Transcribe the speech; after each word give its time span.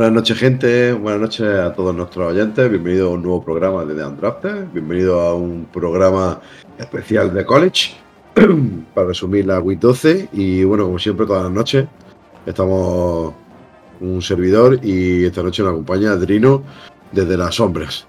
Buenas 0.00 0.14
noches, 0.14 0.38
gente. 0.38 0.94
Buenas 0.94 1.20
noches 1.20 1.46
a 1.46 1.74
todos 1.74 1.94
nuestros 1.94 2.32
oyentes. 2.32 2.70
Bienvenido 2.70 3.08
a 3.08 3.12
un 3.12 3.22
nuevo 3.22 3.44
programa 3.44 3.84
de 3.84 3.94
The 3.94 4.06
Undrafted. 4.06 4.68
Bienvenido 4.72 5.20
a 5.20 5.34
un 5.34 5.66
programa 5.70 6.40
especial 6.78 7.34
de 7.34 7.44
college 7.44 7.90
para 8.94 9.08
resumir 9.08 9.44
la 9.44 9.60
Week 9.60 9.78
12. 9.78 10.30
Y 10.32 10.64
bueno, 10.64 10.86
como 10.86 10.98
siempre, 10.98 11.26
todas 11.26 11.42
las 11.42 11.52
noches 11.52 11.86
estamos 12.46 13.34
un 14.00 14.22
servidor 14.22 14.80
y 14.82 15.26
esta 15.26 15.42
noche 15.42 15.62
nos 15.62 15.72
acompaña 15.72 16.16
Drino 16.16 16.62
desde 17.12 17.36
las 17.36 17.56
sombras. 17.56 18.06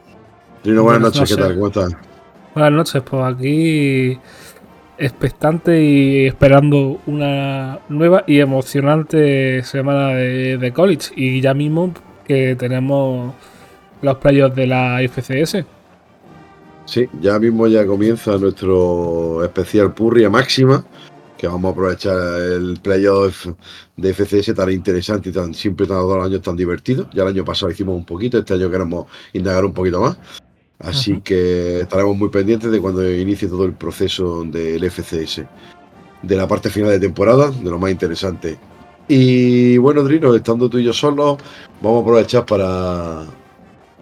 Drino, 0.63 0.83
buenas, 0.83 1.01
Buenas 1.01 1.19
noches. 1.19 1.35
¿Qué 1.35 1.41
tal? 1.41 1.55
¿Cómo 1.55 1.67
estás? 1.67 1.91
Buenas 2.55 2.71
noches, 2.71 3.03
pues 3.03 3.35
aquí 3.35 4.17
expectante 5.01 5.83
y 5.83 6.27
esperando 6.27 7.01
una 7.07 7.79
nueva 7.89 8.23
y 8.27 8.39
emocionante 8.39 9.63
semana 9.63 10.09
de, 10.09 10.71
college. 10.73 11.11
Y 11.15 11.41
ya 11.41 11.53
mismo 11.53 11.93
que 12.25 12.55
tenemos 12.55 13.33
los 14.01 14.17
playoffs 14.17 14.55
de 14.55 14.67
la 14.67 14.99
FCS. 15.01 15.65
Sí, 16.85 17.09
ya 17.19 17.39
mismo 17.39 17.67
ya 17.67 17.85
comienza 17.85 18.37
nuestro 18.37 19.43
especial 19.43 19.93
Purria 19.93 20.29
Máxima, 20.29 20.85
que 21.37 21.47
vamos 21.47 21.69
a 21.69 21.71
aprovechar 21.71 22.41
el 22.41 22.79
playoff 22.81 23.47
de 23.97 24.13
FCS 24.13 24.53
tan 24.53 24.71
interesante 24.71 25.29
y 25.29 25.31
tan 25.31 25.53
siempre 25.53 25.87
tan, 25.87 25.97
los 25.97 26.25
años 26.25 26.41
tan 26.41 26.55
divertido. 26.55 27.09
Ya 27.13 27.23
el 27.23 27.29
año 27.29 27.43
pasado 27.43 27.71
hicimos 27.71 27.95
un 27.95 28.05
poquito, 28.05 28.37
este 28.37 28.53
año 28.53 28.69
queremos 28.69 29.07
indagar 29.33 29.65
un 29.65 29.73
poquito 29.73 30.01
más. 30.01 30.17
Así 30.83 31.21
que 31.21 31.81
estaremos 31.81 32.17
muy 32.17 32.29
pendientes 32.29 32.71
de 32.71 32.81
cuando 32.81 33.07
inicie 33.09 33.47
todo 33.47 33.65
el 33.65 33.73
proceso 33.73 34.43
del 34.43 34.83
FCS, 34.89 35.43
de 36.23 36.35
la 36.35 36.47
parte 36.47 36.69
final 36.69 36.89
de 36.89 36.99
temporada, 36.99 37.51
de 37.51 37.69
lo 37.69 37.77
más 37.77 37.91
interesante. 37.91 38.57
Y 39.07 39.77
bueno, 39.77 40.03
Drino, 40.03 40.33
estando 40.33 40.69
tú 40.69 40.79
y 40.79 40.83
yo 40.83 40.93
solos, 40.93 41.37
vamos 41.81 41.99
a 41.99 42.01
aprovechar 42.01 42.45
para, 42.45 43.25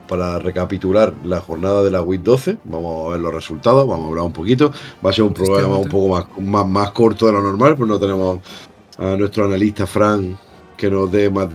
para 0.07 0.39
recapitular 0.39 1.13
la 1.25 1.41
jornada 1.41 1.83
de 1.83 1.91
la 1.91 2.01
Week 2.01 2.21
12. 2.21 2.57
Vamos 2.65 3.07
a 3.07 3.11
ver 3.11 3.19
los 3.19 3.33
resultados, 3.33 3.87
vamos 3.87 4.05
a 4.05 4.09
hablar 4.09 4.25
un 4.25 4.33
poquito. 4.33 4.71
Va 5.05 5.09
a 5.09 5.13
ser 5.13 5.23
un 5.23 5.33
programa 5.33 5.77
un 5.77 5.89
poco 5.89 6.09
más, 6.09 6.25
más, 6.39 6.67
más 6.67 6.91
corto 6.91 7.25
de 7.25 7.33
lo 7.33 7.41
normal, 7.41 7.75
pues 7.75 7.89
no 7.89 7.99
tenemos 7.99 8.39
a 8.97 9.15
nuestro 9.17 9.45
analista 9.45 9.87
Fran 9.87 10.37
que 10.77 10.89
nos 10.89 11.11
dé 11.11 11.29
más 11.29 11.49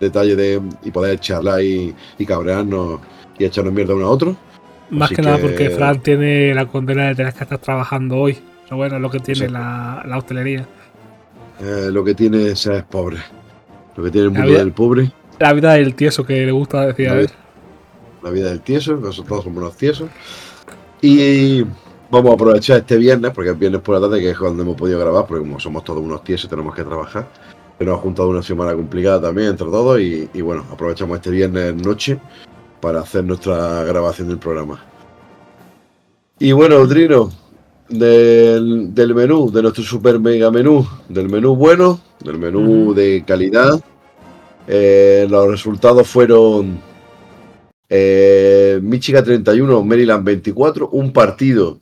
detalle 0.00 0.36
de, 0.36 0.62
y 0.84 0.90
poder 0.90 1.20
charlar 1.20 1.62
y, 1.62 1.94
y 2.18 2.26
cabrearnos 2.26 3.00
y 3.38 3.44
echarnos 3.44 3.74
mierda 3.74 3.94
uno 3.94 4.06
a 4.06 4.10
otro. 4.10 4.36
Más 4.90 5.06
Así 5.06 5.16
que 5.16 5.22
nada 5.22 5.36
que- 5.36 5.42
porque 5.42 5.70
Fran 5.70 6.00
tiene 6.00 6.54
la 6.54 6.66
condena 6.66 7.08
de 7.08 7.14
tener 7.14 7.32
que 7.32 7.42
estar 7.44 7.58
trabajando 7.58 8.16
hoy. 8.18 8.38
Pero 8.64 8.76
bueno, 8.76 8.96
es 8.96 9.02
lo 9.02 9.10
que 9.10 9.20
tiene 9.20 9.48
la, 9.48 10.02
la 10.06 10.18
hostelería. 10.18 10.66
Eh, 11.60 11.88
lo 11.92 12.02
que 12.04 12.14
tiene 12.14 12.48
es 12.48 12.60
ser 12.60 12.84
pobre. 12.84 13.18
Lo 13.96 14.04
que 14.04 14.10
tiene 14.10 14.26
el 14.26 14.30
mundo 14.32 14.48
vida- 14.48 14.58
del 14.58 14.72
pobre, 14.72 15.10
La 15.38 15.52
vida 15.52 15.72
del 15.74 15.94
tieso 15.94 16.24
que 16.24 16.44
le 16.46 16.52
gusta 16.52 16.86
decir 16.86 17.08
a 17.08 17.14
ver. 17.14 17.30
la 18.22 18.30
vida 18.30 18.48
del 18.48 18.60
tieso, 18.60 18.96
nosotros 18.96 19.26
todos 19.26 19.44
somos 19.44 19.58
unos 19.58 19.76
tiesos. 19.76 20.08
Y 21.00 21.62
vamos 22.10 22.30
a 22.30 22.34
aprovechar 22.34 22.78
este 22.78 22.96
viernes, 22.96 23.30
porque 23.32 23.50
es 23.50 23.58
viernes 23.58 23.80
por 23.82 23.94
la 23.94 24.00
tarde, 24.08 24.20
que 24.20 24.30
es 24.30 24.38
cuando 24.38 24.62
hemos 24.62 24.76
podido 24.76 24.98
grabar, 24.98 25.26
porque 25.26 25.40
como 25.46 25.60
somos 25.60 25.84
todos 25.84 26.00
unos 26.02 26.24
tiesos 26.24 26.48
tenemos 26.48 26.74
que 26.74 26.82
trabajar. 26.84 27.28
Que 27.78 27.84
nos 27.84 27.98
ha 27.98 28.02
juntado 28.02 28.28
una 28.28 28.42
semana 28.42 28.72
complicada 28.74 29.20
también 29.20 29.48
entre 29.50 29.66
todos 29.66 30.00
y, 30.00 30.28
y 30.32 30.40
bueno, 30.40 30.64
aprovechamos 30.72 31.16
este 31.16 31.30
viernes 31.30 31.74
noche 31.74 32.18
para 32.84 33.00
hacer 33.00 33.24
nuestra 33.24 33.82
grabación 33.84 34.28
del 34.28 34.36
programa. 34.36 34.84
Y 36.38 36.52
bueno, 36.52 36.86
Drino, 36.86 37.32
del, 37.88 38.94
del 38.94 39.14
menú, 39.14 39.50
de 39.50 39.62
nuestro 39.62 39.82
super 39.82 40.20
mega 40.20 40.50
menú, 40.50 40.86
del 41.08 41.30
menú 41.30 41.56
bueno, 41.56 41.98
del 42.22 42.36
menú 42.36 42.92
de 42.92 43.24
calidad, 43.26 43.82
eh, 44.68 45.26
los 45.30 45.48
resultados 45.48 46.06
fueron 46.06 46.78
eh, 47.88 48.78
Michigan 48.82 49.24
31, 49.24 49.82
Maryland 49.82 50.22
24, 50.22 50.90
un 50.90 51.10
partido 51.10 51.80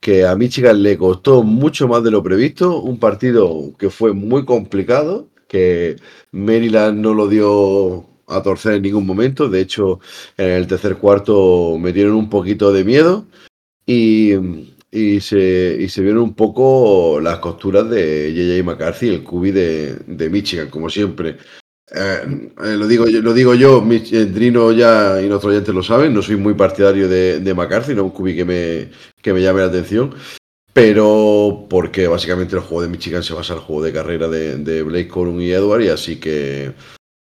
que 0.00 0.26
a 0.26 0.36
Michigan 0.36 0.82
le 0.82 0.98
costó 0.98 1.44
mucho 1.44 1.88
más 1.88 2.04
de 2.04 2.10
lo 2.10 2.22
previsto, 2.22 2.82
un 2.82 2.98
partido 2.98 3.72
que 3.78 3.88
fue 3.88 4.12
muy 4.12 4.44
complicado, 4.44 5.28
que 5.48 5.96
Maryland 6.30 7.00
no 7.00 7.14
lo 7.14 7.26
dio 7.26 8.15
a 8.26 8.42
torcer 8.42 8.74
en 8.74 8.82
ningún 8.82 9.06
momento, 9.06 9.48
de 9.48 9.60
hecho 9.60 10.00
en 10.36 10.50
el 10.50 10.66
tercer 10.66 10.96
cuarto 10.96 11.76
metieron 11.78 12.14
un 12.14 12.28
poquito 12.28 12.72
de 12.72 12.84
miedo 12.84 13.26
y, 13.86 14.32
y 14.90 15.20
se, 15.20 15.76
y 15.80 15.88
se 15.88 16.02
vieron 16.02 16.22
un 16.22 16.34
poco 16.34 17.20
las 17.20 17.38
costuras 17.38 17.88
de 17.88 18.32
JJ 18.32 18.64
McCarthy, 18.64 19.08
el 19.08 19.22
cubi 19.22 19.52
de, 19.52 19.96
de 20.06 20.30
Michigan, 20.30 20.70
como 20.70 20.90
siempre. 20.90 21.36
Eh, 21.94 22.50
eh, 22.64 22.76
lo 22.76 22.88
digo 22.88 23.06
yo, 23.06 23.22
lo 23.22 23.32
digo 23.32 23.54
yo, 23.54 23.86
eh, 23.90 24.24
Drino 24.26 24.72
ya 24.72 25.22
y 25.22 25.28
nuestros 25.28 25.52
oyentes 25.52 25.72
lo 25.72 25.84
saben, 25.84 26.12
no 26.12 26.20
soy 26.20 26.36
muy 26.36 26.54
partidario 26.54 27.08
de, 27.08 27.38
de 27.38 27.54
McCarthy, 27.54 27.94
no 27.94 28.04
un 28.04 28.10
cubi 28.10 28.34
que 28.34 28.44
me, 28.44 28.90
que 29.22 29.32
me 29.32 29.40
llame 29.40 29.60
la 29.60 29.66
atención, 29.66 30.12
pero 30.72 31.66
porque 31.70 32.08
básicamente 32.08 32.56
el 32.56 32.62
juego 32.62 32.82
de 32.82 32.88
Michigan 32.88 33.22
se 33.22 33.34
basa 33.34 33.54
el 33.54 33.60
juego 33.60 33.84
de 33.84 33.92
carrera 33.92 34.26
de, 34.26 34.56
de 34.56 34.82
Blake 34.82 35.06
Corum 35.06 35.40
y 35.40 35.52
Edward, 35.52 35.82
y 35.82 35.88
así 35.88 36.16
que 36.16 36.72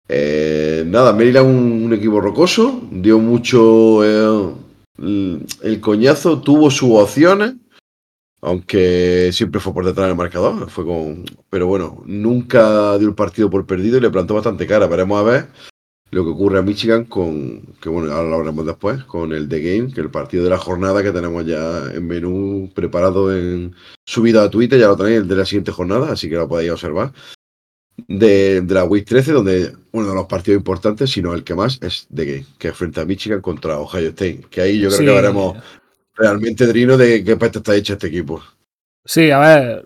eh, 0.08 0.84
nada, 0.86 1.12
Maryland 1.12 1.48
un, 1.48 1.84
un 1.84 1.92
equipo 1.92 2.20
rocoso, 2.20 2.80
dio 2.90 3.18
mucho 3.18 4.04
eh, 4.04 4.54
el, 4.98 5.80
coñazo, 5.80 6.40
tuvo 6.40 6.70
sus 6.70 6.90
opciones, 6.90 7.54
aunque 8.40 9.30
siempre 9.32 9.60
fue 9.60 9.74
por 9.74 9.84
detrás 9.84 10.06
del 10.08 10.16
marcador, 10.16 10.70
fue 10.70 10.84
con, 10.84 11.24
pero 11.50 11.66
bueno, 11.66 12.02
nunca 12.06 12.96
dio 12.98 13.08
el 13.08 13.14
partido 13.14 13.50
por 13.50 13.66
perdido 13.66 13.98
y 13.98 14.00
le 14.00 14.10
plantó 14.10 14.34
bastante 14.34 14.66
cara. 14.66 14.86
Veremos 14.86 15.18
a 15.18 15.24
ver 15.24 15.48
lo 16.12 16.22
que 16.22 16.30
ocurre 16.30 16.60
a 16.60 16.62
Michigan 16.62 17.04
con, 17.04 17.62
que 17.80 17.88
bueno, 17.88 18.12
ahora 18.12 18.28
lo 18.28 18.34
hablaremos 18.36 18.66
después, 18.66 19.02
con 19.04 19.32
el 19.32 19.48
The 19.48 19.60
Game, 19.60 19.92
que 19.92 20.00
el 20.00 20.10
partido 20.10 20.44
de 20.44 20.50
la 20.50 20.58
jornada 20.58 21.02
que 21.02 21.12
tenemos 21.12 21.44
ya 21.44 21.90
en 21.92 22.06
menú 22.06 22.70
preparado 22.74 23.36
en 23.36 23.74
subido 24.04 24.40
a 24.40 24.50
Twitter, 24.50 24.78
ya 24.78 24.86
lo 24.86 24.96
tenéis, 24.96 25.18
el 25.18 25.28
de 25.28 25.36
la 25.36 25.44
siguiente 25.44 25.72
jornada, 25.72 26.12
así 26.12 26.28
que 26.28 26.36
lo 26.36 26.48
podéis 26.48 26.70
observar. 26.70 27.12
De, 28.08 28.60
de 28.60 28.74
la 28.74 28.84
Week 28.84 29.06
13, 29.06 29.32
donde 29.32 29.72
uno 29.92 30.08
de 30.08 30.14
los 30.14 30.26
partidos 30.26 30.58
importantes, 30.58 31.10
si 31.10 31.22
no 31.22 31.32
el 31.34 31.44
que 31.44 31.54
más, 31.54 31.78
es 31.82 32.06
Game, 32.10 32.44
que 32.58 32.68
es 32.68 32.76
frente 32.76 33.00
a 33.00 33.04
Michigan 33.06 33.40
contra 33.40 33.78
Ohio 33.78 34.10
State. 34.10 34.42
Que 34.50 34.60
ahí 34.60 34.78
yo 34.78 34.88
creo 34.88 34.98
Sí. 34.98 35.04
que 35.06 35.12
veremos 35.12 35.56
realmente, 36.14 36.66
Drino, 36.66 36.96
de 36.96 37.24
qué 37.24 37.36
parte 37.36 37.58
está 37.58 37.74
hecho 37.74 37.94
este 37.94 38.08
equipo. 38.08 38.42
Sí, 39.04 39.30
a 39.30 39.38
ver, 39.38 39.84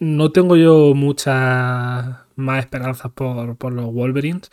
no 0.00 0.32
tengo 0.32 0.56
yo 0.56 0.94
muchas 0.94 2.16
más 2.36 2.58
esperanzas 2.60 3.12
por, 3.12 3.56
por 3.56 3.72
los 3.72 3.92
Wolverines, 3.92 4.50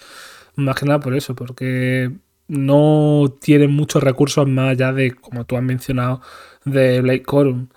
más 0.56 0.76
que 0.78 0.86
nada 0.86 1.00
por 1.00 1.16
eso, 1.16 1.34
porque 1.36 2.12
no 2.48 3.36
tienen 3.42 3.72
muchos 3.72 4.04
recursos 4.04 4.48
más 4.48 4.72
allá 4.72 4.92
de, 4.94 5.12
como 5.16 5.46
tú 5.46 5.56
has 5.58 5.64
mencionado, 5.64 6.22
de 6.66 7.02
Blake 7.02 7.24
Corum. 7.24 7.68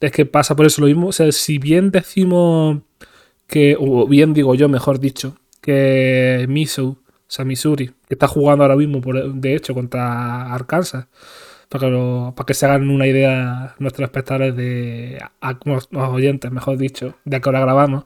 Es 0.00 0.12
que 0.12 0.26
pasa 0.26 0.56
por 0.56 0.66
eso 0.66 0.80
lo 0.80 0.86
mismo, 0.88 1.08
o 1.08 1.12
sea, 1.12 1.30
si 1.32 1.58
bien 1.58 1.90
decimos 1.90 2.80
que, 3.50 3.76
o 3.78 4.06
bien 4.06 4.32
digo 4.34 4.54
yo, 4.54 4.68
mejor 4.68 5.00
dicho, 5.00 5.36
que 5.60 6.46
Misu, 6.48 6.88
o 6.88 6.96
sea, 7.28 7.44
Missouri, 7.44 7.88
que 8.08 8.14
está 8.14 8.26
jugando 8.28 8.64
ahora 8.64 8.76
mismo, 8.76 9.00
por, 9.00 9.34
de 9.34 9.54
hecho, 9.54 9.74
contra 9.74 10.52
Arkansas, 10.54 11.06
para 11.68 11.88
que, 11.88 12.32
para 12.34 12.46
que 12.46 12.54
se 12.54 12.66
hagan 12.66 12.90
una 12.90 13.06
idea 13.06 13.74
nuestros 13.78 14.06
espectadores 14.08 14.56
de 14.56 15.18
a- 15.40 15.58
oyentes, 16.10 16.50
mejor 16.50 16.78
dicho, 16.78 17.14
de 17.24 17.36
a 17.36 17.40
qué 17.40 17.48
hora 17.48 17.60
grabamos. 17.60 18.04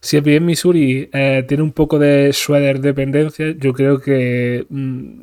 Si 0.00 0.18
bien 0.20 0.44
Missouri 0.46 1.08
eh, 1.12 1.44
tiene 1.46 1.62
un 1.62 1.72
poco 1.72 1.98
de 1.98 2.32
Schroeder 2.32 2.80
dependencia, 2.80 3.54
yo 3.58 3.72
creo 3.72 4.00
que 4.00 4.66
mm, 4.68 5.20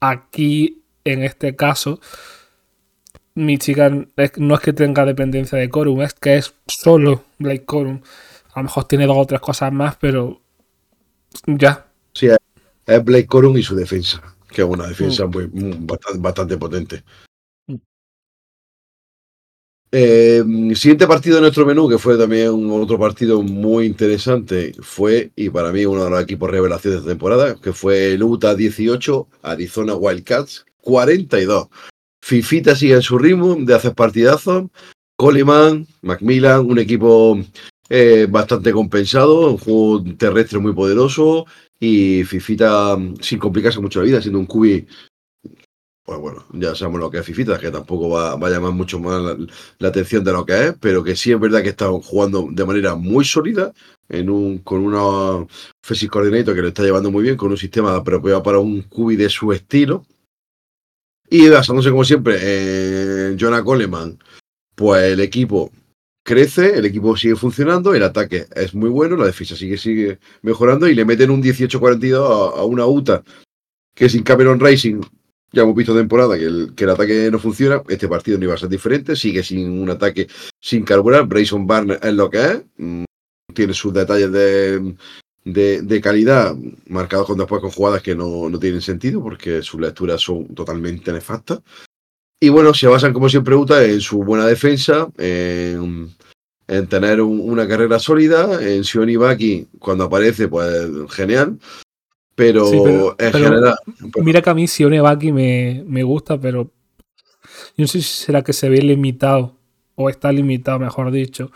aquí, 0.00 0.82
en 1.04 1.22
este 1.22 1.54
caso, 1.56 2.00
Michigan 3.34 4.10
no 4.36 4.54
es 4.54 4.60
que 4.60 4.72
tenga 4.72 5.04
dependencia 5.04 5.58
de 5.58 5.68
Corum, 5.68 6.02
es 6.02 6.14
que 6.14 6.36
es 6.36 6.54
solo 6.66 7.24
Blake 7.38 7.64
Corum. 7.64 8.00
A 8.54 8.60
lo 8.60 8.64
mejor 8.64 8.84
tiene 8.84 9.06
dos 9.06 9.16
o 9.18 9.26
tres 9.26 9.40
cosas 9.40 9.72
más, 9.72 9.96
pero 9.96 10.40
ya. 11.46 11.86
Sí, 12.12 12.26
es- 12.26 13.04
Blake 13.04 13.26
Corum 13.26 13.56
y 13.56 13.62
su 13.62 13.74
defensa, 13.74 14.22
que 14.48 14.62
es 14.62 14.68
una 14.68 14.86
defensa 14.86 15.26
muy- 15.26 15.48
bastante, 15.52 16.18
bastante 16.20 16.56
potente. 16.56 17.02
Mm. 17.66 17.74
Eh, 19.90 20.44
siguiente 20.74 21.06
partido 21.06 21.36
de 21.36 21.42
nuestro 21.42 21.64
menú, 21.66 21.88
que 21.88 21.98
fue 21.98 22.18
también 22.18 22.50
un 22.50 22.82
otro 22.82 22.98
partido 22.98 23.42
muy 23.42 23.86
interesante, 23.86 24.74
fue, 24.80 25.30
y 25.36 25.50
para 25.50 25.72
mí 25.72 25.84
uno 25.86 26.04
de 26.04 26.10
los 26.10 26.22
equipos 26.22 26.50
revelaciones 26.50 26.96
de 26.96 27.00
esta 27.00 27.10
temporada, 27.10 27.54
que 27.56 27.72
fue 27.72 28.12
el 28.14 28.22
Utah 28.22 28.54
18, 28.54 29.28
Arizona 29.42 29.94
Wildcats 29.94 30.66
42. 30.82 31.68
Fifita 32.22 32.74
sigue 32.76 32.94
en 32.94 33.02
su 33.02 33.18
ritmo 33.18 33.54
de 33.58 33.74
hacer 33.74 33.94
partidazos. 33.94 34.64
Coleman, 35.16 35.86
Macmillan, 36.02 36.66
un 36.66 36.78
equipo 36.78 37.38
bastante 38.28 38.72
compensado, 38.72 39.50
un 39.50 39.58
juego 39.58 40.04
terrestre 40.16 40.58
muy 40.58 40.72
poderoso 40.72 41.46
y 41.84 42.24
Fifita 42.24 42.96
mm, 42.96 43.16
sin 43.20 43.38
complicarse 43.38 43.80
mucho 43.80 44.00
la 44.00 44.06
vida, 44.06 44.22
siendo 44.22 44.38
un 44.38 44.46
cubi. 44.46 44.86
Pues 46.04 46.18
bueno, 46.18 46.44
ya 46.52 46.74
sabemos 46.74 47.00
lo 47.00 47.10
que 47.10 47.18
es 47.18 47.24
Fifita, 47.24 47.58
que 47.58 47.70
tampoco 47.70 48.10
va, 48.10 48.32
a 48.32 48.50
llamar 48.50 48.72
mucho 48.72 48.98
más 48.98 49.38
la, 49.78 49.88
atención 49.88 50.22
de 50.22 50.32
lo 50.32 50.44
que 50.44 50.66
es, 50.66 50.74
pero 50.78 51.02
que 51.02 51.16
sí 51.16 51.32
es 51.32 51.40
verdad 51.40 51.62
que 51.62 51.70
está 51.70 51.88
jugando 51.88 52.46
de 52.50 52.64
manera 52.66 52.94
muy 52.94 53.24
sólida, 53.24 53.72
en 54.10 54.28
un, 54.28 54.58
con 54.58 54.84
una 54.84 55.02
offensive 55.02 56.10
coordinator 56.10 56.54
que 56.54 56.60
lo 56.60 56.68
está 56.68 56.82
llevando 56.82 57.10
muy 57.10 57.22
bien, 57.22 57.38
con 57.38 57.50
un 57.50 57.56
sistema 57.56 57.96
apropiado 57.96 58.42
para 58.42 58.58
un 58.58 58.82
QB 58.82 59.16
de 59.16 59.30
su 59.30 59.50
estilo. 59.52 60.04
Y 61.30 61.48
basándose 61.48 61.90
como 61.90 62.04
siempre 62.04 63.30
en 63.30 63.38
Jonah 63.38 63.64
Coleman, 63.64 64.18
pues 64.74 65.04
el 65.04 65.20
equipo 65.20 65.72
crece, 66.24 66.78
el 66.78 66.86
equipo 66.86 67.16
sigue 67.16 67.36
funcionando, 67.36 67.94
el 67.94 68.02
ataque 68.02 68.46
es 68.56 68.74
muy 68.74 68.88
bueno, 68.88 69.16
la 69.16 69.26
defensa 69.26 69.54
sigue, 69.54 69.76
sigue 69.76 70.18
mejorando 70.42 70.88
y 70.88 70.94
le 70.94 71.04
meten 71.04 71.30
un 71.30 71.42
18-42 71.42 72.58
a, 72.58 72.64
una 72.64 72.86
UTA 72.86 73.22
que 73.94 74.08
sin 74.08 74.24
Cameron 74.24 74.58
Racing, 74.58 75.02
ya 75.52 75.62
hemos 75.62 75.76
visto 75.76 75.94
temporada 75.94 76.36
que 76.36 76.46
el, 76.46 76.74
que 76.74 76.84
el 76.84 76.90
ataque 76.90 77.28
no 77.30 77.38
funciona, 77.38 77.82
este 77.88 78.08
partido 78.08 78.38
no 78.38 78.44
iba 78.44 78.54
a 78.54 78.58
ser 78.58 78.70
diferente, 78.70 79.14
sigue 79.14 79.44
sin 79.44 79.70
un 79.70 79.90
ataque 79.90 80.26
sin 80.60 80.82
carburar, 80.82 81.26
Brayson 81.26 81.66
Barnes 81.66 81.98
es 82.02 82.14
lo 82.14 82.28
que 82.30 82.38
es, 82.38 82.62
mm, 82.78 83.04
tiene 83.54 83.74
sus 83.74 83.92
detalles 83.92 84.32
de, 84.32 84.96
de, 85.44 85.82
de, 85.82 86.00
calidad 86.00 86.56
marcados 86.88 87.26
con 87.26 87.38
después 87.38 87.60
con 87.60 87.70
jugadas 87.70 88.02
que 88.02 88.16
no, 88.16 88.48
no 88.48 88.58
tienen 88.58 88.80
sentido 88.80 89.22
porque 89.22 89.62
sus 89.62 89.80
lecturas 89.80 90.20
son 90.22 90.48
totalmente 90.54 91.12
nefastas. 91.12 91.60
Y 92.40 92.48
bueno, 92.50 92.74
se 92.74 92.86
basan 92.86 93.12
como 93.12 93.28
siempre 93.28 93.54
UTA 93.54 93.84
en 93.84 94.00
su 94.00 94.22
buena 94.22 94.46
defensa, 94.46 95.08
en, 95.18 96.08
en 96.68 96.86
tener 96.88 97.20
un, 97.20 97.40
una 97.40 97.66
carrera 97.66 97.98
sólida, 97.98 98.60
en 98.62 98.84
Sion 98.84 99.08
y 99.08 99.16
Baki 99.16 99.68
cuando 99.78 100.04
aparece, 100.04 100.48
pues 100.48 100.88
genial. 101.10 101.58
Pero, 102.34 102.66
Sí, 102.66 102.80
pero- 102.82 103.10
en 103.18 103.32
pero 103.32 103.44
general, 103.44 103.74
Mira 104.16 104.42
que 104.42 104.50
a 104.50 104.54
mí 104.54 104.66
Sione 104.66 105.00
Baki 105.00 105.30
me, 105.32 105.84
me 105.86 106.02
gusta, 106.02 106.38
pero 106.40 106.70
yo 107.76 107.82
no 107.84 107.86
sé 107.86 108.02
si 108.02 108.24
será 108.24 108.42
que 108.42 108.52
se 108.52 108.68
ve 108.68 108.78
limitado, 108.82 109.56
o 109.94 110.10
está 110.10 110.32
limitado, 110.32 110.80
mejor 110.80 111.12
dicho, 111.12 111.52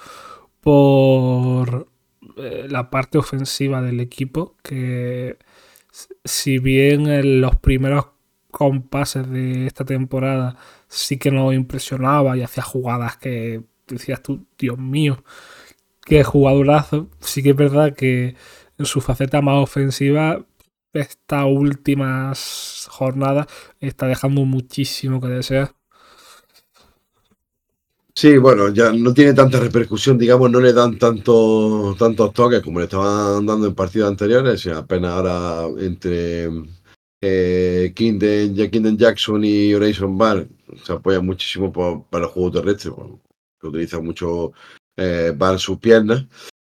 por 0.60 1.88
eh, 2.36 2.66
la 2.70 2.90
parte 2.90 3.18
ofensiva 3.18 3.82
del 3.82 3.98
equipo, 4.00 4.54
que 4.62 5.36
si 6.24 6.58
bien 6.60 7.08
en 7.08 7.40
los 7.40 7.56
primeros 7.56 8.06
compases 8.58 9.30
de 9.30 9.66
esta 9.68 9.84
temporada 9.84 10.56
sí 10.88 11.16
que 11.16 11.30
nos 11.30 11.54
impresionaba 11.54 12.36
y 12.36 12.42
hacía 12.42 12.64
jugadas 12.64 13.16
que 13.16 13.62
decías 13.86 14.20
tú, 14.20 14.46
Dios 14.58 14.76
mío, 14.78 15.22
qué 16.04 16.24
jugadorazo, 16.24 17.08
sí 17.20 17.40
que 17.42 17.50
es 17.50 17.56
verdad 17.56 17.94
que 17.94 18.34
en 18.78 18.86
su 18.86 19.00
faceta 19.00 19.40
más 19.42 19.62
ofensiva 19.62 20.44
estas 20.92 21.44
últimas 21.46 22.88
jornadas 22.90 23.46
está 23.80 24.06
dejando 24.08 24.44
muchísimo 24.44 25.20
que 25.20 25.28
desear. 25.28 25.72
Sí, 28.14 28.36
bueno, 28.38 28.70
ya 28.70 28.92
no 28.92 29.14
tiene 29.14 29.32
tanta 29.34 29.60
repercusión, 29.60 30.18
digamos, 30.18 30.50
no 30.50 30.58
le 30.58 30.72
dan 30.72 30.98
tanto, 30.98 31.94
tantos 31.96 32.32
toques 32.32 32.60
como 32.62 32.80
le 32.80 32.86
estaban 32.86 33.46
dando 33.46 33.68
en 33.68 33.74
partidos 33.76 34.10
anteriores, 34.10 34.66
apenas 34.66 35.12
ahora 35.12 35.68
entre 35.78 36.48
eh, 37.20 37.92
Kinden, 37.94 38.54
Kinden 38.70 38.96
Jackson 38.96 39.44
y 39.44 39.74
Horizon 39.74 40.16
Bar 40.16 40.46
se 40.84 40.92
apoyan 40.92 41.24
muchísimo 41.26 41.72
para 42.10 42.24
el 42.24 42.30
juego 42.30 42.52
terrestre, 42.52 42.92
que 43.60 43.66
utiliza 43.66 44.00
mucho 44.00 44.52
eh, 44.96 45.32
Bar 45.36 45.58
sus 45.58 45.78
piernas, 45.78 46.24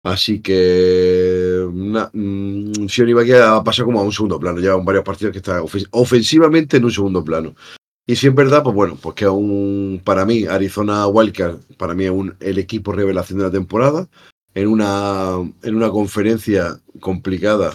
así 0.05 0.41
que 0.41 1.67
na, 1.73 2.11
mm, 2.13 2.87
Sion 2.89 3.09
Ibaki 3.09 3.33
ha 3.33 3.63
pasado 3.65 3.87
como 3.87 4.01
a 4.01 4.05
un 4.05 4.13
segundo 4.13 4.39
plano, 4.39 4.59
llevan 4.61 4.85
varios 4.85 5.05
partidos 5.05 5.33
que 5.33 5.39
está 5.39 5.61
ofen- 5.63 5.89
ofensivamente 5.91 6.77
en 6.77 6.85
un 6.85 6.93
segundo 6.93 7.25
plano. 7.25 7.55
Y 8.09 8.15
si 8.15 8.29
es 8.29 8.35
verdad, 8.35 8.63
pues 8.63 8.75
bueno, 8.77 8.97
pues 9.03 9.17
que 9.17 9.25
aún 9.25 10.01
para 10.05 10.25
mí, 10.25 10.45
Arizona 10.45 11.09
Wildcard, 11.09 11.59
para 11.77 11.93
mí 11.93 12.05
es 12.05 12.11
un, 12.13 12.37
el 12.39 12.59
equipo 12.59 12.93
revelación 12.93 13.39
de 13.41 13.45
la 13.47 13.51
temporada. 13.51 14.09
En 14.55 14.69
una, 14.69 15.33
en 15.63 15.75
una 15.75 15.91
conferencia 15.91 16.81
complicada, 17.01 17.75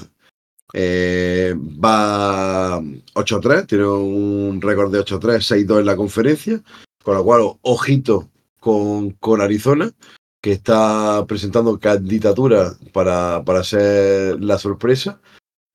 eh, 0.74 1.54
va 1.84 2.80
8-3, 3.14 3.68
tiene 3.68 3.86
un 3.86 4.60
récord 4.62 4.92
de 4.92 5.00
8-3, 5.00 5.66
6-2 5.66 5.80
en 5.80 5.86
la 5.86 5.96
conferencia. 5.96 6.62
Con 7.04 7.16
lo 7.16 7.24
cual, 7.24 7.42
ojito 7.62 8.30
con, 8.60 9.12
con 9.12 9.42
Arizona, 9.42 9.92
que 10.40 10.52
está 10.52 11.26
presentando 11.28 11.80
candidatura 11.80 12.74
para, 12.94 13.44
para 13.44 13.64
ser 13.64 14.40
la 14.44 14.58
sorpresa. 14.60 15.20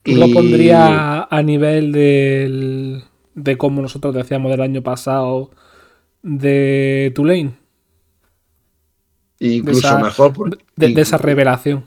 ¿Tú 0.04 0.12
lo 0.14 0.28
pondría 0.32 1.24
a 1.24 1.42
nivel 1.42 1.90
del, 1.90 3.02
de 3.34 3.58
como 3.58 3.82
nosotros 3.82 4.14
decíamos 4.14 4.52
del 4.52 4.60
año 4.60 4.82
pasado 4.82 5.50
de 6.22 7.12
Tulane? 7.14 7.54
incluso 9.40 9.80
esa- 9.80 9.98
mejor. 10.02 10.32
por- 10.32 10.58
De, 10.76 10.88
de 10.94 11.00
esa 11.00 11.18
revelación. 11.18 11.86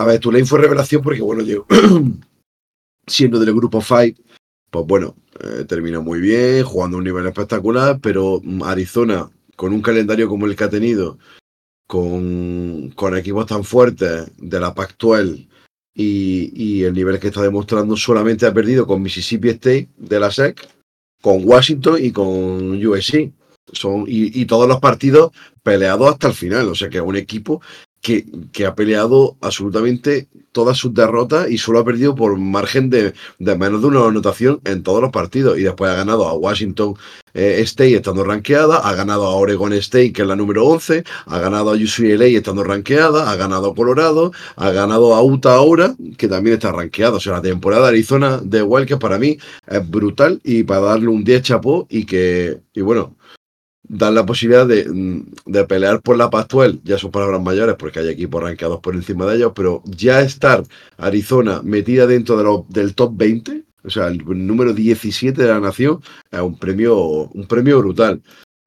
A 0.00 0.06
ver, 0.06 0.18
Tulane 0.18 0.46
fue 0.46 0.60
revelación 0.60 1.02
porque, 1.02 1.20
bueno, 1.20 1.44
siendo 3.06 3.38
del 3.38 3.52
grupo 3.52 3.82
5, 3.82 4.18
pues 4.70 4.86
bueno, 4.86 5.14
eh, 5.38 5.66
terminó 5.68 6.00
muy 6.00 6.20
bien, 6.20 6.64
jugando 6.64 6.96
a 6.96 6.98
un 7.00 7.04
nivel 7.04 7.26
espectacular, 7.26 8.00
pero 8.00 8.40
mm, 8.42 8.62
Arizona, 8.62 9.28
con 9.56 9.74
un 9.74 9.82
calendario 9.82 10.26
como 10.26 10.46
el 10.46 10.56
que 10.56 10.64
ha 10.64 10.70
tenido, 10.70 11.18
con, 11.86 12.90
con 12.96 13.14
equipos 13.14 13.44
tan 13.44 13.62
fuertes 13.62 14.32
de 14.38 14.58
la 14.58 14.72
Pac-12 14.72 15.46
y, 15.92 16.50
y 16.54 16.84
el 16.84 16.94
nivel 16.94 17.20
que 17.20 17.26
está 17.26 17.42
demostrando, 17.42 17.94
solamente 17.94 18.46
ha 18.46 18.54
perdido 18.54 18.86
con 18.86 19.02
Mississippi 19.02 19.50
State 19.50 19.90
de 19.98 20.18
la 20.18 20.30
SEC, 20.30 20.66
con 21.20 21.46
Washington 21.46 21.98
y 22.00 22.10
con 22.10 22.86
USC. 22.86 23.30
Son, 23.74 24.06
y, 24.08 24.40
y 24.40 24.46
todos 24.46 24.66
los 24.66 24.80
partidos 24.80 25.32
peleados 25.62 26.10
hasta 26.10 26.28
el 26.28 26.34
final, 26.34 26.68
o 26.68 26.74
sea 26.74 26.88
que 26.88 26.96
es 26.96 27.04
un 27.04 27.16
equipo 27.16 27.60
que, 28.00 28.26
que 28.52 28.66
ha 28.66 28.74
peleado 28.74 29.36
absolutamente 29.40 30.28
todas 30.52 30.78
sus 30.78 30.92
derrotas 30.94 31.50
y 31.50 31.58
solo 31.58 31.78
ha 31.78 31.84
perdido 31.84 32.14
por 32.14 32.36
margen 32.38 32.90
de, 32.90 33.14
de 33.38 33.56
menos 33.56 33.82
de 33.82 33.88
una 33.88 34.06
anotación 34.06 34.60
en 34.64 34.82
todos 34.82 35.00
los 35.00 35.10
partidos. 35.10 35.58
Y 35.58 35.62
después 35.62 35.90
ha 35.90 35.94
ganado 35.94 36.26
a 36.28 36.34
Washington 36.34 36.94
eh, 37.34 37.60
State 37.60 37.94
estando 37.94 38.24
rankeada, 38.24 38.78
ha 38.78 38.94
ganado 38.94 39.26
a 39.26 39.36
Oregon 39.36 39.72
State, 39.74 40.12
que 40.12 40.22
es 40.22 40.28
la 40.28 40.34
número 40.34 40.66
11, 40.66 41.04
ha 41.26 41.38
ganado 41.38 41.70
a 41.70 41.74
UCLA 41.74 42.26
estando 42.26 42.64
rankeada, 42.64 43.30
ha 43.30 43.36
ganado 43.36 43.70
a 43.70 43.74
Colorado, 43.74 44.32
ha 44.56 44.70
ganado 44.70 45.14
a 45.14 45.22
Utah 45.22 45.54
ahora, 45.54 45.94
que 46.16 46.26
también 46.26 46.54
está 46.54 46.72
rankeada. 46.72 47.16
O 47.16 47.20
sea, 47.20 47.34
la 47.34 47.42
temporada 47.42 47.84
de 47.84 47.88
Arizona 47.88 48.40
de 48.42 48.62
Wildcats 48.62 49.00
para 49.00 49.18
mí 49.18 49.38
es 49.66 49.90
brutal 49.90 50.40
y 50.42 50.64
para 50.64 50.80
darle 50.80 51.08
un 51.08 51.22
10 51.22 51.42
chapó 51.42 51.86
y 51.88 52.04
que, 52.04 52.58
y 52.74 52.80
bueno, 52.80 53.14
dar 53.92 54.12
la 54.12 54.24
posibilidad 54.24 54.66
de, 54.66 54.88
mm, 54.88 55.22
de 55.46 55.64
pelear 55.64 56.00
por 56.00 56.16
la 56.16 56.30
Pac-12, 56.30 56.80
ya 56.84 56.96
son 56.96 57.10
palabras 57.10 57.42
mayores 57.42 57.74
porque 57.76 57.98
hay 57.98 58.08
equipos 58.08 58.40
rankeados 58.40 58.78
por 58.80 58.94
encima 58.94 59.26
de 59.26 59.36
ellos, 59.36 59.52
pero 59.54 59.82
ya 59.84 60.20
estar 60.20 60.62
Arizona 60.96 61.60
metida 61.64 62.06
dentro 62.06 62.36
de 62.36 62.44
lo- 62.44 62.66
del 62.68 62.94
top 62.94 63.12
20, 63.16 63.64
o 63.82 63.90
sea, 63.90 64.06
el 64.06 64.22
número 64.46 64.72
17 64.72 65.42
de 65.42 65.48
la 65.48 65.58
nación, 65.58 66.00
es 66.30 66.40
un 66.40 66.56
premio, 66.56 66.96
un 67.34 67.46
premio 67.46 67.80
brutal. 67.80 68.22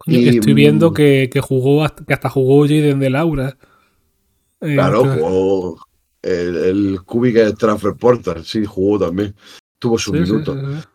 Y, 0.05 0.27
Estoy 0.37 0.53
viendo 0.53 0.91
mm, 0.91 0.93
que, 0.93 1.29
que 1.31 1.39
jugó 1.39 1.85
hasta, 1.85 2.03
que 2.03 2.13
hasta 2.13 2.29
jugó 2.29 2.63
Jaden 2.63 2.99
de 2.99 3.09
Laura. 3.09 3.57
Eh, 4.59 4.73
Claro, 4.75 5.03
que- 5.03 5.09
jugó 5.09 5.77
el, 6.21 6.55
el 6.57 6.99
Cubic 7.05 7.57
Transfer 7.57 7.93
Portal, 7.93 8.43
sí, 8.43 8.65
jugó 8.65 8.99
también. 8.99 9.33
Tuvo 9.79 9.97
sus 9.97 10.13
sí, 10.13 10.25
sí, 10.25 10.31
minutos. 10.31 10.57
sí, 10.59 10.81
sí. 10.81 10.87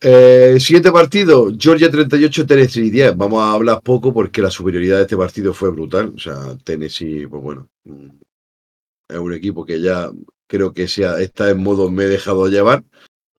Eh, 0.00 0.58
siguiente 0.60 0.92
partido, 0.92 1.50
Georgia 1.58 1.90
38, 1.90 2.46
Tennessee 2.46 2.90
10. 2.90 3.16
Vamos 3.16 3.42
a 3.42 3.52
hablar 3.52 3.80
poco 3.82 4.12
porque 4.12 4.40
la 4.40 4.50
superioridad 4.50 4.96
de 4.96 5.02
este 5.02 5.16
partido 5.16 5.52
fue 5.52 5.70
brutal. 5.70 6.12
O 6.14 6.18
sea, 6.18 6.56
Tennessee, 6.62 7.26
pues 7.26 7.42
bueno, 7.42 7.68
mm, 7.84 8.08
es 9.08 9.18
un 9.18 9.34
equipo 9.34 9.64
que 9.64 9.80
ya 9.80 10.10
creo 10.46 10.72
que 10.72 10.86
sea, 10.88 11.20
está 11.20 11.50
en 11.50 11.62
modo 11.62 11.90
me 11.90 12.04
he 12.04 12.08
dejado 12.08 12.46
llevar. 12.48 12.84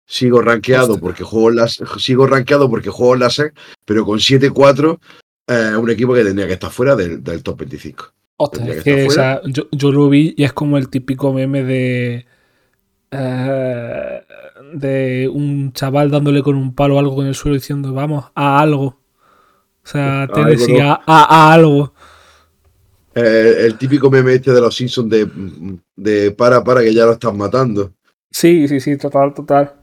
Sigo 0.05 0.41
rankeado 0.41 0.99
porque 0.99 1.23
juego 1.23 1.51
en 1.51 1.57
la, 1.57 1.69
sigo 1.69 2.27
rankeado 2.27 2.71
porque 2.71 2.89
juego 2.89 3.15
en 3.15 3.31
SEC, 3.31 3.55
pero 3.85 4.07
con 4.07 4.19
7-4 4.19 4.99
es 5.47 5.77
un 5.77 5.91
equipo 5.91 6.15
que 6.15 6.25
tendría 6.25 6.47
que 6.47 6.55
estar 6.55 6.71
fuera 6.71 6.97
del, 6.97 7.23
del 7.23 7.43
top 7.43 7.59
25. 7.61 8.13
Hostia, 8.39 8.73
es 8.73 8.85
que 8.85 9.07
o 9.07 9.11
sea, 9.11 9.43
yo, 9.45 9.69
yo 9.71 9.93
lo 9.93 10.09
vi 10.09 10.33
y 10.37 10.45
es 10.45 10.53
como 10.53 10.79
el 10.79 10.89
típico 10.89 11.33
meme 11.33 11.63
de. 11.63 12.27
eh, 13.11 14.23
de 14.75 15.29
un 15.33 15.73
chaval 15.73 16.11
dándole 16.11 16.43
con 16.43 16.57
un 16.57 16.75
palo 16.75 16.99
algo 16.99 17.21
en 17.23 17.29
el 17.29 17.35
suelo 17.35 17.55
diciendo, 17.55 17.93
vamos, 17.93 18.27
a 18.35 18.61
algo. 18.61 18.85
O 18.87 19.91
sea, 19.91 20.23
A 20.23 20.29
Tennessee, 20.29 20.81
algo, 20.81 20.85
¿no? 20.85 20.93
a, 21.07 21.49
a- 21.49 21.53
algo. 21.55 21.95
Eh, 23.15 23.65
el 23.67 23.79
típico 23.79 24.11
meme 24.11 24.35
este 24.35 24.53
de 24.53 24.61
los 24.61 24.77
Simpsons 24.77 25.11
de, 25.11 25.29
de 25.97 26.31
para, 26.33 26.63
para, 26.63 26.83
que 26.83 26.95
ya 26.95 27.05
lo 27.07 27.13
están 27.13 27.37
matando. 27.37 27.93
Sí, 28.31 28.69
sí, 28.69 28.79
sí, 28.81 28.97
total, 28.97 29.35
total. 29.35 29.75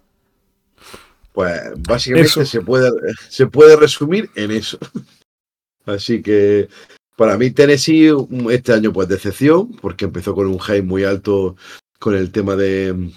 Pues 1.34 1.60
básicamente 1.88 2.30
Eso. 2.30 2.46
se 2.46 2.62
puede, 2.62 2.89
se 3.27 3.48
puede 3.48 3.75
resumir 3.75 4.30
en 4.36 4.51
eso. 4.51 4.77
Así 5.86 6.22
que 6.22 6.70
para 7.18 7.38
mí 7.38 7.51
Tennessee 7.51 8.12
este 8.51 8.72
año 8.74 8.94
pues 8.94 9.08
decepción, 9.10 9.74
porque 9.82 10.06
empezó 10.06 10.34
con 10.34 10.48
un 10.48 10.60
hype 10.60 10.82
muy 10.84 11.04
alto 11.04 11.56
con 12.00 12.15
el 12.15 12.32
tema 12.32 12.56
de, 12.56 13.10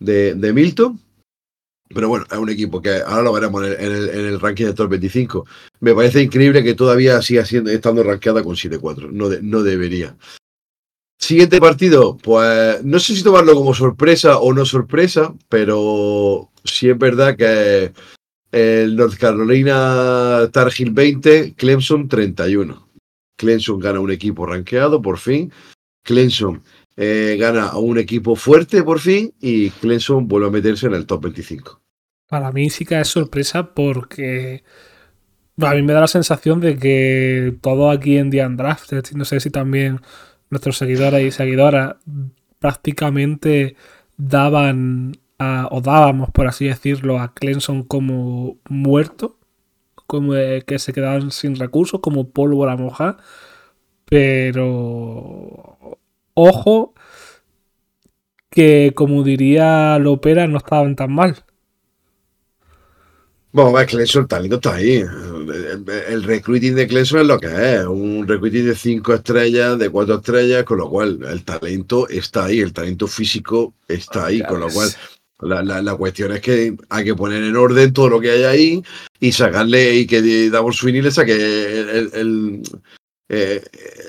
de, 0.00 0.34
de 0.34 0.52
Milton. 0.52 0.98
Pero 1.92 2.08
bueno, 2.08 2.24
es 2.30 2.38
un 2.38 2.50
equipo 2.50 2.80
que 2.80 3.00
ahora 3.04 3.22
lo 3.22 3.32
veremos 3.32 3.66
en 3.66 3.92
el, 3.92 4.40
ranking 4.40 4.66
del 4.66 4.74
top 4.74 4.90
25. 4.90 5.46
Me 5.80 5.94
parece 5.94 6.22
increíble 6.22 6.62
que 6.62 6.74
todavía 6.74 7.20
siga 7.20 7.44
siendo, 7.44 7.70
estando 7.70 8.02
rankeada 8.04 8.44
con 8.44 8.54
7-4. 8.54 9.10
No, 9.10 9.28
de- 9.28 9.42
no 9.42 9.62
debería. 9.62 10.16
Siguiente 11.18 11.60
partido, 11.60 12.16
pues 12.16 12.82
no 12.84 12.98
sé 12.98 13.14
si 13.14 13.22
tomarlo 13.22 13.54
como 13.54 13.74
sorpresa 13.74 14.38
o 14.38 14.54
no 14.54 14.64
sorpresa, 14.64 15.34
pero 15.48 16.50
sí 16.64 16.88
es 16.88 16.96
verdad 16.96 17.36
que 17.36 17.92
el 18.52 18.96
North 18.96 19.18
Carolina 19.18 20.48
Tar 20.52 20.72
Heel 20.76 20.92
20, 20.92 21.54
Clemson 21.54 22.08
31. 22.08 22.88
Clemson 23.36 23.78
gana 23.80 24.00
un 24.00 24.10
equipo 24.10 24.46
rankeado 24.46 25.02
por 25.02 25.18
fin. 25.18 25.52
Clemson 26.04 26.62
eh, 27.02 27.38
gana 27.40 27.68
a 27.68 27.78
un 27.78 27.96
equipo 27.96 28.36
fuerte 28.36 28.82
por 28.82 29.00
fin 29.00 29.32
y 29.40 29.70
Clemson 29.70 30.28
vuelve 30.28 30.48
a 30.48 30.50
meterse 30.50 30.86
en 30.86 30.92
el 30.92 31.06
top 31.06 31.22
25. 31.22 31.80
Para 32.28 32.52
mí 32.52 32.68
sí 32.68 32.84
que 32.84 33.00
es 33.00 33.08
sorpresa 33.08 33.72
porque 33.72 34.62
a 35.62 35.74
mí 35.74 35.80
me 35.80 35.94
da 35.94 36.00
la 36.00 36.08
sensación 36.08 36.60
de 36.60 36.76
que 36.76 37.56
todo 37.62 37.90
aquí 37.90 38.18
en 38.18 38.28
The 38.28 38.44
Undrafted, 38.44 39.12
no 39.14 39.24
sé 39.24 39.40
si 39.40 39.48
también 39.48 40.02
nuestros 40.50 40.76
seguidores 40.76 41.26
y 41.26 41.30
seguidoras 41.30 41.96
prácticamente 42.58 43.76
daban 44.18 45.16
o 45.70 45.80
dábamos, 45.80 46.30
por 46.32 46.48
así 46.48 46.66
decirlo, 46.66 47.18
a 47.18 47.32
Clemson 47.32 47.82
como 47.82 48.58
muerto, 48.68 49.38
como 50.06 50.34
que 50.66 50.78
se 50.78 50.92
quedaban 50.92 51.30
sin 51.30 51.56
recursos, 51.56 52.00
como 52.00 52.28
pólvora 52.28 52.76
moja. 52.76 53.16
Pero 54.04 55.69
ojo 56.40 56.94
que 58.50 58.92
como 58.94 59.22
diría 59.22 59.98
Lopera 59.98 60.46
no 60.46 60.58
estaban 60.58 60.96
tan 60.96 61.12
mal. 61.12 61.44
Bueno, 63.52 63.76
a 63.76 63.84
Clemson, 63.84 64.22
el 64.22 64.28
talento 64.28 64.56
está 64.56 64.74
ahí. 64.76 65.02
El, 66.08 66.22
recruiting 66.22 66.76
de 66.76 66.86
Clemson 66.86 67.20
es 67.20 67.26
lo 67.26 67.38
que 67.38 67.46
es, 67.48 67.84
un 67.84 68.26
recruiting 68.26 68.66
de 68.66 68.76
cinco 68.76 69.12
estrellas, 69.12 69.76
de 69.76 69.90
cuatro 69.90 70.16
estrellas, 70.16 70.62
con 70.62 70.78
lo 70.78 70.88
cual 70.88 71.18
el 71.28 71.44
talento 71.44 72.08
está 72.08 72.44
ahí, 72.44 72.60
el 72.60 72.72
talento 72.72 73.08
físico 73.08 73.74
está 73.88 74.26
ahí, 74.26 74.40
con 74.42 74.60
lo 74.60 74.68
cual 74.68 74.90
la, 75.40 75.94
cuestión 75.96 76.32
es 76.32 76.40
que 76.40 76.76
hay 76.88 77.04
que 77.04 77.14
poner 77.14 77.42
en 77.42 77.56
orden 77.56 77.92
todo 77.92 78.08
lo 78.08 78.20
que 78.20 78.30
hay 78.30 78.42
ahí 78.44 78.82
y 79.18 79.32
sacarle 79.32 79.94
y 79.94 80.06
que 80.06 80.50
Davos 80.50 80.76
Sweeney 80.76 81.02
le 81.02 81.10
saque 81.10 81.34
el, 81.34 82.62
eh, 83.30 83.62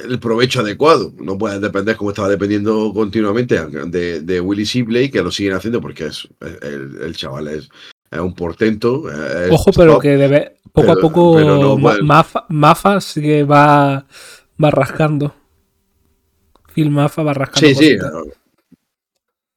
el, 0.04 0.20
provecho 0.20 0.62
adecuado. 0.62 1.14
No 1.18 1.38
puede 1.38 1.60
depender 1.60 1.96
como 1.96 2.10
estaba 2.10 2.28
dependiendo 2.28 2.92
continuamente 2.94 3.60
de, 3.88 4.22
de 4.22 4.42
Willy 4.42 4.66
Sibley, 4.66 5.10
que 5.10 5.22
lo 5.22 5.32
siguen 5.32 5.54
haciendo 5.54 5.80
porque 5.80 6.08
es 6.08 6.28
el 6.42 7.16
chaval 7.16 7.48
es 7.48 7.70
es 8.12 8.20
un 8.20 8.36
portento. 8.36 9.04
Ojo, 9.50 9.72
pero 9.72 9.98
que 10.00 10.18
debe, 10.18 10.58
poco 10.74 10.92
a 10.92 10.96
poco 10.96 11.78
Mafa, 12.50 13.00
sigue 13.00 13.44
va, 13.44 14.06
va 14.62 14.72
rascando. 14.72 15.34
Phil 16.74 16.92
Mafa 16.92 17.24
va 17.24 17.34
rascando. 17.34 17.68
Sí, 17.68 17.76
sí. 17.76 17.98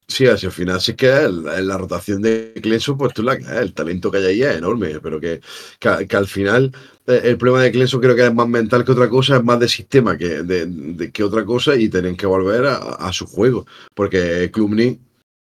Sí, 0.07 0.27
hacia 0.27 0.47
el 0.47 0.53
final 0.53 0.79
sí 0.79 0.93
que 0.93 1.07
la 1.07 1.77
rotación 1.77 2.21
de 2.21 2.53
Clenso, 2.61 2.95
pues 2.95 3.13
tú 3.13 3.23
la 3.23 3.33
el 3.33 3.73
talento 3.73 4.11
que 4.11 4.19
hay 4.19 4.25
ahí 4.25 4.43
es 4.43 4.57
enorme, 4.57 4.99
pero 5.01 5.19
que, 5.19 5.41
que, 5.79 6.15
al 6.15 6.27
final 6.27 6.71
eh, 6.71 6.94
el 7.07 7.37
problema 7.37 7.63
de 7.63 7.71
Clenso 7.71 7.99
creo 7.99 8.15
que 8.15 8.25
es 8.25 8.33
más 8.33 8.47
mental 8.47 8.83
que 8.83 8.91
otra 8.91 9.09
cosa, 9.09 9.37
es 9.37 9.43
más 9.43 9.59
de 9.59 9.67
sistema 9.67 10.17
que, 10.17 10.43
de, 10.43 11.11
que 11.11 11.23
otra 11.23 11.45
cosa 11.45 11.75
y 11.75 11.89
tienen 11.89 12.15
que 12.15 12.25
volver 12.25 12.65
a, 12.65 12.75
a 12.77 13.13
su 13.13 13.25
juego, 13.25 13.65
porque 13.93 14.49
Clubny 14.51 14.99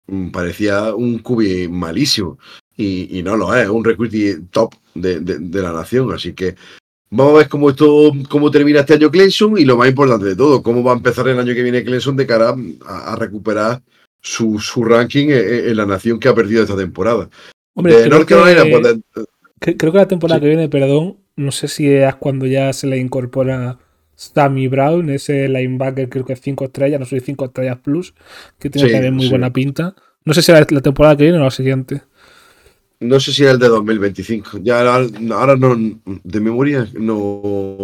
mm, 0.07 0.29
parecía 0.29 0.93
un 0.93 1.19
cubi 1.19 1.67
malísimo 1.67 2.37
y, 2.77 3.21
no 3.23 3.35
lo 3.35 3.55
es, 3.55 3.67
un 3.67 3.83
recruiting 3.83 4.47
top 4.47 4.75
de, 4.93 5.61
la 5.61 5.73
nación. 5.73 6.13
Así 6.13 6.33
que 6.33 6.55
vamos 7.09 7.33
a 7.33 7.37
ver 7.39 7.49
cómo 7.49 7.69
esto, 7.69 8.11
cómo 8.29 8.51
termina 8.51 8.81
este 8.81 8.93
año 8.93 9.09
Clemson 9.09 9.57
y 9.57 9.65
lo 9.65 9.77
más 9.77 9.89
importante 9.89 10.25
de 10.25 10.35
todo, 10.35 10.61
cómo 10.61 10.83
va 10.83 10.93
a 10.93 10.97
empezar 10.97 11.27
el 11.27 11.39
año 11.39 11.53
que 11.53 11.63
viene 11.63 11.83
Clemson 11.83 12.15
de 12.15 12.27
cara 12.27 12.55
a, 12.85 13.15
recuperar 13.15 13.81
su, 14.21 14.59
ranking 14.83 15.27
en, 15.29 15.75
la 15.75 15.85
nación 15.85 16.19
que 16.19 16.27
ha 16.27 16.35
perdido 16.35 16.63
esta 16.63 16.77
temporada. 16.77 17.29
Hombre, 17.73 17.95
que, 18.03 18.09
creo 19.75 19.91
que 19.91 19.97
la 19.97 20.07
temporada 20.07 20.39
que 20.39 20.47
viene, 20.47 20.69
perdón, 20.69 21.17
no 21.37 21.51
sé 21.51 21.67
si 21.67 21.89
es 21.89 22.15
cuando 22.15 22.45
ya 22.45 22.73
se 22.73 22.87
le 22.87 22.97
incorpora 22.97 23.77
Sammy 24.15 24.67
Brown, 24.67 25.09
ese 25.11 25.47
linebacker 25.47 26.09
creo 26.09 26.25
que 26.25 26.33
es 26.33 26.41
5 26.41 26.65
estrellas, 26.65 26.99
no 26.99 27.05
soy 27.05 27.19
5 27.19 27.45
estrellas 27.45 27.77
plus, 27.77 28.13
que 28.59 28.69
tiene 28.69 28.91
también 28.91 29.13
muy 29.13 29.29
buena 29.29 29.53
pinta. 29.53 29.95
No 30.25 30.33
sé 30.33 30.41
si 30.41 30.51
es 30.51 30.71
la 30.71 30.81
temporada 30.81 31.15
que 31.15 31.23
viene 31.23 31.37
o 31.37 31.43
la 31.43 31.51
siguiente. 31.51 32.01
No 32.99 33.19
sé 33.19 33.31
si 33.31 33.43
era 33.43 33.51
el 33.51 33.59
de 33.59 33.67
2025. 33.67 34.57
Ya 34.63 34.79
ahora, 34.79 35.55
no, 35.55 35.75
de 36.23 36.39
memoria 36.39 36.87
no. 36.99 37.77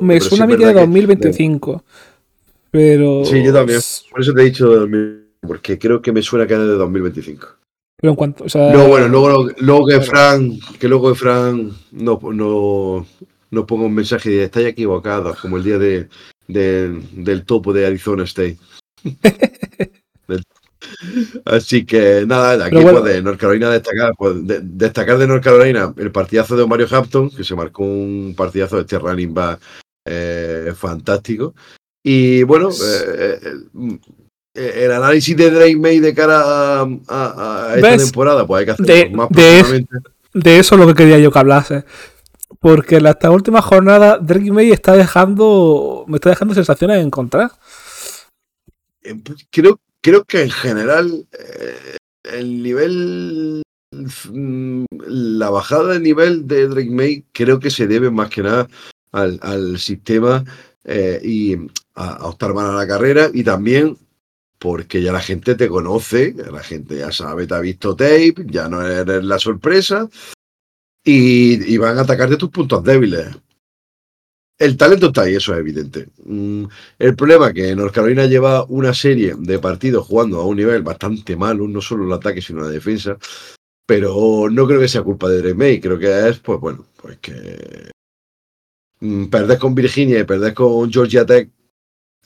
me 0.00 0.20
suena 0.20 0.44
a 0.44 0.46
mí 0.46 0.56
que 0.56 0.66
de 0.66 0.72
2025. 0.72 1.84
Pero. 2.70 3.24
Sí, 3.24 3.42
yo 3.42 3.52
también. 3.52 3.80
Por 4.10 4.20
eso 4.20 4.32
te 4.32 4.42
he 4.42 4.44
dicho 4.44 4.88
porque 5.42 5.78
creo 5.78 6.00
que 6.00 6.12
me 6.12 6.22
suena 6.22 6.46
que 6.46 6.54
era 6.54 6.64
de 6.64 6.74
2025. 6.74 7.48
Pero 7.96 8.10
en 8.10 8.16
cuanto. 8.16 8.44
O 8.44 8.48
sea, 8.48 8.72
no, 8.72 8.88
bueno, 8.88 9.08
luego, 9.08 9.50
luego 9.58 9.86
que 9.86 10.00
Fran, 10.00 10.58
que 10.78 10.88
luego 10.88 11.10
que 11.10 11.18
Fran 11.18 11.72
no, 11.92 12.20
no, 12.32 13.06
no 13.50 13.66
ponga 13.66 13.86
un 13.86 13.94
mensaje 13.94 14.30
de 14.30 14.44
estáis 14.44 14.68
equivocados, 14.68 15.40
como 15.40 15.56
el 15.56 15.64
día 15.64 15.78
de, 15.78 16.08
del 16.46 17.44
topo 17.44 17.72
de 17.72 17.86
Arizona 17.86 18.24
State. 18.24 18.58
Así 21.44 21.84
que 21.84 22.24
nada, 22.26 22.64
aquí 22.64 22.76
pues, 22.80 23.04
de 23.04 23.22
North 23.22 23.40
Carolina 23.40 23.70
destacar, 23.70 24.12
pues, 24.16 24.36
destacar 24.44 25.18
de 25.18 25.26
North 25.26 25.42
Carolina 25.42 25.92
el 25.96 26.12
partidazo 26.12 26.56
de 26.56 26.66
Mario 26.66 26.86
Hampton, 26.90 27.30
que 27.30 27.44
se 27.44 27.54
marcó 27.54 27.82
un 27.82 28.34
partidazo 28.36 28.76
de 28.76 28.82
este 28.82 28.98
running 28.98 29.34
back 29.34 29.60
eh, 30.04 30.72
fantástico. 30.76 31.54
Y 32.04 32.44
bueno, 32.44 32.70
eh, 32.70 33.40
eh, 33.42 33.98
el 34.56 34.92
análisis 34.92 35.36
de 35.36 35.50
Drake 35.50 35.76
May 35.76 36.00
de 36.00 36.14
cara 36.14 36.82
a, 36.82 37.74
esta 37.76 37.96
temporada, 37.96 38.46
pues 38.46 38.60
hay 38.60 38.66
que 38.66 38.72
hacerlo 38.72 39.16
más 39.16 39.28
de, 39.30 39.86
de 40.34 40.58
eso 40.58 40.74
es 40.74 40.80
lo 40.80 40.86
que 40.86 40.94
quería 40.94 41.18
yo 41.18 41.30
que 41.30 41.38
hablase. 41.38 41.84
Porque 42.60 42.96
en 42.96 43.06
esta 43.06 43.30
última 43.30 43.60
jornada, 43.60 44.18
Drake 44.18 44.52
May 44.52 44.70
está 44.70 44.92
dejando. 44.92 46.04
Me 46.08 46.16
está 46.16 46.30
dejando 46.30 46.54
sensaciones 46.54 47.02
en 47.02 47.10
contra. 47.10 47.50
Pues, 49.02 49.46
creo, 49.50 49.80
creo 50.00 50.24
que 50.24 50.42
en 50.42 50.50
general 50.50 51.26
eh, 51.32 51.96
el 52.24 52.62
nivel, 52.62 53.62
mm, 53.92 54.84
la 55.06 55.50
bajada 55.50 55.94
de 55.94 56.00
nivel 56.00 56.46
de 56.46 56.68
Drake 56.68 56.90
May 56.90 57.24
creo 57.32 57.60
que 57.60 57.70
se 57.70 57.86
debe 57.86 58.10
más 58.10 58.30
que 58.30 58.42
nada 58.42 58.68
al, 59.12 59.78
sistema 59.78 60.44
eh, 60.84 61.20
y 61.22 61.56
a, 61.94 62.26
optar 62.26 62.52
mal 62.52 62.70
a 62.70 62.74
la 62.74 62.86
carrera 62.86 63.30
y 63.32 63.42
también 63.42 63.96
porque 64.58 65.02
ya 65.02 65.12
la 65.12 65.20
gente 65.20 65.54
te 65.54 65.68
conoce, 65.68 66.34
la 66.34 66.62
gente 66.62 66.96
ya 66.98 67.12
sabe, 67.12 67.46
te 67.46 67.54
ha 67.54 67.60
visto 67.60 67.94
tape, 67.94 68.34
ya 68.46 68.68
no 68.68 68.86
eres 68.86 69.24
la 69.24 69.38
sorpresa 69.38 70.08
y, 71.04 71.76
van 71.78 71.98
a 71.98 72.02
atacarte 72.02 72.36
tus 72.36 72.50
puntos 72.50 72.82
débiles. 72.82 73.28
El 74.58 74.76
talento 74.76 75.08
está 75.08 75.22
ahí, 75.22 75.34
eso 75.34 75.52
es 75.52 75.60
evidente. 75.60 76.08
Mm, 76.24 76.64
el 76.98 77.14
problema 77.14 77.48
es 77.48 77.54
que 77.54 77.76
North 77.76 77.94
Carolina 77.94 78.26
lleva 78.26 78.64
una 78.64 78.94
serie 78.94 79.34
de 79.38 79.58
partidos 79.58 80.06
jugando 80.06 80.40
a 80.40 80.46
un 80.46 80.56
nivel 80.56 80.82
bastante 80.82 81.36
malo, 81.36 81.68
no 81.68 81.80
solo 81.82 82.06
el 82.06 82.12
ataque, 82.12 82.40
sino 82.40 82.62
la 82.62 82.70
defensa. 82.70 83.18
Pero 83.86 84.48
no 84.50 84.66
creo 84.66 84.80
que 84.80 84.88
sea 84.88 85.02
culpa 85.02 85.28
de 85.28 85.38
Drake 85.38 85.54
May, 85.54 85.80
creo 85.80 85.98
que 85.98 86.28
es, 86.28 86.38
pues 86.38 86.58
bueno, 86.58 86.86
pues 87.00 87.18
que 87.18 87.90
mm, 89.00 89.26
perder 89.26 89.58
con 89.58 89.74
Virginia 89.74 90.20
y 90.20 90.24
perder 90.24 90.54
con 90.54 90.90
Georgia 90.90 91.26
Tech 91.26 91.50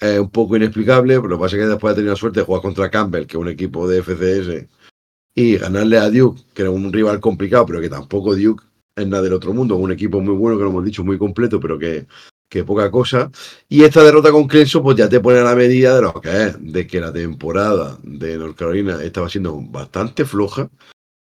es 0.00 0.18
un 0.18 0.30
poco 0.30 0.56
inexplicable, 0.56 1.16
pero 1.16 1.28
lo 1.28 1.36
que 1.36 1.42
pasa 1.42 1.56
es 1.56 1.62
que 1.62 1.68
después 1.68 1.92
ha 1.92 1.94
tenido 1.94 2.14
la 2.14 2.18
suerte 2.18 2.40
de 2.40 2.46
jugar 2.46 2.62
contra 2.62 2.90
Campbell, 2.90 3.26
que 3.26 3.36
es 3.36 3.40
un 3.40 3.48
equipo 3.48 3.86
de 3.86 4.02
FCS, 4.02 4.66
y 5.34 5.56
ganarle 5.58 5.98
a 5.98 6.10
Duke, 6.10 6.42
que 6.54 6.62
era 6.62 6.70
un 6.70 6.92
rival 6.92 7.20
complicado, 7.20 7.66
pero 7.66 7.80
que 7.80 7.88
tampoco 7.88 8.34
Duke 8.34 8.64
es 8.96 9.06
nada 9.06 9.22
del 9.22 9.34
otro 9.34 9.52
mundo, 9.52 9.76
un 9.76 9.92
equipo 9.92 10.20
muy 10.20 10.34
bueno, 10.34 10.56
que 10.56 10.64
lo 10.64 10.70
hemos 10.70 10.84
dicho, 10.84 11.04
muy 11.04 11.18
completo, 11.18 11.60
pero 11.60 11.78
que, 11.78 12.06
que 12.48 12.64
poca 12.64 12.90
cosa. 12.90 13.30
Y 13.68 13.84
esta 13.84 14.02
derrota 14.02 14.32
con 14.32 14.48
Clemson, 14.48 14.82
pues 14.82 14.96
ya 14.96 15.08
te 15.08 15.20
pone 15.20 15.38
a 15.38 15.44
la 15.44 15.54
medida 15.54 15.94
de 15.94 16.02
lo 16.02 16.20
que 16.20 16.46
es, 16.46 16.56
de 16.60 16.86
que 16.86 17.00
la 17.00 17.12
temporada 17.12 17.98
de 18.02 18.36
North 18.36 18.56
Carolina 18.56 19.02
estaba 19.02 19.28
siendo 19.28 19.60
bastante 19.60 20.24
floja. 20.24 20.68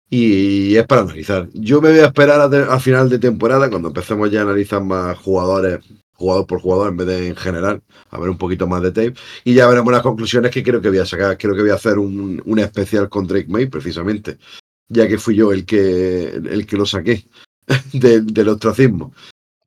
Y 0.08 0.76
es 0.76 0.86
para 0.86 1.00
analizar. 1.00 1.48
Yo 1.52 1.80
me 1.80 1.90
voy 1.90 1.98
a 1.98 2.06
esperar 2.06 2.40
al 2.40 2.80
final 2.80 3.08
de 3.08 3.18
temporada, 3.18 3.68
cuando 3.68 3.88
empecemos 3.88 4.30
ya 4.30 4.40
a 4.40 4.42
analizar 4.42 4.84
más 4.84 5.18
jugadores, 5.18 5.80
jugador 6.16 6.46
por 6.46 6.60
jugador, 6.60 6.88
en 6.90 6.96
vez 6.96 7.06
de 7.06 7.28
en 7.28 7.36
general, 7.36 7.82
a 8.10 8.18
ver 8.18 8.30
un 8.30 8.38
poquito 8.38 8.66
más 8.66 8.82
de 8.82 8.90
tape. 8.90 9.14
Y 9.44 9.54
ya 9.54 9.68
veremos 9.68 9.92
las 9.92 10.02
conclusiones 10.02 10.50
que 10.50 10.62
creo 10.62 10.80
que 10.80 10.88
voy 10.88 10.98
a 10.98 11.06
sacar. 11.06 11.38
Creo 11.38 11.54
que 11.54 11.62
voy 11.62 11.70
a 11.70 11.74
hacer 11.74 11.98
un, 11.98 12.42
un 12.44 12.58
especial 12.58 13.08
con 13.08 13.26
Drake 13.26 13.48
May, 13.48 13.66
precisamente, 13.66 14.38
ya 14.88 15.06
que 15.08 15.18
fui 15.18 15.34
yo 15.34 15.52
el 15.52 15.64
que, 15.64 16.28
el 16.28 16.66
que 16.66 16.76
lo 16.76 16.86
saqué. 16.86 17.24
del 17.92 18.48
ostracismo. 18.48 19.12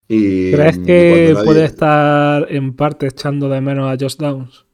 Y, 0.07 0.51
¿Crees 0.51 0.79
que 0.79 1.35
puede 1.43 1.65
estar 1.65 2.51
en 2.51 2.75
parte 2.75 3.07
echando 3.07 3.47
de 3.49 3.61
menos 3.61 3.91
a 3.91 3.97
Josh 3.99 4.17
Downs? 4.17 4.65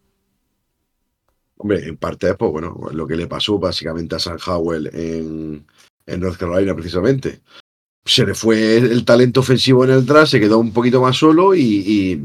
Hombre, 1.58 1.88
en 1.88 1.98
parte 1.98 2.30
es 2.30 2.38
pues, 2.38 2.52
bueno, 2.52 2.78
lo 2.92 3.08
que 3.08 3.16
le 3.16 3.28
pasó 3.28 3.60
básicamente 3.60 4.16
a 4.16 4.20
San 4.20 4.38
Howell 4.46 4.90
en, 4.94 5.66
en 6.06 6.20
North 6.20 6.38
Carolina, 6.38 6.74
precisamente. 6.74 7.42
Se 8.06 8.26
le 8.26 8.36
fue 8.36 8.78
el 8.78 9.04
talento 9.04 9.40
ofensivo 9.40 9.84
en 9.84 9.90
el 9.90 10.06
draft, 10.06 10.32
se 10.32 10.40
quedó 10.40 10.60
un 10.60 10.72
poquito 10.72 11.02
más 11.02 11.18
solo 11.18 11.56
y, 11.56 12.22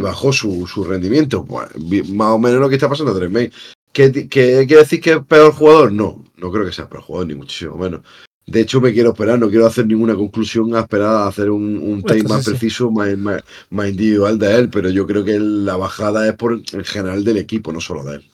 bajó 0.00 0.32
su, 0.32 0.86
rendimiento. 0.88 1.44
más 1.44 2.28
o 2.28 2.38
menos 2.38 2.60
lo 2.60 2.68
que 2.68 2.76
está 2.76 2.88
pasando 2.88 3.12
a 3.12 3.18
Trey 3.18 3.50
¿Qué, 3.92 4.28
quiere 4.28 4.66
decir 4.66 5.00
que 5.00 5.12
es 5.12 5.24
peor 5.24 5.52
jugador? 5.52 5.92
No, 5.92 6.24
no 6.36 6.50
creo 6.50 6.64
que 6.64 6.72
sea 6.72 6.88
peor 6.88 7.02
jugador, 7.02 7.28
ni 7.28 7.34
muchísimo 7.34 7.76
menos. 7.76 8.00
De 8.46 8.60
hecho, 8.60 8.80
me 8.80 8.92
quiero 8.92 9.10
esperar, 9.10 9.38
no 9.38 9.48
quiero 9.48 9.66
hacer 9.66 9.86
ninguna 9.86 10.14
conclusión 10.14 10.74
a 10.74 10.80
esperar 10.80 11.14
a 11.14 11.26
hacer 11.26 11.50
un, 11.50 11.78
un 11.78 12.02
time 12.02 12.24
más 12.24 12.44
preciso, 12.44 12.90
más, 12.90 13.16
más, 13.16 13.88
individual 13.88 14.38
de 14.38 14.54
él, 14.56 14.68
pero 14.68 14.90
yo 14.90 15.06
creo 15.06 15.24
que 15.24 15.38
la 15.38 15.76
bajada 15.76 16.28
es 16.28 16.34
por 16.34 16.52
el 16.52 16.84
general 16.84 17.24
del 17.24 17.38
equipo, 17.38 17.72
no 17.72 17.80
solo 17.80 18.04
de 18.04 18.16
él. 18.16 18.24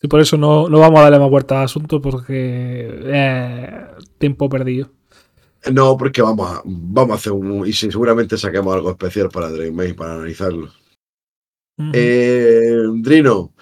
Y 0.00 0.08
por 0.08 0.20
eso 0.20 0.36
no, 0.36 0.68
no 0.68 0.78
vamos 0.78 1.00
a 1.00 1.02
darle 1.02 1.18
más 1.18 1.30
vuelta 1.30 1.58
al 1.58 1.64
asunto 1.64 2.00
porque 2.00 2.88
es 3.06 4.06
tiempo 4.18 4.48
perdido. 4.48 4.88
No, 5.72 5.96
porque 5.96 6.22
vamos 6.22 6.50
a, 6.50 6.62
vamos 6.64 7.12
a 7.12 7.14
hacer 7.16 7.32
un. 7.32 7.66
Y 7.66 7.72
seguramente 7.72 8.38
saquemos 8.38 8.74
algo 8.74 8.90
especial 8.90 9.28
para 9.28 9.50
Drain 9.50 9.74
May 9.74 9.92
para 9.92 10.14
analizarlo. 10.14 10.72
eh, 11.92 12.76
Drino. 12.94 13.52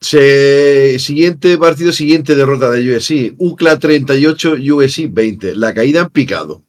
siguiente 0.00 1.58
partido, 1.58 1.92
siguiente 1.92 2.34
derrota 2.34 2.70
de 2.70 2.96
USC. 2.96 3.34
UCLA 3.38 3.78
38, 3.78 4.54
USC 4.74 5.12
20. 5.12 5.56
La 5.56 5.74
caída 5.74 6.02
en 6.02 6.10
picado 6.10 6.62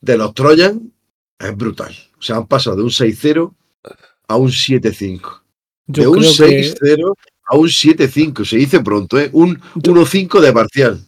de 0.00 0.18
los 0.18 0.34
Trojan 0.34 0.92
es 1.38 1.56
brutal. 1.56 1.94
O 2.18 2.22
sea, 2.22 2.36
han 2.36 2.46
pasado 2.46 2.76
de 2.76 2.82
un 2.82 2.90
6-0 2.90 3.54
a 4.28 4.36
un 4.36 4.48
7-5. 4.48 5.42
De 5.86 6.06
un 6.06 6.22
6-0 6.22 7.14
a 7.46 7.56
un 7.56 7.66
7-5. 7.68 8.44
Se 8.44 8.56
dice 8.56 8.80
pronto, 8.80 9.18
¿eh? 9.18 9.30
Un 9.32 9.58
1-5 9.76 10.40
de 10.40 10.52
parcial. 10.52 11.00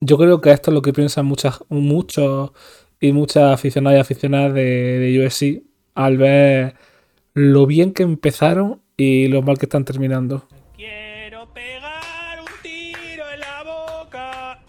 Yo 0.00 0.16
creo 0.16 0.40
que 0.40 0.52
esto 0.52 0.70
es 0.70 0.74
lo 0.74 0.82
que 0.82 0.92
piensan 0.92 1.26
muchas, 1.26 1.60
muchos 1.68 2.52
y 3.00 3.12
muchas 3.12 3.52
aficionadas 3.52 3.98
y 3.98 4.00
aficionadas 4.00 4.54
de, 4.54 4.62
de 4.98 5.26
USC 5.26 5.62
al 5.94 6.16
ver 6.16 6.76
lo 7.34 7.66
bien 7.66 7.92
que 7.92 8.04
empezaron 8.04 8.80
y 8.96 9.28
lo 9.28 9.42
mal 9.42 9.58
que 9.58 9.66
están 9.66 9.84
terminando. 9.84 10.46
Quiero 10.76 11.52
pegar 11.52 12.40
un 12.40 12.62
tiro 12.62 13.24
en 13.32 13.40
la 13.40 13.62
boca. 13.64 14.64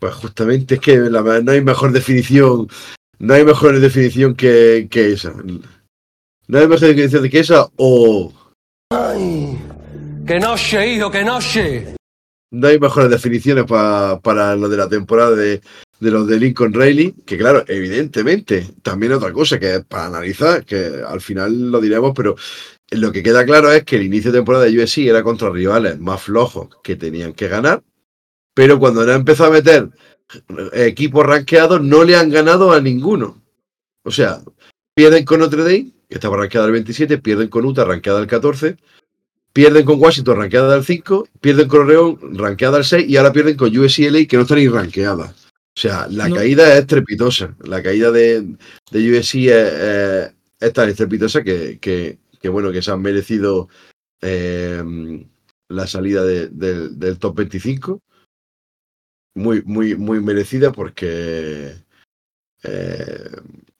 Pues 0.00 0.14
justamente 0.14 0.74
es 0.74 0.80
que 0.80 0.96
no 0.96 1.50
hay 1.50 1.60
mejor 1.60 1.92
definición. 1.92 2.68
No 3.20 3.34
hay 3.34 3.44
mejor 3.44 3.78
definición 3.78 4.34
que, 4.34 4.88
que 4.90 5.12
esa. 5.12 5.32
No 6.48 6.58
hay 6.58 6.66
mejor 6.66 6.88
definición 6.88 7.28
que 7.28 7.38
esa 7.38 7.68
o. 7.76 8.32
¡Ay! 8.90 9.56
¡Que 10.26 10.40
no 10.40 10.56
sé, 10.56 10.94
hijo, 10.94 11.10
que 11.10 11.24
no 11.24 11.40
sé! 11.40 11.96
No 12.54 12.68
hay 12.68 12.78
mejores 12.78 13.10
definiciones 13.10 13.64
para 13.64 14.56
lo 14.56 14.68
de 14.68 14.76
la 14.76 14.88
temporada 14.88 15.34
de, 15.34 15.60
los 16.00 16.26
de 16.26 16.38
Lincoln 16.38 16.72
Riley, 16.72 17.14
que 17.26 17.36
claro, 17.36 17.64
evidentemente, 17.66 18.66
también 18.82 19.12
otra 19.12 19.32
cosa 19.32 19.58
que 19.58 19.76
es 19.76 19.84
para 19.84 20.06
analizar, 20.06 20.64
que 20.64 21.02
al 21.06 21.20
final 21.20 21.70
lo 21.70 21.80
diremos, 21.80 22.12
pero 22.14 22.36
lo 22.90 23.10
que 23.12 23.22
queda 23.22 23.44
claro 23.44 23.72
es 23.72 23.84
que 23.84 23.96
el 23.96 24.02
inicio 24.02 24.30
de 24.30 24.38
temporada 24.38 24.64
de 24.64 24.82
USC 24.82 24.98
era 24.98 25.22
contra 25.22 25.50
rivales 25.50 25.98
más 25.98 26.22
flojos 26.22 26.68
que 26.82 26.96
tenían 26.96 27.32
que 27.32 27.48
ganar, 27.48 27.82
pero 28.54 28.78
cuando 28.78 29.00
han 29.00 29.10
empezado 29.10 29.50
a 29.50 29.54
meter 29.54 29.90
equipos 30.72 31.26
rankeados, 31.26 31.82
no 31.82 32.04
le 32.04 32.16
han 32.16 32.30
ganado 32.30 32.72
a 32.72 32.80
ninguno. 32.80 33.42
O 34.04 34.10
sea, 34.10 34.40
pierden 34.94 35.24
con 35.24 35.40
Notre 35.40 35.62
Dame, 35.62 35.92
que 36.08 36.14
estaba 36.14 36.36
rankeada 36.36 36.66
al 36.66 36.72
27, 36.72 37.18
pierden 37.18 37.48
con 37.48 37.64
Utah, 37.64 37.84
rankeada 37.84 38.20
al 38.20 38.26
14, 38.26 38.76
Pierden 39.54 39.84
con 39.84 40.00
Washington 40.00 40.38
ranqueada 40.38 40.74
al 40.74 40.84
5, 40.84 41.28
pierden 41.40 41.68
con 41.68 41.82
Oregon 41.82 42.36
ranqueada 42.36 42.78
al 42.78 42.84
6 42.84 43.08
y 43.08 43.16
ahora 43.16 43.32
pierden 43.32 43.56
con 43.56 43.76
USCLA 43.76 44.26
que 44.26 44.36
no 44.36 44.42
está 44.42 44.56
ni 44.56 44.66
ranqueada. 44.66 45.32
O 45.76 45.80
sea, 45.80 46.08
la 46.08 46.28
caída 46.28 46.72
es 46.72 46.80
estrepitosa. 46.80 47.54
La 47.62 47.80
caída 47.80 48.10
de, 48.10 48.56
de 48.90 49.18
USC 49.18 49.34
es, 50.60 50.72
tan 50.72 50.88
estrepitosa 50.88 51.44
que, 51.44 52.18
bueno, 52.44 52.72
que 52.72 52.82
se 52.82 52.90
han 52.90 53.00
merecido 53.00 53.68
eh, 54.20 54.82
la 55.68 55.86
salida 55.86 56.24
del 56.24 57.18
top 57.20 57.36
25. 57.36 58.02
Muy, 59.36 59.62
muy, 59.62 59.94
muy 59.94 60.20
merecida 60.20 60.72
porque 60.72 61.74
eh, 62.64 63.30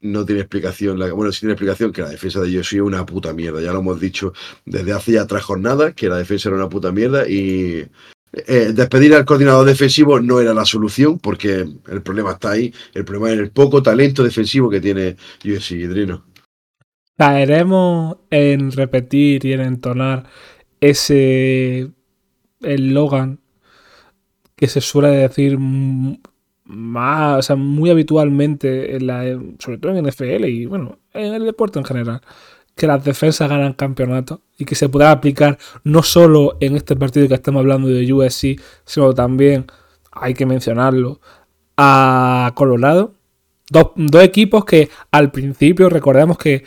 no 0.04 0.24
tiene 0.24 0.42
explicación. 0.42 0.98
bueno, 0.98 1.32
sí 1.32 1.40
tiene 1.40 1.54
explicación 1.54 1.92
que 1.92 2.02
la 2.02 2.10
defensa 2.10 2.40
de 2.40 2.52
Yoshi 2.52 2.76
es 2.76 2.82
una 2.82 3.04
puta 3.06 3.32
mierda. 3.32 3.60
Ya 3.60 3.72
lo 3.72 3.80
hemos 3.80 3.98
dicho 3.98 4.32
desde 4.64 4.92
hace 4.92 5.12
ya 5.12 5.26
tres 5.26 5.42
jornadas 5.42 5.94
que 5.94 6.08
la 6.08 6.18
defensa 6.18 6.48
era 6.48 6.56
una 6.56 6.68
puta 6.68 6.92
mierda 6.92 7.26
y 7.26 7.86
eh, 8.32 8.72
despedir 8.74 9.14
al 9.14 9.24
coordinador 9.24 9.66
defensivo 9.66 10.20
no 10.20 10.40
era 10.40 10.52
la 10.52 10.66
solución 10.66 11.18
porque 11.18 11.66
el 11.88 12.02
problema 12.02 12.32
está 12.32 12.52
ahí. 12.52 12.72
El 12.92 13.04
problema 13.04 13.32
es 13.32 13.38
el 13.40 13.50
poco 13.50 13.82
talento 13.82 14.22
defensivo 14.22 14.68
que 14.68 14.80
tiene 14.80 15.16
USC 15.44 15.72
Hidrino. 15.72 16.24
Caeremos 17.16 18.18
en 18.30 18.72
repetir 18.72 19.46
y 19.46 19.52
en 19.52 19.60
entonar 19.60 20.24
ese 20.80 21.90
Logan 22.60 23.40
que 24.56 24.66
se 24.66 24.80
suele 24.80 25.08
decir 25.08 25.58
más, 26.64 27.38
o 27.38 27.42
sea, 27.42 27.56
muy 27.56 27.90
habitualmente, 27.90 28.96
en 28.96 29.06
la, 29.06 29.24
sobre 29.58 29.78
todo 29.78 29.94
en 29.94 30.06
NFL 30.06 30.44
y 30.46 30.66
bueno, 30.66 30.98
en 31.12 31.34
el 31.34 31.44
deporte 31.44 31.78
en 31.78 31.84
general, 31.84 32.20
que 32.74 32.86
las 32.86 33.04
defensas 33.04 33.48
ganan 33.48 33.74
campeonatos 33.74 34.40
y 34.58 34.64
que 34.64 34.74
se 34.74 34.88
pueda 34.88 35.10
aplicar 35.10 35.58
no 35.84 36.02
solo 36.02 36.56
en 36.60 36.76
este 36.76 36.96
partido 36.96 37.28
que 37.28 37.34
estamos 37.34 37.60
hablando 37.60 37.88
de 37.88 38.12
USC, 38.12 38.60
sino 38.84 39.14
también, 39.14 39.66
hay 40.12 40.34
que 40.34 40.46
mencionarlo, 40.46 41.20
a 41.76 42.52
Colorado. 42.54 43.14
Dos, 43.70 43.92
dos 43.96 44.22
equipos 44.22 44.64
que 44.64 44.90
al 45.10 45.30
principio 45.32 45.88
recordemos 45.88 46.38
que 46.38 46.64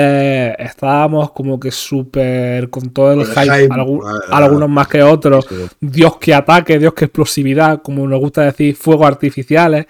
eh, 0.00 0.54
estábamos 0.60 1.32
como 1.32 1.58
que 1.58 1.72
súper 1.72 2.70
con 2.70 2.90
todo 2.90 3.14
el, 3.14 3.26
hype, 3.26 3.68
ah, 3.68 4.20
algunos 4.30 4.68
más 4.68 4.86
que 4.86 5.02
otros. 5.02 5.44
Dios 5.80 6.18
que 6.18 6.32
ataque, 6.32 6.78
Dios 6.78 6.94
que 6.94 7.06
explosividad, 7.06 7.82
como 7.82 8.06
nos 8.06 8.20
gusta 8.20 8.42
decir, 8.42 8.76
fuegos 8.76 9.08
artificiales. 9.08 9.86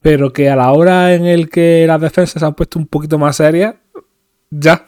Pero 0.00 0.32
que 0.32 0.48
a 0.48 0.56
la 0.56 0.72
hora 0.72 1.14
en 1.14 1.26
el 1.26 1.50
que 1.50 1.84
las 1.86 2.00
defensas 2.00 2.40
se 2.40 2.46
han 2.46 2.54
puesto 2.54 2.78
un 2.78 2.86
poquito 2.86 3.18
más 3.18 3.36
serias, 3.36 3.74
ya. 4.48 4.86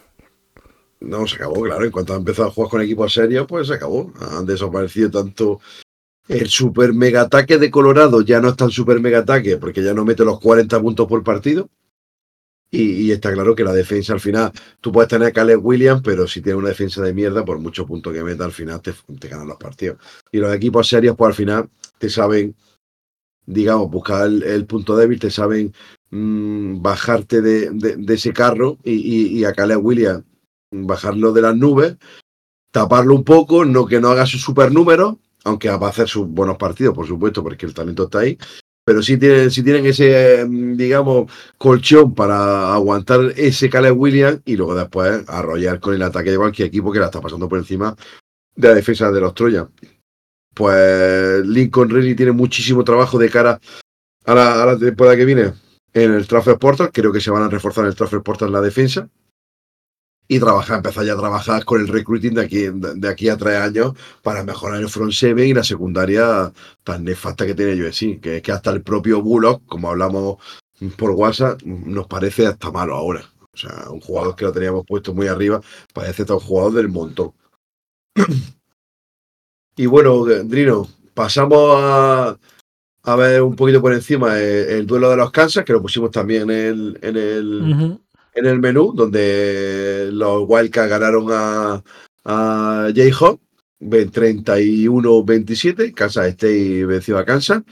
No, 1.00 1.26
se 1.26 1.36
acabó, 1.36 1.60
claro. 1.60 1.84
En 1.84 1.90
cuanto 1.90 2.14
ha 2.14 2.16
empezado 2.16 2.48
a 2.48 2.50
jugar 2.50 2.70
con 2.70 2.80
equipos 2.80 3.12
serios, 3.12 3.46
pues 3.46 3.68
se 3.68 3.74
acabó. 3.74 4.10
Han 4.20 4.46
desaparecido 4.46 5.10
tanto 5.10 5.60
el 6.28 6.48
super 6.48 6.94
mega 6.94 7.22
ataque 7.22 7.58
de 7.58 7.70
Colorado, 7.70 8.22
ya 8.22 8.40
no 8.40 8.48
es 8.48 8.56
tan 8.56 8.70
super 8.70 9.00
mega 9.00 9.18
ataque, 9.18 9.58
porque 9.58 9.82
ya 9.82 9.92
no 9.92 10.06
mete 10.06 10.24
los 10.24 10.40
40 10.40 10.80
puntos 10.80 11.06
por 11.06 11.22
partido 11.22 11.68
y, 12.70 13.10
está 13.12 13.32
claro 13.32 13.54
que 13.54 13.64
la 13.64 13.72
defensa 13.72 14.12
al 14.12 14.20
final, 14.20 14.52
tú 14.80 14.92
puedes 14.92 15.08
tener 15.08 15.28
a 15.28 15.32
Caleb 15.32 15.64
Williams, 15.64 16.02
pero 16.04 16.26
si 16.26 16.42
tienes 16.42 16.58
una 16.58 16.68
defensa 16.68 17.02
de 17.02 17.14
mierda, 17.14 17.44
por 17.44 17.58
muchos 17.58 17.86
puntos 17.86 18.12
que 18.12 18.22
meta, 18.22 18.44
al 18.44 18.52
final 18.52 18.82
te, 18.82 18.92
ganan 19.28 19.48
los 19.48 19.56
partidos. 19.56 19.98
Y 20.30 20.38
los 20.38 20.54
equipos 20.54 20.86
serios, 20.86 21.16
pues 21.16 21.28
al 21.28 21.34
final 21.34 21.70
te 21.98 22.10
saben, 22.10 22.54
digamos, 23.46 23.90
buscar 23.90 24.26
el, 24.26 24.66
punto 24.66 24.96
débil, 24.96 25.18
te 25.18 25.30
saben 25.30 25.72
mm, 26.10 26.82
bajarte 26.82 27.40
de, 27.40 27.96
ese 28.12 28.34
carro 28.34 28.76
y, 28.84 29.44
a 29.44 29.54
Caleb 29.54 29.84
Williams 29.84 30.24
bajarlo 30.70 31.32
de 31.32 31.40
las 31.40 31.56
nubes, 31.56 31.96
taparlo 32.70 33.14
un 33.14 33.24
poco, 33.24 33.64
no 33.64 33.86
que 33.86 34.00
no 34.00 34.08
haga 34.08 34.26
sus 34.26 34.42
super 34.42 34.70
números, 34.70 35.16
aunque 35.44 35.70
va 35.70 35.86
a 35.86 35.90
hacer 35.90 36.06
sus 36.06 36.28
buenos 36.28 36.58
partidos, 36.58 36.94
por 36.94 37.06
supuesto, 37.06 37.42
porque 37.42 37.64
el 37.64 37.72
talento 37.72 38.04
está 38.04 38.18
ahí, 38.18 38.36
pero 38.88 39.02
si 39.02 39.18
tienen, 39.18 39.50
si 39.50 39.62
tienen 39.62 39.84
ese, 39.84 40.46
mm, 40.48 40.74
digamos, 40.74 41.30
colchón 41.58 42.14
para 42.14 42.72
aguantar 42.72 43.34
ese 43.36 43.68
Caleb 43.68 44.00
Williams 44.00 44.40
y 44.46 44.56
luego 44.56 44.74
después 44.74 45.28
arrollar 45.28 45.78
con 45.78 45.92
el 45.92 46.00
ataque 46.00 46.30
de 46.30 46.38
cualquier 46.38 46.68
equipo 46.68 46.90
que 46.90 46.98
la 46.98 47.04
está 47.04 47.20
pasando 47.20 47.50
por 47.50 47.58
encima 47.58 47.94
de 48.56 48.68
la 48.68 48.74
defensa 48.74 49.12
de 49.12 49.20
los 49.20 49.34
Troyas. 49.34 49.66
Pues 50.54 51.46
Lincoln 51.46 51.90
Riley 51.90 52.14
tiene 52.14 52.32
muchísimo 52.32 52.82
trabajo 52.82 53.18
de 53.18 53.28
cara 53.28 53.60
a 54.24 54.34
la, 54.34 54.62
a 54.62 54.64
la 54.64 54.78
temporada 54.78 55.18
que 55.18 55.26
viene 55.26 55.52
en 55.92 56.14
el 56.14 56.26
Transfer 56.26 56.56
Portal. 56.56 56.88
Creo 56.90 57.12
que 57.12 57.20
se 57.20 57.30
van 57.30 57.42
a 57.42 57.50
reforzar 57.50 57.84
en 57.84 57.90
el 57.90 57.94
Transfer 57.94 58.22
Portal 58.22 58.50
la 58.50 58.62
defensa 58.62 59.06
y 60.28 60.38
trabajar, 60.38 60.76
empezar 60.76 61.06
ya 61.06 61.14
a 61.14 61.16
trabajar 61.16 61.64
con 61.64 61.80
el 61.80 61.88
recruiting 61.88 62.34
de 62.34 62.42
aquí, 62.42 62.66
de 62.68 63.08
aquí 63.08 63.30
a 63.30 63.36
tres 63.38 63.56
años 63.56 63.94
para 64.22 64.44
mejorar 64.44 64.80
el 64.80 64.90
front 64.90 65.12
seven 65.12 65.48
y 65.48 65.54
la 65.54 65.64
secundaria 65.64 66.52
tan 66.84 67.04
nefasta 67.04 67.46
que 67.46 67.54
tiene 67.54 67.82
USC, 67.82 68.20
que 68.20 68.36
es 68.36 68.42
que 68.42 68.52
hasta 68.52 68.70
el 68.70 68.82
propio 68.82 69.22
Bullock, 69.22 69.64
como 69.66 69.88
hablamos 69.88 70.36
por 70.96 71.12
WhatsApp, 71.12 71.62
nos 71.62 72.06
parece 72.06 72.46
hasta 72.46 72.70
malo 72.70 72.94
ahora. 72.94 73.24
O 73.52 73.56
sea, 73.56 73.90
un 73.90 74.00
jugador 74.00 74.36
que 74.36 74.44
lo 74.44 74.52
teníamos 74.52 74.84
puesto 74.86 75.14
muy 75.14 75.26
arriba, 75.26 75.60
parece 75.94 76.26
todo 76.26 76.38
un 76.38 76.44
jugador 76.44 76.74
del 76.74 76.88
montón. 76.88 77.32
y 79.76 79.86
bueno, 79.86 80.24
Drino, 80.24 80.86
pasamos 81.14 81.74
a, 81.78 82.38
a 83.02 83.16
ver 83.16 83.42
un 83.42 83.56
poquito 83.56 83.80
por 83.80 83.94
encima 83.94 84.38
el, 84.38 84.86
duelo 84.86 85.08
de 85.10 85.16
los 85.16 85.30
Kansas, 85.30 85.64
que 85.64 85.72
lo 85.72 85.80
pusimos 85.80 86.10
también 86.10 86.42
en 86.42 86.50
el, 86.50 86.98
en 87.00 87.16
el, 87.16 87.98
en 88.38 88.46
el 88.46 88.60
menú, 88.60 88.92
donde 88.94 90.10
los 90.12 90.44
Wildcats 90.46 90.90
ganaron 90.90 91.26
a, 91.30 91.82
a 92.24 92.90
Jayhawk 92.94 93.40
31-27, 93.80 95.94
Kansas 95.94 96.26
State 96.28 96.84
venció 96.84 97.18
a 97.18 97.24
Kansas. 97.24 97.62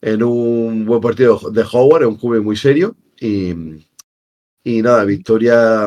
en 0.00 0.22
un 0.22 0.86
buen 0.86 1.00
partido 1.00 1.38
de 1.50 1.64
Howard, 1.70 2.06
un 2.06 2.16
QB 2.16 2.42
muy 2.42 2.56
serio. 2.56 2.96
Y, 3.20 3.54
y 4.64 4.82
nada, 4.82 5.04
victoria 5.04 5.86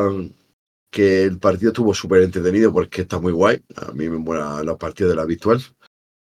que 0.92 1.24
el 1.24 1.40
partido 1.40 1.72
estuvo 1.72 1.94
súper 1.94 2.22
entretenido 2.22 2.72
porque 2.72 3.02
está 3.02 3.20
muy 3.20 3.34
guay. 3.34 3.62
A 3.76 3.92
mí 3.94 4.08
me 4.10 4.20
molan 4.20 4.66
los 4.66 4.78
partidos 4.78 5.12
de 5.12 5.16
la 5.16 5.26
virtual. 5.26 5.60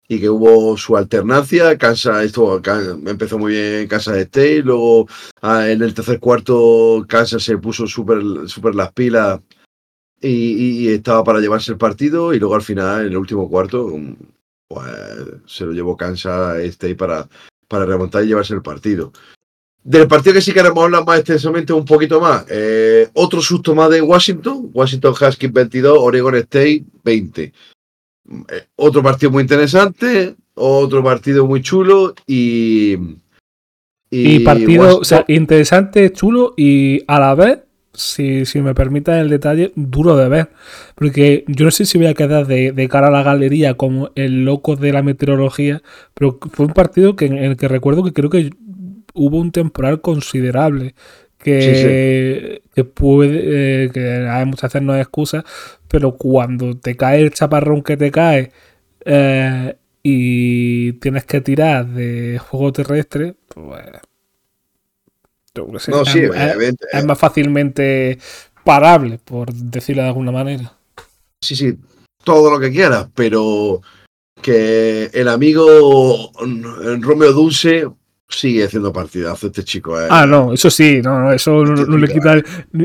Y 0.07 0.19
que 0.19 0.29
hubo 0.29 0.77
su 0.77 0.97
alternancia. 0.97 1.77
Kansas, 1.77 2.25
esto 2.25 2.61
empezó 3.05 3.37
muy 3.39 3.53
bien 3.53 3.87
Kansas 3.87 4.17
State. 4.17 4.63
Luego 4.63 5.07
ah, 5.41 5.69
en 5.69 5.81
el 5.81 5.93
tercer 5.93 6.19
cuarto 6.19 7.05
Kansas 7.07 7.43
se 7.43 7.57
puso 7.57 7.87
súper 7.87 8.21
super 8.47 8.75
las 8.75 8.91
pilas 8.91 9.39
y, 10.21 10.89
estaba 10.89 11.23
para 11.23 11.39
llevarse 11.39 11.71
el 11.71 11.77
partido. 11.77 12.33
Y 12.33 12.39
luego 12.39 12.55
al 12.55 12.61
final, 12.61 13.01
en 13.01 13.11
el 13.11 13.17
último 13.17 13.49
cuarto, 13.49 13.91
pues 14.67 14.91
se 15.45 15.65
lo 15.65 15.71
llevó 15.71 15.95
Kansas 15.95 16.57
State 16.59 16.95
para, 16.95 17.27
para 17.67 17.85
remontar 17.85 18.23
y 18.23 18.27
llevarse 18.27 18.53
el 18.53 18.61
partido. 18.61 19.11
Del 19.83 20.07
partido 20.07 20.33
que 20.33 20.41
sí 20.41 20.53
queremos 20.53 20.81
hablar 20.81 21.05
más 21.05 21.19
extensamente 21.19 21.73
un 21.73 21.83
poquito 21.83 22.21
más. 22.21 22.45
Eh, 22.49 23.09
otro 23.13 23.41
susto 23.41 23.75
más 23.75 23.89
de 23.89 24.01
Washington. 24.01 24.69
Washington 24.73 25.13
Huskies 25.13 25.51
22, 25.51 25.97
Oregon 25.99 26.35
State 26.35 26.85
20. 27.03 27.53
Eh, 28.29 28.67
otro 28.75 29.03
partido 29.03 29.31
muy 29.31 29.41
interesante, 29.41 30.35
otro 30.55 31.03
partido 31.03 31.45
muy 31.45 31.61
chulo 31.61 32.13
y... 32.27 32.97
Y, 34.15 34.41
partido, 34.41 34.99
o 34.99 35.03
sea, 35.03 35.25
interesante, 35.27 36.11
chulo 36.13 36.53
y 36.55 37.01
a 37.07 37.19
la 37.19 37.33
vez, 37.33 37.61
si, 37.93 38.45
si 38.45 38.61
me 38.61 38.75
permiten 38.75 39.15
el 39.15 39.29
detalle, 39.29 39.71
duro 39.75 40.15
de 40.15 40.29
ver. 40.29 40.49
Porque 40.95 41.43
yo 41.47 41.65
no 41.65 41.71
sé 41.71 41.85
si 41.85 41.97
voy 41.97 42.07
a 42.07 42.13
quedar 42.13 42.45
de, 42.45 42.87
cara 42.89 43.07
a 43.07 43.11
la 43.11 43.23
galería 43.23 43.75
como 43.75 44.11
el 44.15 44.45
loco 44.45 44.75
de 44.75 44.93
la 44.93 45.01
meteorología, 45.01 45.81
pero 46.13 46.37
fue 46.51 46.67
un 46.67 46.73
partido 46.73 47.15
que, 47.15 47.25
en 47.25 47.37
el 47.37 47.57
que 47.57 47.67
recuerdo 47.67 48.03
que 48.03 48.13
creo 48.13 48.29
que 48.29 48.51
hubo 49.15 49.39
un 49.39 49.51
temporal 49.51 50.01
considerable 50.01 50.95
que, 51.43 52.61
que 52.73 52.83
puede, 52.83 53.85
eh, 53.85 53.91
que 53.91 54.27
hay 54.27 54.45
muchas 54.45 54.73
veces 54.73 54.81
no 54.81 54.93
hay 54.93 55.01
excusa, 55.01 55.43
pero 55.87 56.17
cuando 56.17 56.77
te 56.77 56.95
cae 56.95 57.21
el 57.21 57.31
chaparrón 57.31 57.83
que 57.83 57.97
te 57.97 58.11
cae 58.11 58.51
eh, 59.05 59.75
y 60.01 60.93
tienes 60.93 61.25
que 61.25 61.41
tirar 61.41 61.85
de 61.87 62.39
juego 62.39 62.71
terrestre, 62.71 63.35
pues 63.53 63.83
no, 65.55 66.05
sí, 66.05 66.21
es, 66.23 66.75
es, 66.91 67.05
más 67.05 67.19
fácilmente 67.19 68.17
parable, 68.63 69.19
por 69.23 69.53
decirlo 69.53 70.01
de 70.01 70.07
alguna 70.07 70.31
manera. 70.31 70.73
Sí, 71.41 71.55
sí, 71.55 71.77
todo 72.23 72.49
lo 72.49 72.59
que 72.59 72.71
quieras, 72.71 73.07
pero 73.13 73.81
que 74.41 75.11
el 75.13 75.27
amigo 75.27 76.31
Romeo 77.01 77.33
Dulce 77.33 77.87
sigue 78.33 78.65
haciendo 78.65 78.91
partidazo 78.91 79.47
este 79.47 79.63
chico. 79.63 79.99
Eh. 79.99 80.07
Ah, 80.09 80.25
no, 80.25 80.53
eso 80.53 80.69
sí, 80.69 81.01
no, 81.01 81.31
eso 81.31 81.63
no, 81.63 81.81
este 81.81 81.97
le 81.97 82.07
quita 82.07 82.37
eh. 82.37 82.43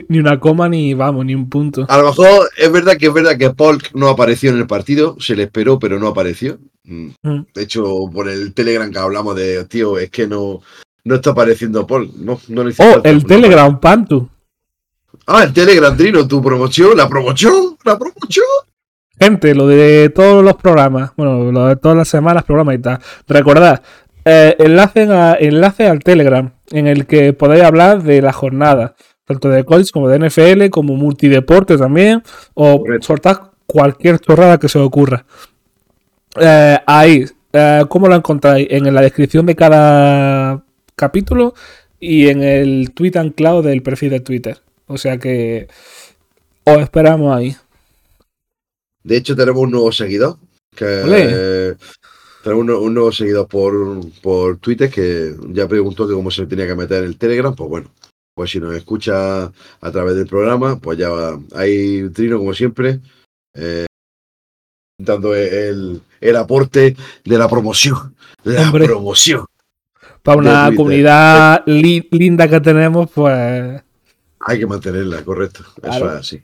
ni, 0.08 0.18
una 0.18 0.38
coma 0.38 0.68
ni, 0.68 0.94
vamos, 0.94 1.24
ni 1.24 1.34
un 1.34 1.48
punto. 1.48 1.86
A 1.88 1.98
lo 1.98 2.08
mejor 2.08 2.50
es 2.56 2.70
verdad 2.70 2.96
que 2.96 3.06
es 3.06 3.12
verdad 3.12 3.36
que 3.36 3.50
Paul 3.50 3.82
no 3.94 4.08
apareció 4.08 4.50
en 4.50 4.58
el 4.58 4.66
partido, 4.66 5.16
se 5.20 5.36
le 5.36 5.44
esperó, 5.44 5.78
pero 5.78 5.98
no 5.98 6.08
apareció. 6.08 6.58
Mm. 6.84 7.10
Mm. 7.22 7.46
De 7.54 7.62
hecho, 7.62 7.84
por 8.12 8.28
el 8.28 8.54
Telegram 8.54 8.90
que 8.90 8.98
hablamos 8.98 9.36
de, 9.36 9.64
tío, 9.64 9.98
es 9.98 10.10
que 10.10 10.26
no, 10.26 10.60
no 11.04 11.14
está 11.14 11.30
apareciendo 11.30 11.86
Paul. 11.86 12.10
No, 12.16 12.40
no 12.48 12.62
oh, 12.62 13.00
el 13.04 13.24
Telegram, 13.24 13.78
Pantu. 13.80 14.28
Ah, 15.26 15.44
el 15.44 15.52
Telegram, 15.52 15.96
Trino, 15.96 16.26
tu 16.26 16.42
promoción, 16.42 16.96
la 16.96 17.08
promoción, 17.08 17.76
la 17.84 17.98
promoción. 17.98 18.46
Gente, 19.20 19.54
lo 19.54 19.66
de 19.66 20.10
todos 20.10 20.44
los 20.44 20.54
programas, 20.54 21.10
bueno, 21.16 21.50
lo 21.50 21.66
de 21.66 21.76
todas 21.76 21.96
las 21.96 22.08
semanas, 22.08 22.44
programas 22.44 22.76
y 22.76 22.78
tal. 22.78 23.00
Recordad, 23.26 23.82
eh, 24.28 24.56
enlace, 24.58 25.86
al 25.86 26.00
Telegram, 26.00 26.52
en 26.70 26.86
el 26.86 27.06
que 27.06 27.32
podéis 27.32 27.64
hablar 27.64 28.02
de 28.02 28.20
la 28.20 28.32
jornada, 28.32 28.94
tanto 29.24 29.48
de 29.48 29.64
college 29.64 29.90
como 29.90 30.08
de 30.08 30.18
NFL, 30.18 30.68
como 30.68 30.96
multideporte 30.96 31.78
también, 31.78 32.22
o 32.52 32.84
soltar 33.00 33.52
cualquier 33.66 34.18
chorrada 34.18 34.58
que 34.58 34.68
se 34.68 34.78
os 34.78 34.86
ocurra. 34.86 35.24
Eh, 36.38 36.78
ahí, 36.86 37.24
eh, 37.54 37.84
¿cómo 37.88 38.06
lo 38.08 38.16
encontráis? 38.16 38.68
En 38.70 38.92
la 38.92 39.00
descripción 39.00 39.46
de 39.46 39.56
cada 39.56 40.62
capítulo 40.94 41.54
y 41.98 42.28
en 42.28 42.42
el 42.42 42.92
tweet 42.92 43.12
anclado 43.16 43.62
del 43.62 43.82
perfil 43.82 44.10
de 44.10 44.20
Twitter. 44.20 44.58
O 44.86 44.98
sea 44.98 45.16
que 45.16 45.68
os 46.64 46.78
esperamos 46.78 47.34
ahí. 47.34 47.56
De 49.02 49.16
hecho, 49.16 49.34
tenemos 49.34 49.62
un 49.62 49.70
nuevo 49.70 49.90
seguidor 49.90 50.36
que, 50.74 51.76
tenemos 52.42 52.80
un, 52.80 52.94
nuevo 52.94 53.12
seguidor 53.12 53.48
por, 53.48 54.00
por 54.20 54.58
Twitter 54.58 54.90
que 54.90 55.34
ya 55.48 55.66
preguntó 55.68 56.06
que 56.06 56.14
cómo 56.14 56.30
se 56.30 56.46
tenía 56.46 56.66
que 56.66 56.74
meter 56.74 56.98
en 56.98 57.10
el 57.10 57.18
Telegram. 57.18 57.54
Pues 57.54 57.68
bueno, 57.68 57.90
pues 58.34 58.50
si 58.50 58.60
nos 58.60 58.74
escucha 58.74 59.44
a 59.44 59.90
través 59.90 60.14
del 60.14 60.26
programa, 60.26 60.78
pues 60.78 60.98
ya 60.98 61.08
va. 61.08 61.40
Hay 61.54 62.08
Trino, 62.10 62.38
como 62.38 62.54
siempre, 62.54 63.00
eh, 63.54 63.86
dando 64.98 65.34
el, 65.34 66.00
el, 66.20 66.36
aporte 66.36 66.96
de 67.24 67.38
la 67.38 67.48
promoción. 67.48 68.14
La 68.44 68.70
promoción. 68.70 69.44
Para 70.22 70.38
una 70.38 70.70
comunidad 70.76 71.64
linda 71.66 72.48
que 72.48 72.60
tenemos, 72.60 73.10
pues. 73.10 73.82
Hay 74.40 74.58
que 74.58 74.66
mantenerla, 74.66 75.24
correcto. 75.24 75.64
Eso 75.82 76.06
es 76.06 76.14
así. 76.14 76.42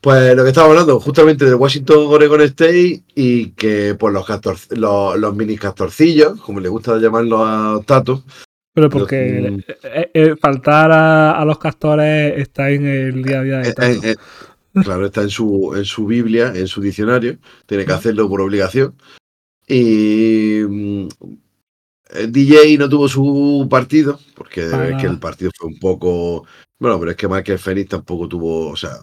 Pues 0.00 0.34
lo 0.34 0.42
que 0.44 0.48
estaba 0.48 0.68
hablando, 0.68 0.98
justamente 0.98 1.44
de 1.44 1.54
Washington 1.54 2.06
Oregon 2.06 2.40
State 2.42 3.02
y 3.14 3.50
que 3.50 3.94
pues 3.98 4.14
los, 4.14 5.18
los, 5.18 5.36
mini 5.36 5.58
castorcillos, 5.58 6.40
como 6.40 6.58
le 6.60 6.70
gusta 6.70 6.98
llamarlo 6.98 7.44
a 7.44 7.82
Tato. 7.84 8.24
Pero 8.72 8.88
porque 8.88 9.50
mm, 9.50 9.70
eh, 9.84 10.10
eh, 10.14 10.36
faltar 10.40 10.90
a, 10.90 11.44
los 11.44 11.58
castores 11.58 12.34
está 12.38 12.70
en 12.70 12.86
el 12.86 13.22
día 13.22 13.40
a 13.40 13.42
día 13.42 13.58
de 13.58 13.72
Tato. 13.74 14.00
claro, 14.82 15.04
está 15.04 15.20
en 15.20 15.30
su, 15.30 15.74
en 15.76 15.84
su 15.84 16.06
Biblia, 16.06 16.52
en 16.54 16.66
su 16.66 16.80
diccionario, 16.80 17.36
tiene 17.66 17.84
que 17.84 17.92
hacerlo 17.92 18.26
por 18.26 18.40
obligación. 18.40 18.94
Y 19.68 20.62
mm, 20.66 21.08
el 22.14 22.32
DJ 22.32 22.78
no 22.78 22.88
tuvo 22.88 23.06
su 23.06 23.68
partido, 23.70 24.18
porque 24.34 24.62
es 24.62 24.96
que 24.98 25.06
el 25.06 25.18
partido 25.18 25.50
fue 25.56 25.68
un 25.68 25.78
poco. 25.78 26.46
Bueno, 26.78 26.98
pero 26.98 27.10
es 27.10 27.16
que 27.18 27.28
Michael 27.28 27.58
Phoenix 27.58 27.90
tampoco 27.90 28.26
tuvo, 28.26 28.70
o 28.70 28.76
sea, 28.76 29.00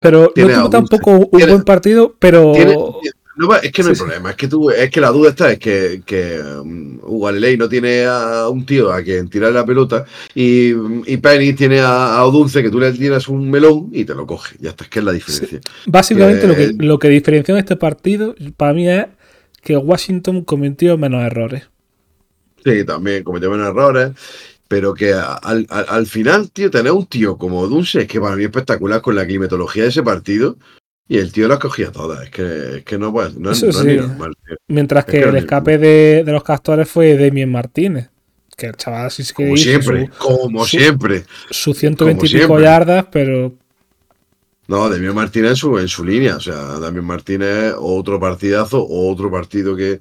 pero 0.00 0.32
no 0.34 0.48
tuvo 0.48 0.70
tampoco 0.70 1.10
un 1.10 1.28
buen 1.30 1.62
partido, 1.62 2.16
pero. 2.18 2.52
es 3.62 3.72
que 3.72 3.82
no 3.82 3.90
hay 3.90 3.94
problema, 3.94 4.30
es 4.30 4.36
que, 4.36 4.48
tú, 4.48 4.70
es 4.70 4.90
que 4.90 5.00
la 5.00 5.10
duda 5.10 5.30
está, 5.30 5.52
es 5.52 5.58
que, 5.58 6.02
que 6.04 6.40
um, 6.40 6.98
no 7.58 7.68
tiene 7.68 8.06
a 8.06 8.48
un 8.48 8.64
tío 8.64 8.90
a 8.90 9.02
quien 9.02 9.28
tirar 9.28 9.52
la 9.52 9.64
pelota 9.64 10.06
y, 10.34 10.70
y 10.70 11.16
Penny 11.18 11.52
tiene 11.52 11.80
a, 11.80 12.24
Odunce 12.24 12.62
que 12.62 12.70
tú 12.70 12.80
le 12.80 12.92
tiras 12.92 13.28
un 13.28 13.50
melón 13.50 13.90
y 13.92 14.04
te 14.06 14.14
lo 14.14 14.26
coge. 14.26 14.56
Ya 14.58 14.70
está, 14.70 14.84
es 14.84 14.90
que 14.90 14.98
es 15.00 15.04
la 15.04 15.12
diferencia. 15.12 15.60
Básicamente 15.86 16.46
lo, 16.46 16.56
que, 16.56 16.72
lo 16.78 16.98
que 16.98 17.08
diferenció 17.08 17.54
en 17.54 17.60
este 17.60 17.76
partido 17.76 18.34
para 18.56 18.72
mí 18.72 18.88
es 18.88 19.06
que 19.62 19.76
Washington 19.76 20.44
cometió 20.44 20.96
menos 20.96 21.22
errores. 21.22 21.64
Sí, 22.64 22.84
también 22.84 23.22
cometió 23.22 23.50
menos 23.50 23.68
errores 23.68 24.12
pero 24.70 24.94
que 24.94 25.12
al, 25.12 25.66
al, 25.68 26.06
final, 26.06 26.52
tío, 26.52 26.70
tener 26.70 26.92
un 26.92 27.04
tío 27.04 27.36
como 27.36 27.66
Dunce 27.66 28.02
es 28.02 28.06
que 28.06 28.20
para 28.20 28.36
mí 28.36 28.44
es 28.44 28.50
espectacular 28.50 29.02
con 29.02 29.16
la 29.16 29.26
climatología 29.26 29.82
de 29.82 29.88
ese 29.88 30.04
partido. 30.04 30.58
Y 31.08 31.18
el 31.18 31.32
tío 31.32 31.48
las 31.48 31.58
cogía 31.58 31.90
todas. 31.90 32.22
Es 32.22 32.30
que, 32.30 32.76
es 32.76 32.84
que 32.84 32.96
no, 32.96 33.10
no, 33.10 33.50
es 33.50 33.62
normal. 33.64 34.32
Mientras 34.68 35.04
que, 35.06 35.22
el 35.22 35.34
escape 35.34 35.76
de, 35.76 36.22
de, 36.24 36.32
los 36.32 36.44
castores 36.44 36.88
fue 36.88 37.16
Demien 37.16 37.50
Martínez. 37.50 38.10
Que 38.56 38.66
el 38.66 38.76
chaval 38.76 39.10
sí 39.10 39.24
que 39.24 39.32
Como 39.32 39.56
siempre, 39.56 40.08
como 40.16 40.64
siempre. 40.64 41.24
Su 41.50 41.74
120 41.74 42.26
y 42.26 42.28
pico 42.28 42.60
yardas, 42.60 43.06
pero. 43.10 43.52
No, 44.68 44.88
Demien 44.88 45.16
Martínez 45.16 45.50
en 45.50 45.56
su, 45.56 45.78
en 45.80 45.88
su 45.88 46.04
línea. 46.04 46.36
O 46.36 46.40
sea, 46.40 46.78
Demien 46.78 47.04
Martínez, 47.04 47.74
otro 47.76 48.20
partidazo, 48.20 48.86
otro 48.88 49.32
partido 49.32 49.74
que, 49.74 49.98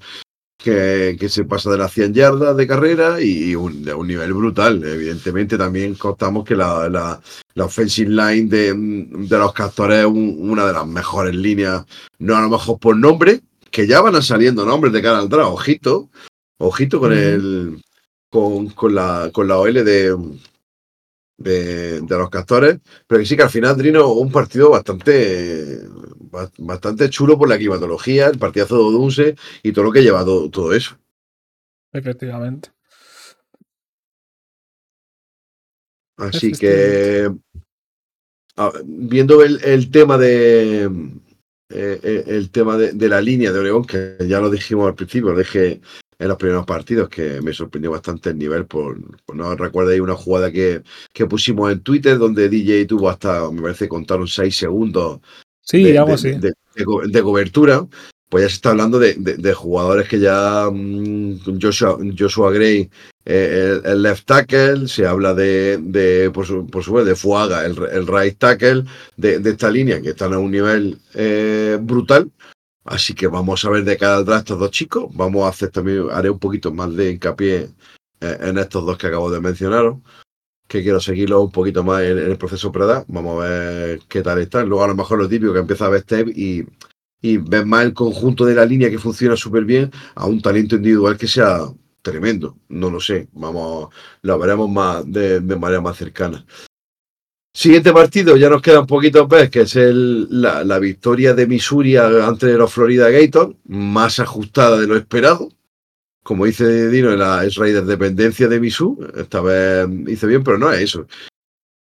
que, 0.62 1.30
se 1.30 1.45
pasa 1.45 1.72
de 1.72 1.78
las 1.78 1.93
100 1.93 2.13
yardas 2.13 2.58
de 2.58 2.67
carrera 2.67 3.22
y 3.22 3.56
un, 3.56 3.84
de 3.84 3.93
un 3.93 4.08
nivel 4.08 4.34
brutal. 4.34 4.84
Evidentemente 4.84 5.58
también 5.58 5.95
contamos 5.95 6.43
que 6.43 6.56
la, 6.56 6.89
la, 6.89 7.22
la 7.54 7.65
offensive 7.65 8.10
line 8.10 8.50
de, 8.50 8.74
de 8.74 9.38
los 9.38 9.54
castores 9.54 10.00
es 10.00 10.06
una 10.06 10.67
de 10.67 10.74
las 10.74 10.86
mejores 10.86 11.34
líneas, 11.34 11.86
no 12.19 12.36
a 12.36 12.41
lo 12.41 12.50
mejor 12.50 12.78
por 12.78 12.98
nombre, 12.98 13.41
que 13.72 13.88
ya 13.88 14.02
van 14.02 14.22
saliendo 14.22 14.65
nombres 14.65 14.91
de 14.91 15.02
cara 15.02 15.19
al 15.19 15.30
draft. 15.30 15.52
Ojito, 15.54 16.10
ojito 16.58 17.00
con 17.00 17.13
el 17.13 17.82
con, 18.30 18.67
con, 18.69 18.93
la, 18.93 19.30
con 19.34 19.48
la 19.48 19.58
OL 19.58 19.74
de, 19.74 20.15
de, 21.38 22.02
de, 22.02 22.17
los 22.17 22.30
castores, 22.30 22.80
pero 23.08 23.19
que 23.19 23.26
sí 23.26 23.36
que 23.38 23.43
al 23.43 23.50
final 23.50 23.78
Drino 23.78 24.10
un 24.10 24.32
partido 24.32 24.69
bastante 24.72 25.80
bastante 26.57 27.09
chulo 27.09 27.37
por 27.37 27.49
la 27.49 27.57
climatología, 27.57 28.27
el 28.27 28.37
partidazo 28.37 28.75
de 28.75 28.83
Odunse 28.83 29.35
y 29.63 29.71
todo 29.71 29.85
lo 29.85 29.91
que 29.91 30.01
lleva 30.01 30.23
todo, 30.25 30.49
todo 30.49 30.73
eso. 30.73 30.97
Efectivamente. 31.91 32.69
Así 36.17 36.51
que 36.51 37.31
viendo 38.83 39.41
el, 39.41 39.63
el, 39.63 39.89
tema 39.89 40.17
de 40.17 40.83
eh, 41.69 41.99
eh, 42.03 42.23
el 42.27 42.51
tema 42.51 42.77
de, 42.77 42.91
de, 42.91 43.09
la 43.09 43.21
línea 43.21 43.53
de 43.53 43.59
Oregón, 43.59 43.85
que 43.85 44.17
ya 44.27 44.41
lo 44.41 44.49
dijimos 44.49 44.87
al 44.87 44.95
principio, 44.95 45.33
dejé 45.33 45.79
en 46.19 46.27
los 46.27 46.37
primeros 46.37 46.65
partidos, 46.65 47.07
que 47.07 47.41
me 47.41 47.53
sorprendió 47.53 47.91
bastante 47.91 48.31
el 48.31 48.37
nivel. 48.37 48.65
Por, 48.65 48.99
no 49.33 49.55
recuerdo 49.55 50.03
una 50.03 50.15
jugada 50.15 50.51
que, 50.51 50.83
que, 51.13 51.25
pusimos 51.25 51.71
en 51.71 51.79
Twitter 51.79 52.17
donde 52.17 52.49
DJ 52.49 52.85
tuvo 52.85 53.09
hasta, 53.09 53.49
me 53.49 53.61
parece, 53.61 53.87
contaron 53.87 54.27
seis 54.27 54.57
segundos 54.57 55.21
sí, 55.69 55.84
de, 55.84 55.99
así. 55.99 56.32
de, 56.34 57.21
cobertura. 57.21 57.86
Pues 58.29 58.43
ya 58.43 58.49
se 58.49 58.55
está 58.55 58.69
hablando 58.69 58.99
de, 58.99 59.53
jugadores 59.53 60.08
que 60.08 60.19
ya 60.19 60.69
mm, 60.71 61.60
Joshua, 61.60 61.97
Joshua 62.17 62.51
Gray, 62.51 62.89
eh, 63.25 63.82
el, 63.84 64.03
left 64.03 64.25
tackle, 64.25 64.88
se 64.88 65.08
habla 65.08 65.34
de, 65.34 66.29
por, 66.32 66.45
su, 66.45 66.67
por 66.67 67.03
de 67.03 67.15
Fuaga, 67.15 67.65
el, 67.65 67.75
el 67.91 68.08
right 68.08 68.38
tackle, 68.38 68.84
de, 69.17 69.41
esta 69.43 69.71
línea 69.71 69.99
que 70.01 70.10
están 70.10 70.34
a 70.34 70.39
un 70.39 70.51
nivel 70.51 70.99
eh, 71.15 71.79
brutal. 71.82 72.32
Así 72.86 73.13
que 73.13 73.27
vamos 73.27 73.65
a 73.65 73.69
ver 73.71 73.84
de 73.84 73.97
cada 73.97 74.19
atrás 74.19 74.39
estos 74.39 74.60
dos 74.60 74.71
chicos. 74.71 75.05
Vamos 75.13 75.45
a 75.45 75.49
hacer 75.49 75.69
también, 75.69 76.08
haré 76.12 76.29
un 76.29 76.39
poquito 76.39 76.71
más 76.71 76.95
de 76.95 77.12
hincapié 77.12 77.69
en 78.21 78.58
estos 78.58 78.86
dos 78.86 78.97
que 78.97 79.08
acabo 79.08 79.32
de 79.32 79.39
mencionaros, 79.39 79.97
que 80.69 80.84
quiero 80.84 81.01
seguirlo 81.01 81.41
un 81.41 81.51
poquito 81.51 81.84
más 81.84 82.03
en, 82.03 82.17
el 82.17 82.38
proceso 82.38 82.71
preda. 82.71 83.03
Vamos 83.10 83.43
a 83.43 83.47
ver 83.49 83.99
qué 84.08 84.21
tal 84.21 84.39
están. 84.39 84.69
Luego 84.69 84.86
a 84.86 84.88
lo 84.88 84.95
mejor 84.95 85.19
lo 85.19 85.27
típico 85.27 85.51
que 85.51 85.60
empieza 85.60 85.88
a 85.88 85.89
ver 85.89 86.01
step 86.01 86.29
y, 86.29 86.63
y 87.21 87.38
ves 87.38 87.65
más 87.65 87.84
el 87.84 87.93
conjunto 87.93 88.45
de 88.45 88.55
la 88.55 88.65
línea 88.65 88.89
que 88.89 88.99
funciona 88.99 89.36
súper 89.36 89.65
bien 89.65 89.91
a 90.15 90.25
un 90.27 90.41
talento 90.41 90.75
individual 90.75 91.17
que 91.17 91.27
sea 91.27 91.62
tremendo. 92.01 92.58
No 92.69 92.89
lo 92.89 93.01
sé. 93.01 93.27
Vamos, 93.34 93.89
lo 94.21 94.39
veremos 94.39 94.69
más 94.69 95.03
de 95.12 95.41
manera 95.41 95.82
más 95.82 95.97
cercana. 95.97 96.45
Siguiente 97.51 97.91
partido, 97.91 98.38
ya 98.38 98.49
nos 98.49 98.62
quedan 98.62 98.86
poquitos 98.86 99.27
veces, 99.27 99.49
que 99.49 99.62
es 99.62 99.75
el, 99.75 100.27
la, 100.29 100.79
victoria 100.79 101.34
de 101.34 101.47
Missouri 101.47 101.97
ante 101.97 102.53
los 102.53 102.71
Florida 102.71 103.10
Gators, 103.10 103.55
más 103.65 104.19
ajustada 104.19 104.79
de 104.79 104.88
lo 104.88 104.95
esperado. 104.95 105.49
Como 106.23 106.45
dice 106.45 106.89
Dino, 106.89 107.15
la 107.15 107.45
es 107.45 107.55
Raider 107.55 107.86
dependencia 107.86 108.47
de 108.47 108.60
Misu. 108.60 108.97
Esta 109.15 109.41
vez 109.41 109.88
hizo 110.08 110.27
bien, 110.27 110.43
pero 110.43 110.58
no 110.58 110.71
es 110.71 110.82
eso. 110.82 111.08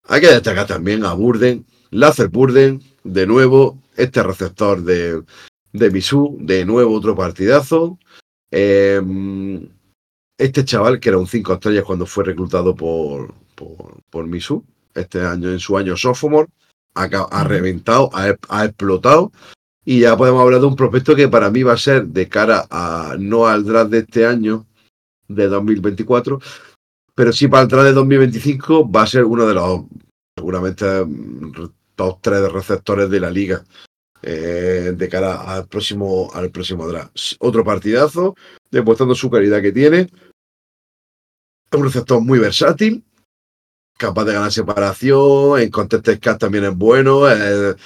Hay 0.08 0.20
que 0.20 0.28
destacar 0.28 0.66
también 0.66 1.04
a 1.04 1.12
Burden, 1.12 1.64
Lazer 1.90 2.28
Burden, 2.28 2.82
de 3.04 3.26
nuevo, 3.26 3.78
este 3.96 4.22
receptor 4.22 4.82
de, 4.82 5.22
de 5.72 5.90
Misu, 5.90 6.36
de 6.40 6.64
nuevo 6.64 6.94
otro 6.94 7.14
partidazo. 7.14 7.98
Em, 8.50 9.68
este 10.38 10.64
chaval, 10.64 10.98
que 10.98 11.08
era 11.08 11.18
un 11.18 11.26
5 11.26 11.54
estrellas 11.54 11.84
cuando 11.84 12.06
fue 12.06 12.24
reclutado 12.24 12.74
por, 12.74 13.34
por, 13.54 14.02
por 14.10 14.26
Misu, 14.26 14.64
este 14.94 15.20
año, 15.20 15.50
en 15.50 15.60
su 15.60 15.76
año 15.76 15.96
sophomore, 15.96 16.48
ha, 16.94 17.44
reventado, 17.44 18.10
ha, 18.12 18.64
explotado. 18.64 19.32
Y 19.84 20.00
ya 20.00 20.16
podemos 20.16 20.40
hablar 20.40 20.60
de 20.60 20.66
un 20.66 20.76
prospecto 20.76 21.16
que 21.16 21.28
para 21.28 21.50
mí 21.50 21.62
va 21.62 21.72
a 21.72 21.78
ser 21.78 22.06
de 22.06 22.28
cara 22.28 22.66
a 22.70 23.16
no 23.18 23.46
al 23.46 23.64
draft 23.64 23.90
de 23.90 23.98
este 23.98 24.26
año, 24.26 24.66
de 25.28 25.48
2024, 25.48 26.40
pero 27.14 27.32
sí 27.32 27.48
para 27.48 27.62
el 27.62 27.68
draft 27.68 27.86
de 27.86 27.92
2025 27.92 28.90
va 28.90 29.02
a 29.02 29.06
ser 29.06 29.24
uno 29.24 29.46
de 29.46 29.54
los, 29.54 29.82
seguramente, 30.36 30.86
top 31.96 32.18
tres 32.20 32.52
receptores 32.52 33.10
de 33.10 33.20
la 33.20 33.30
liga. 33.30 33.64
Eh, 34.24 34.94
de 34.96 35.08
cara 35.08 35.42
al 35.52 35.66
próximo, 35.66 36.30
al 36.32 36.52
próximo 36.52 36.86
draft. 36.86 37.16
Otro 37.40 37.64
partidazo, 37.64 38.36
demostrando 38.70 39.16
su 39.16 39.28
calidad 39.28 39.60
que 39.60 39.72
tiene. 39.72 40.08
Un 41.72 41.82
receptor 41.82 42.20
muy 42.20 42.38
versátil, 42.38 43.02
capaz 43.96 44.24
de 44.24 44.32
ganar 44.32 44.52
separación, 44.52 45.60
en 45.60 45.70
contest 45.70 46.08
cat 46.20 46.38
también 46.38 46.64
es 46.64 46.76
bueno, 46.76 47.28
es, 47.28 47.76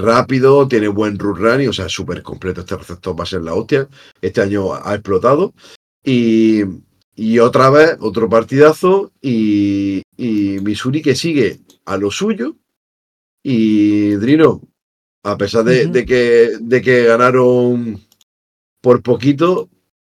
rápido, 0.00 0.66
tiene 0.66 0.88
buen 0.88 1.18
run 1.18 1.36
running, 1.36 1.68
o 1.68 1.72
sea, 1.72 1.86
es 1.86 1.92
súper 1.92 2.22
completo 2.22 2.60
este 2.60 2.76
receptor, 2.76 3.18
va 3.18 3.24
a 3.24 3.26
ser 3.26 3.42
la 3.42 3.54
hostia. 3.54 3.88
Este 4.20 4.40
año 4.40 4.74
ha 4.74 4.94
explotado. 4.94 5.54
Y, 6.04 6.62
otra 7.40 7.70
vez, 7.70 7.96
otro 8.00 8.28
partidazo, 8.28 9.12
y, 9.20 10.02
y 10.16 10.58
Missouri 10.60 11.02
que 11.02 11.14
sigue 11.14 11.60
a 11.84 11.96
lo 11.96 12.10
suyo. 12.10 12.56
Y 13.42 14.10
Drino, 14.16 14.60
a 15.22 15.36
pesar 15.36 15.64
de, 15.64 16.04
que, 16.04 16.52
de 16.60 16.82
que 16.82 17.04
ganaron 17.04 18.00
por 18.80 19.02
poquito, 19.02 19.68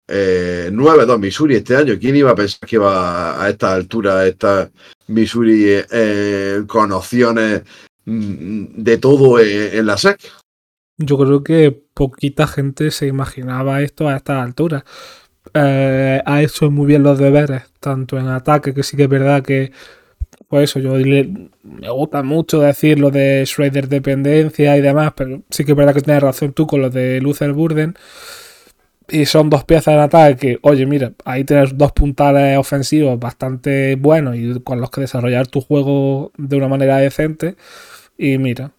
eh, 0.08 0.70
9-2 0.72 1.20
Missouri 1.20 1.56
este 1.56 1.76
año. 1.76 1.98
¿Quién 2.00 2.16
iba 2.16 2.32
a 2.32 2.36
pensar 2.36 2.68
que 2.68 2.76
iba 2.76 3.44
a 3.44 3.50
esta 3.50 3.74
altura 3.74 4.26
esta 4.28 4.72
Missouri 5.10 5.84
eh, 5.92 6.64
con 6.68 6.92
opciones 6.92 7.64
mm, 8.06 8.66
de 8.76 8.98
todo 8.98 9.40
en, 9.40 9.86
la 9.86 9.98
SEC? 9.98 10.20
Yo 10.98 11.18
creo 11.18 11.44
que 11.44 11.72
poquita 11.94 12.48
gente 12.48 12.92
se 12.92 13.08
imaginaba 13.08 13.82
esto 13.82 14.08
a 14.08 14.16
esta 14.16 14.42
altura. 14.42 14.86
Eh, 15.54 16.22
ha 16.26 16.42
hecho 16.42 16.70
muy 16.70 16.86
bien 16.88 17.04
los 17.04 17.18
deberes, 17.18 17.64
tanto 17.80 18.18
en 18.18 18.28
ataque, 18.28 18.74
que 18.74 18.84
sí 18.84 18.98
que 18.98 19.04
es 19.04 19.10
verdad 19.10 19.42
que, 19.44 19.72
pues 20.48 20.70
eso, 20.70 20.80
yo 20.80 20.94
me 21.64 21.90
gusta 21.90 22.22
mucho 22.22 22.60
decir 22.60 23.00
lo 23.00 23.12
de 23.12 23.44
Schrader 23.46 23.88
dependencia 23.88 24.78
y 24.78 24.82
demás, 24.82 25.14
pero 25.16 25.42
sí 25.50 25.64
que 25.64 25.72
es 25.72 25.78
verdad 25.78 25.94
que 25.94 26.02
tienes 26.02 26.22
razón 26.22 26.54
tú 26.54 26.68
con 26.68 26.82
lo 26.82 26.90
de 26.90 27.22
Luther 27.22 27.54
Burden 27.54 27.96
y 29.10 29.26
son 29.26 29.50
dos 29.50 29.64
piezas 29.64 29.96
de 29.96 30.02
ataque 30.02 30.36
que, 30.36 30.60
oye, 30.62 30.86
mira, 30.86 31.14
ahí 31.26 31.44
tienes 31.44 31.78
dos 31.78 31.92
puntales 31.92 32.58
ofensivos 32.58 33.20
bastante 33.20 33.96
buenos 33.96 34.36
y 34.36 34.60
con 34.62 34.82
los 34.82 34.90
que 34.90 35.02
desarrollar 35.02 35.48
tu 35.48 35.62
juego 35.62 36.32
de 36.38 36.58
una 36.58 36.68
manera 36.68 36.98
decente. 36.98 37.56
Y 38.18 38.38
mira, 38.38 38.72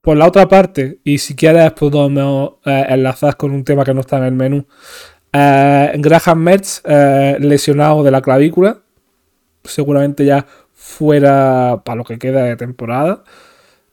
por 0.00 0.16
la 0.16 0.26
otra 0.26 0.48
parte, 0.48 0.98
y 1.04 1.18
si 1.18 1.34
quieres 1.34 1.72
podemos 1.72 2.54
eh, 2.64 2.86
enlazar 2.90 3.36
con 3.36 3.50
un 3.50 3.64
tema 3.64 3.84
que 3.84 3.92
no 3.92 4.00
está 4.00 4.18
en 4.18 4.24
el 4.24 4.34
menú. 4.34 4.66
Eh, 5.32 5.92
Graham 5.96 6.38
Metz, 6.38 6.80
eh, 6.84 7.36
lesionado 7.40 8.04
de 8.04 8.10
la 8.10 8.22
clavícula, 8.22 8.78
seguramente 9.64 10.24
ya 10.24 10.46
fuera 10.72 11.82
para 11.84 11.96
lo 11.96 12.04
que 12.04 12.18
queda 12.18 12.44
de 12.44 12.56
temporada. 12.56 13.24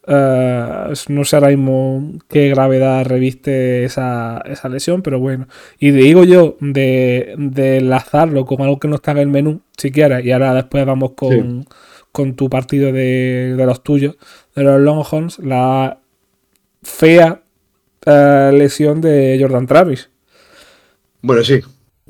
Eh, 0.05 0.93
no 1.07 1.23
sé 1.23 1.35
ahora 1.35 1.47
mismo 1.47 2.19
qué 2.27 2.49
gravedad 2.49 3.05
reviste 3.05 3.85
esa, 3.85 4.41
esa, 4.45 4.67
lesión, 4.67 5.01
pero 5.01 5.19
bueno. 5.19 5.47
Y 5.79 5.91
digo 5.91 6.25
yo 6.25 6.57
de, 6.59 7.35
de, 7.37 7.77
enlazarlo 7.77 8.45
con 8.45 8.61
algo 8.61 8.79
que 8.79 8.89
no 8.89 8.95
está 8.95 9.11
en 9.11 9.19
el 9.19 9.27
menú, 9.27 9.61
si 9.77 9.91
quieres, 9.91 10.25
y 10.25 10.31
ahora 10.31 10.53
después 10.53 10.85
vamos 10.85 11.11
con, 11.15 11.65
con 12.11 12.35
tu 12.35 12.49
partido 12.49 12.91
de, 12.91 13.55
de, 13.55 13.65
los 13.65 13.81
tuyos, 13.81 14.17
de 14.55 14.63
los 14.63 14.81
Longhorns, 14.81 15.39
la 15.39 15.99
fea 16.81 17.41
eh, 18.05 18.51
lesión 18.53 18.99
de 18.99 19.37
Jordan 19.39 19.67
Travis. 19.67 20.09
Bueno, 21.21 21.43
sí, 21.43 21.61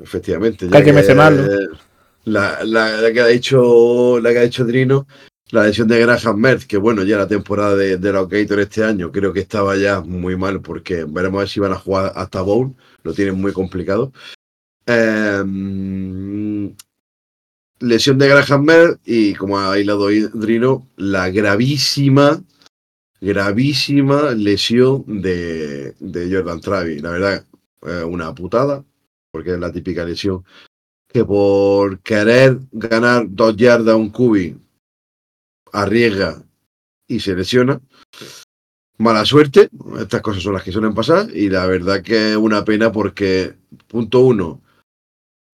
efectivamente. 0.02 0.66
Hay 0.72 0.82
que, 0.82 0.92
mencionarlo. 0.92 1.46
La, 2.24 2.64
la, 2.64 3.12
que 3.12 3.20
ha 3.20 3.30
hecho 3.30 4.18
la 4.18 4.32
que 4.32 4.38
ha 4.38 4.42
hecho 4.42 4.64
Drino 4.64 5.06
la 5.54 5.66
lesión 5.66 5.86
de 5.86 6.00
Graham 6.00 6.36
Mertz, 6.36 6.66
que 6.66 6.76
bueno, 6.76 7.04
ya 7.04 7.16
la 7.16 7.28
temporada 7.28 7.76
de, 7.76 7.96
de 7.96 8.12
los 8.12 8.28
Gators 8.28 8.62
este 8.62 8.82
año 8.82 9.12
creo 9.12 9.32
que 9.32 9.38
estaba 9.38 9.76
ya 9.76 10.00
muy 10.00 10.36
mal 10.36 10.60
porque 10.60 11.04
veremos 11.04 11.38
a 11.38 11.40
ver 11.42 11.48
si 11.48 11.60
van 11.60 11.70
a 11.70 11.76
jugar 11.76 12.12
hasta 12.16 12.40
Bowl, 12.42 12.74
lo 13.04 13.14
tienen 13.14 13.40
muy 13.40 13.52
complicado. 13.52 14.12
Em, 14.84 16.74
lesión 17.78 18.18
de 18.18 18.28
Graham 18.28 18.64
Mertz 18.64 19.00
y 19.04 19.34
como 19.34 19.60
ha 19.60 19.78
hilado 19.78 20.08
Drino, 20.08 20.88
la 20.96 21.30
gravísima, 21.30 22.42
gravísima 23.20 24.32
lesión 24.32 25.04
de, 25.06 25.94
de 26.00 26.34
Jordan 26.34 26.60
Travis. 26.60 27.00
La 27.00 27.10
verdad, 27.10 27.46
una 28.08 28.34
putada, 28.34 28.84
porque 29.30 29.52
es 29.52 29.60
la 29.60 29.70
típica 29.70 30.04
lesión 30.04 30.44
que 31.06 31.24
por 31.24 32.00
querer 32.00 32.58
ganar 32.72 33.26
dos 33.28 33.54
yardas 33.54 33.94
a 33.94 33.96
un 33.96 34.10
cubi 34.10 34.56
arriesga 35.74 36.42
y 37.06 37.20
se 37.20 37.34
lesiona. 37.34 37.80
Mala 38.96 39.24
suerte, 39.24 39.68
estas 39.98 40.22
cosas 40.22 40.42
son 40.42 40.54
las 40.54 40.62
que 40.62 40.72
suelen 40.72 40.94
pasar 40.94 41.28
y 41.34 41.50
la 41.50 41.66
verdad 41.66 42.00
que 42.00 42.30
es 42.30 42.36
una 42.36 42.64
pena 42.64 42.92
porque, 42.92 43.54
punto 43.88 44.20
uno, 44.20 44.62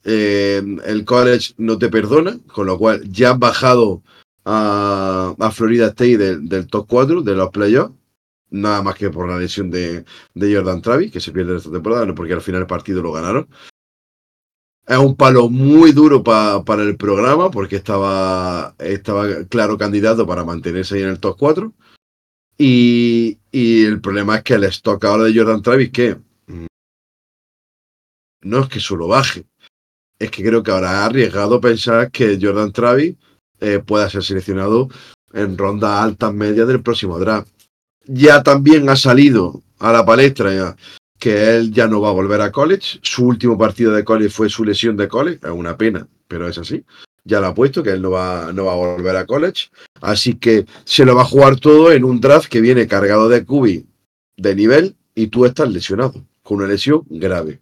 eh, 0.04 0.62
el 0.85 1.04
college 1.04 1.54
no 1.56 1.78
te 1.78 1.88
perdona, 1.88 2.38
con 2.52 2.66
lo 2.66 2.78
cual 2.78 3.02
ya 3.11 3.30
han 3.30 3.40
bajado 3.40 4.02
a, 4.44 5.50
Florida 5.52 5.88
State 5.88 6.18
del, 6.18 6.66
top 6.66 6.87
4 6.87 7.22
de 7.22 7.35
los 7.35 7.50
playoffs, 7.50 7.94
nada 8.50 8.83
más 8.83 8.96
que 8.96 9.09
por 9.09 9.26
la 9.26 9.38
lesión 9.38 9.70
de, 9.70 10.04
de 10.35 10.54
Jordan 10.54 10.83
Travis, 10.83 11.11
que 11.11 11.20
se 11.20 11.33
pierde 11.33 11.56
esta 11.56 11.70
temporada, 11.70 12.04
no 12.04 12.14
porque 12.14 12.35
al 12.35 12.42
final 12.42 12.62
el 12.62 12.66
partido 12.66 13.02
lo 13.02 13.12
ganaron. 13.12 13.48
Es 14.90 14.98
un 14.98 15.14
palo 15.14 15.48
muy 15.48 15.92
duro 15.92 16.24
para 16.24 16.83
el 16.83 16.96
programa 16.96 17.48
porque 17.48 17.76
estaba, 17.76 18.74
estaba 18.76 19.44
claro 19.44 19.79
candidato 19.79 20.26
para 20.26 20.44
mantenerse 20.44 20.96
ahí 20.96 21.03
en 21.03 21.11
el 21.11 21.20
top 21.20 21.37
4. 21.38 21.72
Y, 22.59 23.38
el 23.53 24.00
problema 24.00 24.38
es 24.38 24.42
que 24.42 24.55
el 24.55 24.64
stock 24.64 25.05
ahora 25.05 25.22
de 25.22 25.38
Jordan 25.38 25.62
Travis, 25.62 25.92
que 25.92 26.16
mm, 26.48 26.66
no 28.42 28.62
es 28.62 28.68
que 28.68 28.81
solo 28.81 29.07
baje, 29.07 29.46
es 30.18 30.29
que 30.29 30.42
creo 30.42 30.64
que 30.64 30.72
ahora 30.72 30.90
ha 30.90 31.05
arriesgado 31.05 31.61
pensar 31.61 32.11
que 32.11 32.37
Jordan 32.42 32.72
Travis 32.72 33.14
eh, 33.61 33.79
pueda 33.79 34.11
ser 34.11 34.24
seleccionado 34.24 34.88
en 35.33 35.57
ronda 35.57 36.03
altas 36.03 36.35
medias 36.35 36.66
del 36.66 36.83
próximo 36.83 37.16
draft. 37.20 37.48
Ya 38.07 38.42
también 38.42 38.88
ha 38.88 38.96
salido 38.96 39.62
a 39.79 39.92
la 39.92 40.05
palestra 40.05 40.76
que 41.20 41.54
él 41.54 41.70
ya 41.70 41.87
no 41.87 42.00
va 42.00 42.09
a 42.09 42.12
volver 42.12 42.40
a 42.40 42.50
college. 42.50 42.98
Su 43.02 43.26
último 43.26 43.56
partido 43.56 43.92
de 43.92 44.02
college 44.02 44.30
fue 44.30 44.48
su 44.48 44.64
lesión 44.64 44.96
de 44.96 45.06
college. 45.06 45.38
Es 45.44 45.50
una 45.50 45.76
pena, 45.76 46.09
pero 46.26 46.48
es 46.48 46.59
así. 46.59 46.83
Ya 47.24 47.40
lo 47.40 47.48
ha 47.48 47.54
puesto, 47.54 47.83
que 47.83 47.90
él 47.90 48.02
no 48.02 48.11
va, 48.11 48.50
no 48.52 48.64
va 48.64 48.72
a 48.72 48.76
volver 48.76 49.14
a 49.14 49.26
college. 49.26 49.68
Así 50.00 50.35
que 50.35 50.64
se 50.85 51.04
lo 51.04 51.14
va 51.14 51.22
a 51.22 51.26
jugar 51.26 51.61
todo 51.61 51.92
en 51.92 52.04
un 52.04 52.20
draft 52.20 52.48
que 52.48 52.62
viene 52.62 52.88
cargado 52.88 53.28
de 53.28 53.44
cubi 53.44 53.87
de 54.37 54.54
nivel 54.54 54.96
y 55.14 55.26
tú 55.26 55.44
estás 55.44 55.70
lesionado, 55.70 56.14
con 56.42 56.59
una 56.59 56.66
lesión 56.66 57.02
grave. 57.11 57.61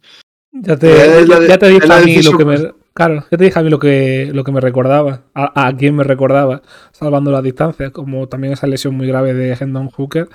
Ya 0.51 0.77
te, 0.77 0.87
ya, 1.27 1.57
te 1.57 1.67
dije 1.67 1.93
a 1.93 1.99
mí 1.99 2.23
lo 2.23 2.37
que 2.37 2.45
me, 2.45 2.71
claro, 2.93 3.25
ya 3.29 3.37
te 3.37 3.43
dije 3.43 3.59
a 3.59 3.61
mí 3.61 3.69
lo 3.69 3.77
que, 3.77 4.31
lo 4.33 4.43
que 4.43 4.51
me 4.51 4.61
recordaba, 4.61 5.25
a, 5.35 5.67
a 5.67 5.75
quién 5.75 5.95
me 5.95 6.03
recordaba, 6.03 6.63
salvando 6.91 7.29
las 7.29 7.43
distancias, 7.43 7.91
como 7.91 8.27
también 8.27 8.53
esa 8.53 8.65
lesión 8.65 8.95
muy 8.95 9.07
grave 9.07 9.33
de 9.33 9.55
Hendon 9.59 9.89
Hooker 9.89 10.27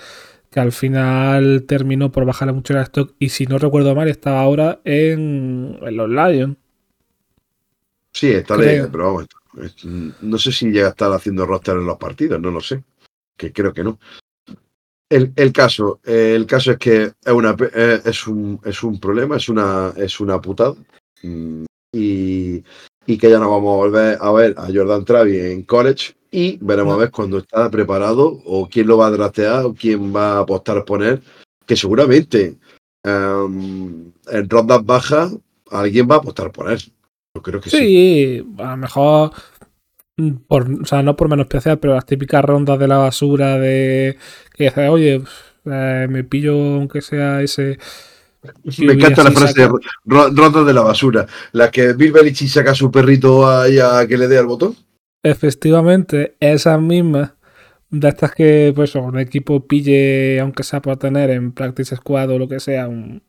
que 0.54 0.60
al 0.60 0.70
final 0.70 1.64
terminó 1.66 2.12
por 2.12 2.24
bajarle 2.24 2.52
mucho 2.52 2.74
el 2.74 2.82
stock 2.82 3.12
y 3.18 3.30
si 3.30 3.44
no 3.46 3.58
recuerdo 3.58 3.92
mal 3.96 4.06
estaba 4.06 4.40
ahora 4.40 4.80
en, 4.84 5.76
los 5.80 6.08
Lions. 6.08 6.56
Sí, 8.12 8.30
está 8.30 8.56
leyendo, 8.56 8.88
pero 8.92 9.04
vamos, 9.06 9.26
no 10.20 10.38
sé 10.38 10.52
si 10.52 10.70
llega 10.70 10.86
a 10.86 10.90
estar 10.90 11.12
haciendo 11.12 11.44
roster 11.44 11.74
en 11.74 11.86
los 11.86 11.98
partidos, 11.98 12.40
no 12.40 12.52
lo 12.52 12.60
sé, 12.60 12.84
que 13.36 13.52
creo 13.52 13.72
que 13.72 13.82
no. 13.82 13.98
El, 15.08 15.32
el 15.34 15.52
caso, 15.52 15.98
el 16.04 16.46
caso 16.46 16.70
es 16.70 16.78
que 16.78 17.02
es, 17.02 17.32
una, 17.32 17.56
es, 18.04 18.28
un, 18.28 18.60
es 18.64 18.84
un 18.84 19.00
problema, 19.00 19.38
es 19.38 19.48
una, 19.48 19.92
es 19.96 20.20
una 20.20 20.40
putada. 20.40 20.76
Mm, 21.24 21.64
y, 21.90 22.62
y 23.06 23.18
que 23.18 23.30
ya 23.30 23.38
no 23.38 23.50
vamos 23.50 23.74
a 23.74 23.76
volver 23.76 24.18
a 24.20 24.32
ver 24.32 24.54
a 24.56 24.66
Jordan 24.72 25.04
Travis 25.04 25.42
en 25.42 25.62
college 25.62 26.14
y 26.30 26.58
veremos 26.60 26.94
a 26.94 26.98
ver 26.98 27.10
cuando 27.10 27.38
está 27.38 27.70
preparado 27.70 28.40
o 28.44 28.68
quién 28.68 28.88
lo 28.88 28.98
va 28.98 29.06
a 29.06 29.10
draftear 29.10 29.64
o 29.66 29.74
quién 29.74 30.14
va 30.14 30.32
a 30.32 30.38
apostar 30.40 30.78
a 30.78 30.84
poner, 30.84 31.22
que 31.64 31.76
seguramente 31.76 32.56
um, 33.04 34.10
en 34.28 34.50
rondas 34.50 34.84
bajas 34.84 35.36
alguien 35.70 36.08
va 36.10 36.16
a 36.16 36.18
apostar 36.18 36.46
a 36.46 36.52
poner. 36.52 36.80
Yo 37.34 37.42
creo 37.42 37.60
que 37.60 37.70
sí. 37.70 37.76
Sí, 37.76 38.46
a 38.58 38.70
lo 38.72 38.76
mejor, 38.76 39.30
por, 40.48 40.70
o 40.82 40.84
sea, 40.84 41.02
no 41.02 41.14
por 41.16 41.28
menos 41.28 41.44
especial, 41.44 41.78
pero 41.78 41.94
las 41.94 42.06
típicas 42.06 42.44
rondas 42.44 42.78
de 42.78 42.88
la 42.88 42.98
basura 42.98 43.58
de 43.58 44.18
que 44.54 44.64
dice, 44.64 44.88
oye, 44.88 45.22
eh, 45.66 46.06
me 46.10 46.24
pillo 46.24 46.54
aunque 46.54 47.00
sea 47.00 47.42
ese 47.42 47.78
me 48.78 48.92
encanta 48.92 49.24
la 49.24 49.30
frase 49.30 49.60
de 49.60 49.70
ronda 50.06 50.64
de 50.64 50.72
la 50.72 50.82
basura. 50.82 51.26
La 51.52 51.70
que 51.70 51.92
Bill 51.92 52.12
Belichick 52.12 52.48
saca 52.48 52.72
a 52.72 52.74
su 52.74 52.90
perrito 52.90 53.48
ahí 53.48 53.78
a 53.78 54.06
que 54.06 54.18
le 54.18 54.28
dé 54.28 54.38
al 54.38 54.46
botón. 54.46 54.76
Efectivamente, 55.22 56.36
esas 56.40 56.80
mismas 56.80 57.32
de 57.90 58.08
estas 58.08 58.32
que 58.32 58.72
pues 58.74 58.94
un 58.94 59.18
equipo 59.18 59.66
pille, 59.66 60.40
aunque 60.40 60.62
sea 60.62 60.82
por 60.82 60.96
tener 60.96 61.30
en 61.30 61.52
Practice 61.52 61.96
Squad 61.96 62.30
o 62.30 62.38
lo 62.38 62.48
que 62.48 62.60
sea, 62.60 62.88
un, 62.88 63.22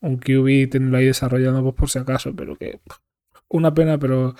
un 0.00 0.18
QB 0.18 0.48
y 0.48 0.66
tenerlo 0.66 0.98
ahí 0.98 1.06
desarrollando 1.06 1.62
pues, 1.62 1.74
por 1.74 1.90
si 1.90 1.98
acaso, 1.98 2.32
pero 2.36 2.56
que 2.56 2.80
una 3.48 3.72
pena, 3.74 3.98
pero 3.98 4.34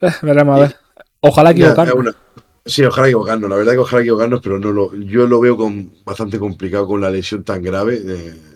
eh, 0.00 0.10
veremos 0.22 0.58
a 0.58 0.60
ver. 0.62 0.76
Ojalá 1.20 1.50
equivocarnos. 1.50 2.16
Sí, 2.64 2.84
ojalá 2.84 3.08
equivocarnos. 3.08 3.50
La 3.50 3.56
verdad 3.56 3.72
que 3.72 3.78
ojalá 3.78 4.02
equivocarnos, 4.02 4.40
pero 4.42 4.58
no 4.58 4.72
lo, 4.72 4.94
yo 4.94 5.26
lo 5.26 5.40
veo 5.40 5.56
con, 5.56 5.92
bastante 6.04 6.38
complicado 6.38 6.86
con 6.86 7.00
la 7.00 7.10
lesión 7.10 7.42
tan 7.42 7.62
grave. 7.62 8.00
de 8.00 8.49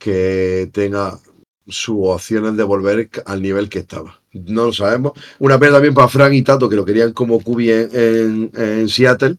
que 0.00 0.70
tenga 0.72 1.20
sus 1.68 1.98
opciones 2.00 2.56
de 2.56 2.64
volver 2.64 3.10
al 3.26 3.42
nivel 3.42 3.68
que 3.68 3.80
estaba. 3.80 4.20
No 4.32 4.66
lo 4.66 4.72
sabemos. 4.72 5.12
Una 5.38 5.58
pena 5.58 5.74
también 5.74 5.94
para 5.94 6.08
Frank 6.08 6.32
y 6.32 6.42
Tato, 6.42 6.68
que 6.68 6.74
lo 6.74 6.84
querían 6.84 7.12
como 7.12 7.38
QB 7.38 7.60
en, 7.92 8.88
Seattle, 8.88 9.36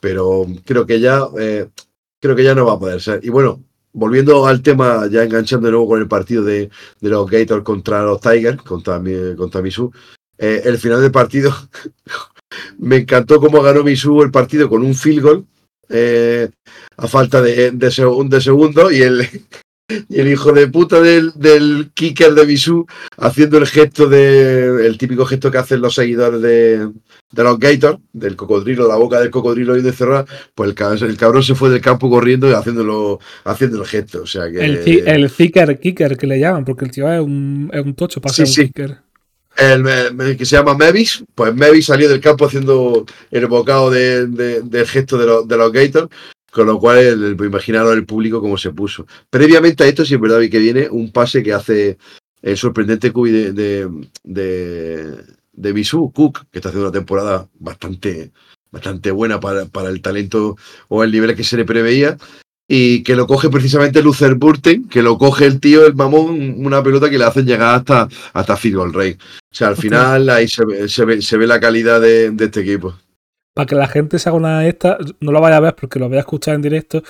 pero 0.00 0.46
creo 0.64 0.86
que 0.86 0.98
ya 0.98 1.22
eh, 1.38 1.68
creo 2.18 2.34
que 2.34 2.44
ya 2.44 2.54
no 2.54 2.66
va 2.66 2.72
a 2.74 2.78
poder 2.78 3.00
ser. 3.00 3.20
Y 3.22 3.28
bueno, 3.28 3.62
volviendo 3.92 4.46
al 4.46 4.62
tema, 4.62 5.06
ya 5.10 5.22
enganchando 5.22 5.66
de 5.66 5.72
nuevo 5.72 5.88
con 5.88 6.00
el 6.00 6.08
partido 6.08 6.42
de, 6.44 6.70
los 7.00 7.30
Gators 7.30 7.62
contra 7.62 8.02
los 8.02 8.20
Tigers, 8.20 8.62
contra, 8.62 9.02
contra 9.36 9.62
Misu, 9.62 9.92
eh, 10.38 10.62
el 10.64 10.78
final 10.78 11.02
del 11.02 11.12
partido 11.12 11.52
me 12.78 12.96
encantó 12.96 13.38
cómo 13.38 13.60
ganó 13.60 13.84
Misu 13.84 14.22
el 14.22 14.30
partido 14.30 14.68
con 14.68 14.82
un 14.82 14.94
field 14.94 15.22
goal. 15.22 15.46
Eh, 15.92 16.48
a 16.96 17.08
falta 17.08 17.42
de, 17.42 17.72
de, 17.72 18.06
un 18.06 18.28
de 18.28 18.40
segundo 18.40 18.92
y 18.92 19.02
el, 19.02 19.28
y 20.08 20.20
el 20.20 20.28
hijo 20.28 20.52
de 20.52 20.68
puta 20.68 21.00
del, 21.00 21.32
del 21.34 21.90
kicker 21.94 22.34
de 22.34 22.44
Bisú 22.44 22.86
haciendo 23.16 23.58
el 23.58 23.66
gesto 23.66 24.08
de. 24.08 24.86
el 24.86 24.98
típico 24.98 25.24
gesto 25.24 25.50
que 25.50 25.58
hacen 25.58 25.80
los 25.80 25.94
seguidores 25.94 26.40
de, 26.40 26.88
de 27.32 27.42
los 27.42 27.58
Gators, 27.58 27.98
del 28.12 28.36
cocodrilo, 28.36 28.88
la 28.88 28.96
boca 28.96 29.20
del 29.20 29.30
cocodrilo 29.30 29.76
y 29.76 29.82
de 29.82 29.92
cerrar, 29.92 30.26
pues 30.54 30.70
el, 30.70 31.10
el, 31.10 31.16
cabrón 31.16 31.42
se 31.42 31.54
fue 31.54 31.70
del 31.70 31.80
campo 31.80 32.10
corriendo 32.10 32.48
y 32.48 32.52
haciéndolo, 32.52 33.20
haciendo 33.44 33.80
el 33.80 33.86
gesto. 33.86 34.22
O 34.22 34.26
sea 34.26 34.50
que, 34.50 34.64
el, 34.64 34.78
el 35.06 35.30
kicker 35.30 35.78
kicker 35.78 36.16
que 36.16 36.26
le 36.26 36.40
llaman, 36.40 36.64
porque 36.64 36.84
el 36.84 36.90
tío 36.90 37.12
es 37.12 37.20
un, 37.20 37.70
es 37.72 37.84
un 37.84 37.94
tocho 37.94 38.20
para 38.20 38.34
ser 38.34 38.46
un 38.46 38.54
kicker. 38.54 38.98
El, 39.56 40.36
que 40.38 40.46
se 40.46 40.56
llama 40.56 40.74
Mevis, 40.74 41.24
pues 41.34 41.54
Mevis 41.54 41.86
salió 41.86 42.08
del 42.08 42.20
campo 42.20 42.46
haciendo 42.46 43.04
el 43.30 43.46
bocado 43.46 43.90
de, 43.90 44.26
del 44.26 44.86
gesto 44.86 45.18
de, 45.18 45.26
los, 45.26 45.46
de 45.48 45.56
los 45.56 45.72
Gators 45.72 46.08
con 46.50 46.66
lo 46.66 46.78
cual, 46.78 46.98
el, 46.98 47.36
imaginaros 47.40 47.94
el 47.94 48.06
público 48.06 48.40
cómo 48.40 48.58
se 48.58 48.70
puso. 48.70 49.06
Previamente 49.30 49.84
a 49.84 49.86
esto, 49.86 50.04
si 50.04 50.14
es 50.14 50.20
verdad 50.20 50.40
que 50.50 50.58
viene 50.58 50.88
un 50.90 51.12
pase 51.12 51.42
que 51.42 51.52
hace 51.52 51.98
el 52.42 52.56
sorprendente 52.56 53.12
Cubi 53.12 53.30
de, 53.30 53.52
de, 53.52 53.88
de, 55.52 55.86
Cook, 56.12 56.46
que 56.50 56.58
está 56.58 56.70
haciendo 56.70 56.88
una 56.88 56.98
temporada 56.98 57.48
bastante, 57.58 58.32
bastante 58.70 59.10
buena 59.10 59.38
para, 59.38 59.66
para, 59.66 59.90
el 59.90 60.00
talento 60.00 60.56
o 60.88 61.04
el 61.04 61.12
nivel 61.12 61.36
que 61.36 61.44
se 61.44 61.56
le 61.56 61.64
preveía. 61.64 62.16
Y 62.72 63.02
que 63.02 63.16
lo 63.16 63.26
coge 63.26 63.50
precisamente 63.50 64.00
Luther 64.00 64.36
Burton, 64.36 64.88
que 64.88 65.02
lo 65.02 65.18
coge 65.18 65.44
el 65.44 65.58
tío, 65.58 65.84
el 65.84 65.96
mamón, 65.96 66.64
una 66.64 66.80
pelota 66.84 67.10
que 67.10 67.18
le 67.18 67.24
hacen 67.24 67.44
llegar 67.44 67.74
hasta, 67.74 68.08
hasta 68.32 68.56
Field 68.56 68.76
Goal 68.76 68.94
Rey. 68.94 69.18
O 69.20 69.54
sea, 69.54 69.68
al 69.68 69.76
final 69.76 70.28
ahí 70.28 70.46
se 70.46 70.64
ve, 70.64 70.88
se 70.88 71.04
ve, 71.04 71.20
se 71.20 71.36
ve 71.36 71.48
la 71.48 71.58
calidad 71.58 72.00
de, 72.00 72.30
de 72.30 72.44
este 72.44 72.60
equipo 72.60 72.94
para 73.60 73.66
que 73.66 73.74
la 73.74 73.88
gente 73.88 74.18
se 74.18 74.26
haga 74.26 74.38
una 74.38 74.60
de 74.60 74.70
estas, 74.70 74.96
no 75.20 75.32
lo 75.32 75.40
vaya 75.42 75.58
a 75.58 75.60
ver 75.60 75.74
porque 75.74 75.98
lo 75.98 76.08
voy 76.08 76.16
a 76.16 76.20
escuchar 76.20 76.54
en 76.54 76.62
directo, 76.62 77.02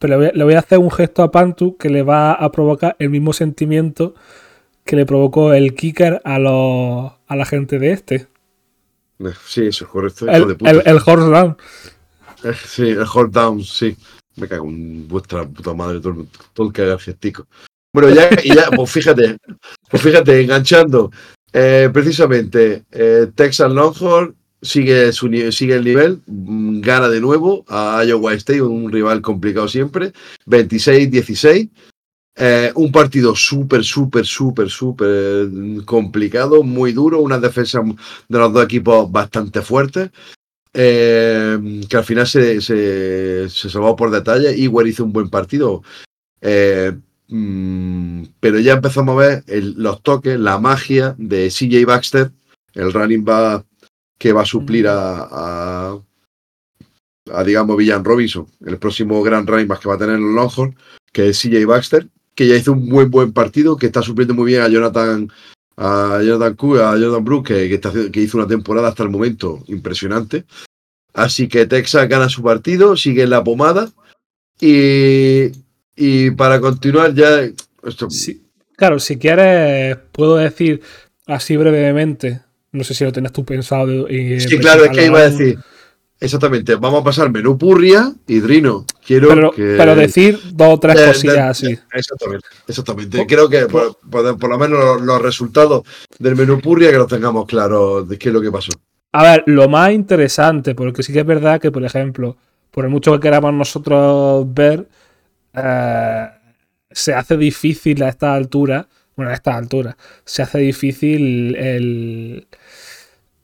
pero 0.00 0.18
le 0.18 0.42
voy, 0.42 0.54
a, 0.54 0.58
hacer 0.58 0.78
un 0.78 0.90
gesto 0.90 1.22
a 1.22 1.30
Pantu 1.30 1.76
que 1.76 1.90
le 1.90 2.02
va 2.02 2.32
a 2.32 2.50
provocar 2.50 2.96
el 2.98 3.08
mismo 3.08 3.32
sentimiento 3.32 4.16
que 4.84 4.96
le 4.96 5.06
provocó 5.06 5.52
el 5.52 5.76
kicker 5.76 6.20
a, 6.24 6.40
los, 6.40 7.12
a 7.28 7.36
la 7.36 7.44
gente 7.44 7.78
de 7.78 7.92
este. 7.92 8.26
Sí, 9.46 9.66
eso 9.66 9.84
es 9.84 9.90
correcto. 9.92 10.28
El, 10.28 10.56
el, 10.84 10.96
horse 10.96 11.30
down. 11.30 11.56
Eh, 12.42 12.52
sí, 12.66 12.88
el 12.88 13.02
horse 13.02 13.30
down, 13.30 13.62
sí. 13.62 13.96
Me 14.34 14.48
cago 14.48 14.66
en 14.66 15.06
vuestra 15.06 15.46
puta 15.46 15.72
madre, 15.72 16.00
todo, 16.00 16.26
todo 16.52 16.66
el 16.66 16.72
que 16.72 16.82
haga 16.82 16.94
el 16.94 16.98
gestico. 16.98 17.46
Bueno, 17.92 18.10
ya, 18.10 18.28
ya 18.42 18.70
pues 18.74 18.90
fíjate, 18.90 19.36
pues 19.88 20.02
fíjate, 20.02 20.42
enganchando. 20.42 21.12
Eh, 21.52 21.90
precisamente, 21.92 22.86
eh, 22.90 23.28
Texas 23.36 23.70
Longhorn 23.70 24.41
sigue, 24.62 25.12
sigue 25.12 25.74
el 25.74 25.84
nivel, 25.84 26.22
mm, 26.26 26.80
gana 26.80 27.08
de 27.08 27.20
nuevo 27.20 27.64
a 27.68 28.04
Iowa 28.04 28.32
State, 28.34 28.62
un 28.62 28.90
rival 28.90 29.20
complicado 29.20 29.68
siempre, 29.68 30.12
26-16. 30.46 31.70
Eh, 32.34 32.72
un 32.76 32.90
partido 32.90 33.36
súper, 33.36 33.84
súper, 33.84 34.24
súper, 34.24 34.70
súper 34.70 35.48
complicado, 35.84 36.62
muy 36.62 36.92
duro, 36.92 37.20
una 37.20 37.38
defensa 37.38 37.82
de 37.82 38.38
los 38.38 38.52
dos 38.52 38.64
equipos 38.64 39.10
bastante 39.12 39.60
fuerte, 39.60 40.10
eh, 40.72 41.82
que 41.90 41.96
al 41.96 42.04
final 42.04 42.26
se, 42.26 42.62
se, 42.62 43.50
se, 43.50 43.68
salvó 43.68 43.94
por 43.96 44.10
detalle. 44.10 44.56
Igual 44.56 44.88
hizo 44.88 45.04
un 45.04 45.12
buen 45.12 45.28
partido, 45.28 45.82
eh, 46.40 46.92
mm, 47.28 48.22
pero 48.40 48.58
ya 48.60 48.74
empezamos 48.74 49.14
a 49.14 49.26
ver 49.26 49.44
los 49.76 50.02
toques, 50.02 50.38
la 50.40 50.58
magia 50.58 51.14
de 51.18 51.50
CJ 51.50 51.84
Baxter, 51.84 52.30
el 52.74 52.92
running 52.94 53.24
back 53.24 53.66
que 54.22 54.32
va 54.32 54.42
a 54.42 54.46
suplir 54.46 54.86
a, 54.86 55.98
a, 57.26 57.44
digamos, 57.44 57.76
Villan 57.76 58.04
Robinson, 58.04 58.46
el 58.64 58.78
próximo 58.78 59.20
gran 59.20 59.48
running 59.48 59.66
más 59.66 59.80
que 59.80 59.88
va 59.88 59.96
a 59.96 59.98
tener 59.98 60.14
en 60.14 60.36
Longhorn, 60.36 60.76
que 61.12 61.30
es 61.30 61.42
CJ 61.42 61.66
Baxter, 61.66 62.06
que 62.36 62.46
ya 62.46 62.54
hizo 62.54 62.70
un 62.70 62.88
buen 62.88 63.10
buen 63.10 63.32
partido, 63.32 63.76
que 63.76 63.86
está 63.86 64.00
supliendo 64.00 64.32
muy 64.32 64.52
bien 64.52 64.62
a 64.62 64.68
Jonathan 64.68 65.28
a 65.76 66.20
Jonathan 66.22 66.54
Q, 66.54 66.78
a 66.78 66.96
Jonathan 66.96 67.24
Brooks, 67.24 67.48
que, 67.48 67.80
que, 68.12 68.20
hizo 68.20 68.38
una 68.38 68.46
temporada 68.46 68.90
hasta 68.90 69.02
el 69.02 69.08
momento 69.08 69.64
impresionante. 69.66 70.44
Así 71.12 71.48
que 71.48 71.66
Texas 71.66 72.08
gana 72.08 72.28
su 72.28 72.44
partido, 72.44 72.96
sigue 72.96 73.24
en 73.24 73.30
la 73.30 73.42
pomada. 73.42 73.90
Y, 74.60 75.50
y 75.96 76.30
para 76.30 76.60
continuar 76.60 77.12
ya... 77.12 77.40
Esto... 77.82 78.08
Sí, 78.08 78.40
claro, 78.76 79.00
si 79.00 79.18
quieres, 79.18 79.96
puedo 80.12 80.36
decir 80.36 80.80
así 81.26 81.56
brevemente 81.56 82.42
no 82.72 82.84
sé 82.84 82.94
si 82.94 83.04
lo 83.04 83.12
tenés 83.12 83.32
tú 83.32 83.44
pensado. 83.44 84.08
Y, 84.08 84.40
sí, 84.40 84.58
claro, 84.58 84.84
es 84.84 84.90
que 84.90 85.06
iba 85.06 85.20
a 85.20 85.30
decir. 85.30 85.58
Exactamente, 86.22 86.76
vamos 86.76 87.00
a 87.00 87.04
pasar 87.04 87.32
menú 87.32 87.58
purria 87.58 88.12
y 88.28 88.38
Drino. 88.38 88.86
Quiero 89.04 89.28
pero, 89.28 89.50
que. 89.50 89.74
Pero 89.76 89.96
decir 89.96 90.38
dos 90.52 90.74
o 90.74 90.78
tres 90.78 91.00
cosillas 91.00 91.50
así. 91.50 91.76
Exactamente, 91.92 92.46
exactamente. 92.68 93.26
Creo 93.26 93.48
que 93.48 93.66
por, 93.66 94.48
lo 94.48 94.58
menos 94.58 95.02
los, 95.02 95.20
resultados 95.20 95.82
del 96.20 96.36
menú 96.36 96.60
purria 96.60 96.92
que 96.92 96.98
los 96.98 97.08
tengamos 97.08 97.44
claros 97.46 98.08
de 98.08 98.18
qué 98.18 98.28
es 98.28 98.32
lo 98.32 98.40
que 98.40 98.52
pasó. 98.52 98.70
A 99.10 99.24
ver, 99.24 99.42
lo 99.46 99.68
más 99.68 99.92
interesante, 99.92 100.76
porque 100.76 101.02
sí 101.02 101.12
que 101.12 101.20
es 101.20 101.26
verdad 101.26 101.60
que, 101.60 101.72
por 101.72 101.84
ejemplo, 101.84 102.36
por 102.70 102.84
el 102.84 102.90
mucho 102.90 103.12
que 103.14 103.20
queramos 103.20 103.52
nosotros 103.52 104.46
ver, 104.54 104.88
eh, 105.54 106.26
se 106.88 107.14
hace 107.14 107.36
difícil 107.36 108.00
a 108.04 108.08
esta 108.08 108.32
altura, 108.32 108.86
bueno, 109.16 109.30
a 109.30 109.34
esta 109.34 109.56
altura, 109.56 109.96
se 110.24 110.42
hace 110.42 110.58
difícil 110.58 111.54
el 111.56 112.46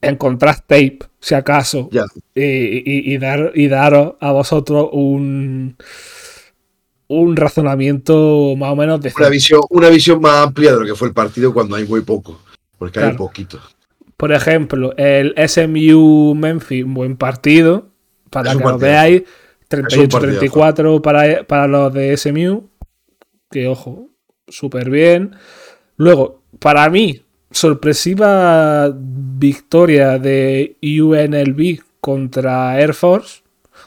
encontrar 0.01 0.61
tape, 0.61 1.01
si 1.21 1.35
acaso, 1.35 1.91
y, 2.35 3.19
dar, 3.19 3.53
y 3.55 3.69
daros 3.69 4.14
a 4.21 4.33
vosotros 4.33 4.89
un, 4.93 5.77
un 7.09 7.37
razonamiento 7.37 8.55
más 8.57 8.73
o 8.73 8.77
menos 8.77 9.01
de... 9.01 9.12
Una 9.16 9.29
visión, 9.29 9.61
una 9.71 9.89
visión 9.89 10.21
más 10.21 10.47
amplia 10.47 10.73
de 10.73 10.81
lo 10.81 10.87
que 10.87 10.95
fue 10.95 11.09
el 11.09 11.14
partido 11.14 11.53
cuando 11.53 11.77
hay 11.77 11.85
muy 11.85 12.03
poco, 12.03 12.41
porque 12.79 13.01
hay 13.01 13.14
poquito. 13.14 13.61
Por 14.16 14.33
ejemplo, 14.33 14.95
el 14.97 15.35
SMU 15.49 16.35
Memphis, 16.35 16.85
buen 16.87 17.16
partido, 17.16 17.91
para 18.31 18.53
que 18.53 18.59
lo 18.59 18.79
veáis, 18.79 19.23
38-34 19.71 21.01
para, 21.03 21.45
para 21.45 21.66
los 21.66 21.93
de 21.93 22.16
SMU, 22.16 22.69
que 23.51 23.69
ojo, 23.69 24.11
súper 24.49 24.90
bien. 24.90 25.36
Luego, 25.96 26.42
para 26.59 26.88
mí, 26.90 27.22
sorpresiva 27.51 28.92
victoria 28.94 30.18
de 30.18 30.76
UNLV 30.82 31.82
contra 32.01 32.80
Air 32.80 32.94
Force. 32.94 33.42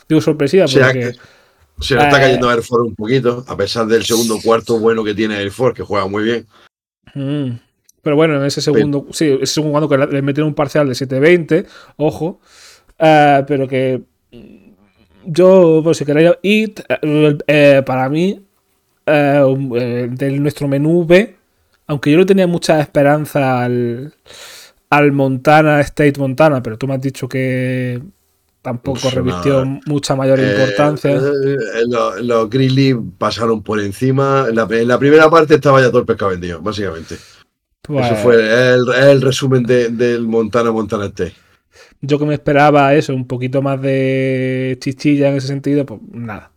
Digo 0.08 0.22
sorpresiva 0.22 0.66
porque. 0.66 1.16
Se 1.80 1.96
le 1.96 2.04
está 2.04 2.20
eh, 2.20 2.22
cayendo 2.22 2.50
a 2.50 2.54
Air 2.54 2.62
Force 2.62 2.90
un 2.90 2.96
poquito, 2.96 3.44
a 3.48 3.58
pesar 3.58 3.88
del 3.88 4.04
segundo 4.04 4.38
cuarto 4.44 4.80
bueno 4.80 5.04
que 5.04 5.16
tiene 5.16 5.38
Air 5.40 5.52
Force, 5.52 5.76
que 5.76 5.84
juega 5.84 6.08
muy 6.08 6.24
bien. 6.24 6.48
Mm. 7.16 7.58
Pero 8.04 8.16
bueno, 8.16 8.36
en 8.38 8.46
ese 8.46 8.62
segundo, 8.62 9.08
sí, 9.12 9.38
ese 9.42 9.54
segundo 9.54 9.88
cuando 9.88 10.08
que 10.08 10.14
le 10.16 10.22
metieron 10.22 10.50
un 10.50 10.56
parcial 10.56 10.88
de 10.88 10.94
7-20, 10.94 11.68
ojo, 11.98 12.40
eh, 12.98 13.44
pero 13.48 13.68
que 13.68 14.02
yo, 15.26 15.82
pues 15.84 15.98
si 15.98 16.06
queréis, 16.06 16.32
y 16.42 16.74
eh, 17.48 17.84
para 17.86 18.10
mí, 18.10 18.44
de 19.06 20.38
nuestro 20.40 20.68
menú 20.68 21.06
B, 21.06 21.36
aunque 21.88 22.12
yo 22.12 22.18
no 22.18 22.26
tenía 22.26 22.48
mucha 22.48 22.80
esperanza 22.80 23.64
al, 23.64 24.14
al 24.90 25.12
Montana 25.12 25.82
State 25.82 26.20
Montana, 26.20 26.62
pero 26.62 26.78
tú 26.78 26.88
me 26.88 26.96
has 26.96 27.02
dicho 27.02 27.28
que 27.28 28.02
tampoco 28.62 29.10
revistió 29.10 29.66
mucha 29.86 30.16
mayor 30.16 30.40
eh, 30.40 30.52
importancia. 30.52 31.12
Eh, 31.12 31.18
eh, 31.18 32.22
los, 32.22 32.50
Grizzlies 32.50 32.96
pasaron 33.18 33.64
por 33.64 33.80
encima. 33.80 34.46
En 34.50 34.56
la, 34.56 35.00
primera 35.00 35.30
parte 35.30 35.56
estaba 35.56 35.82
ya 35.82 35.90
todo 35.90 36.00
el 36.00 36.06
pescado 36.06 36.32
vendido, 36.32 36.62
básicamente. 36.62 37.16
Pues 37.82 38.06
eso 38.06 38.16
fue 38.18 38.36
el, 38.74 39.22
resumen 39.22 39.64
del 39.64 40.28
Montana 40.28 40.72
Montana 40.72 41.06
State. 41.06 41.34
Yo 42.02 42.18
que 42.20 42.26
me 42.26 42.34
esperaba 42.34 42.94
eso, 42.96 43.14
un 43.14 43.28
poquito 43.28 43.62
más 43.62 43.82
de 43.82 44.78
chichilla 44.80 45.30
en 45.30 45.36
ese 45.36 45.48
sentido, 45.48 45.86
pues 45.86 46.00
nada. 46.12 46.51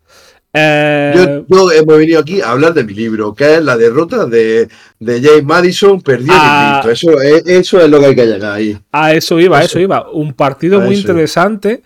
Eh, 0.57 1.43
yo, 1.49 1.73
hemos 1.73 1.99
venido 1.99 2.21
aquí 2.21 2.41
a 2.41 2.53
hablar 2.53 2.73
de 2.75 2.85
mi 2.85 2.95
libro, 2.95 3.35
que 3.35 3.57
es 3.57 3.65
la 3.65 3.77
derrota 3.77 4.25
de, 4.25 4.69
James 5.01 5.43
Madison 5.43 6.01
perdió 6.01 6.33
el 6.33 6.39
ah. 6.41 6.81
Eso, 6.89 7.21
es, 7.21 7.45
eso 7.45 7.81
es 7.81 7.91
lo 7.91 7.99
que 7.99 8.07
hay 8.07 8.15
que 8.15 8.25
llegar 8.25 8.53
ahí. 8.53 8.79
A 8.93 9.13
eso 9.13 9.41
iba, 9.41 9.61
eso, 9.65 9.81
iba. 9.81 10.09
Un 10.13 10.33
partido 10.33 10.81
muy 10.81 10.95
interesante. 10.95 11.83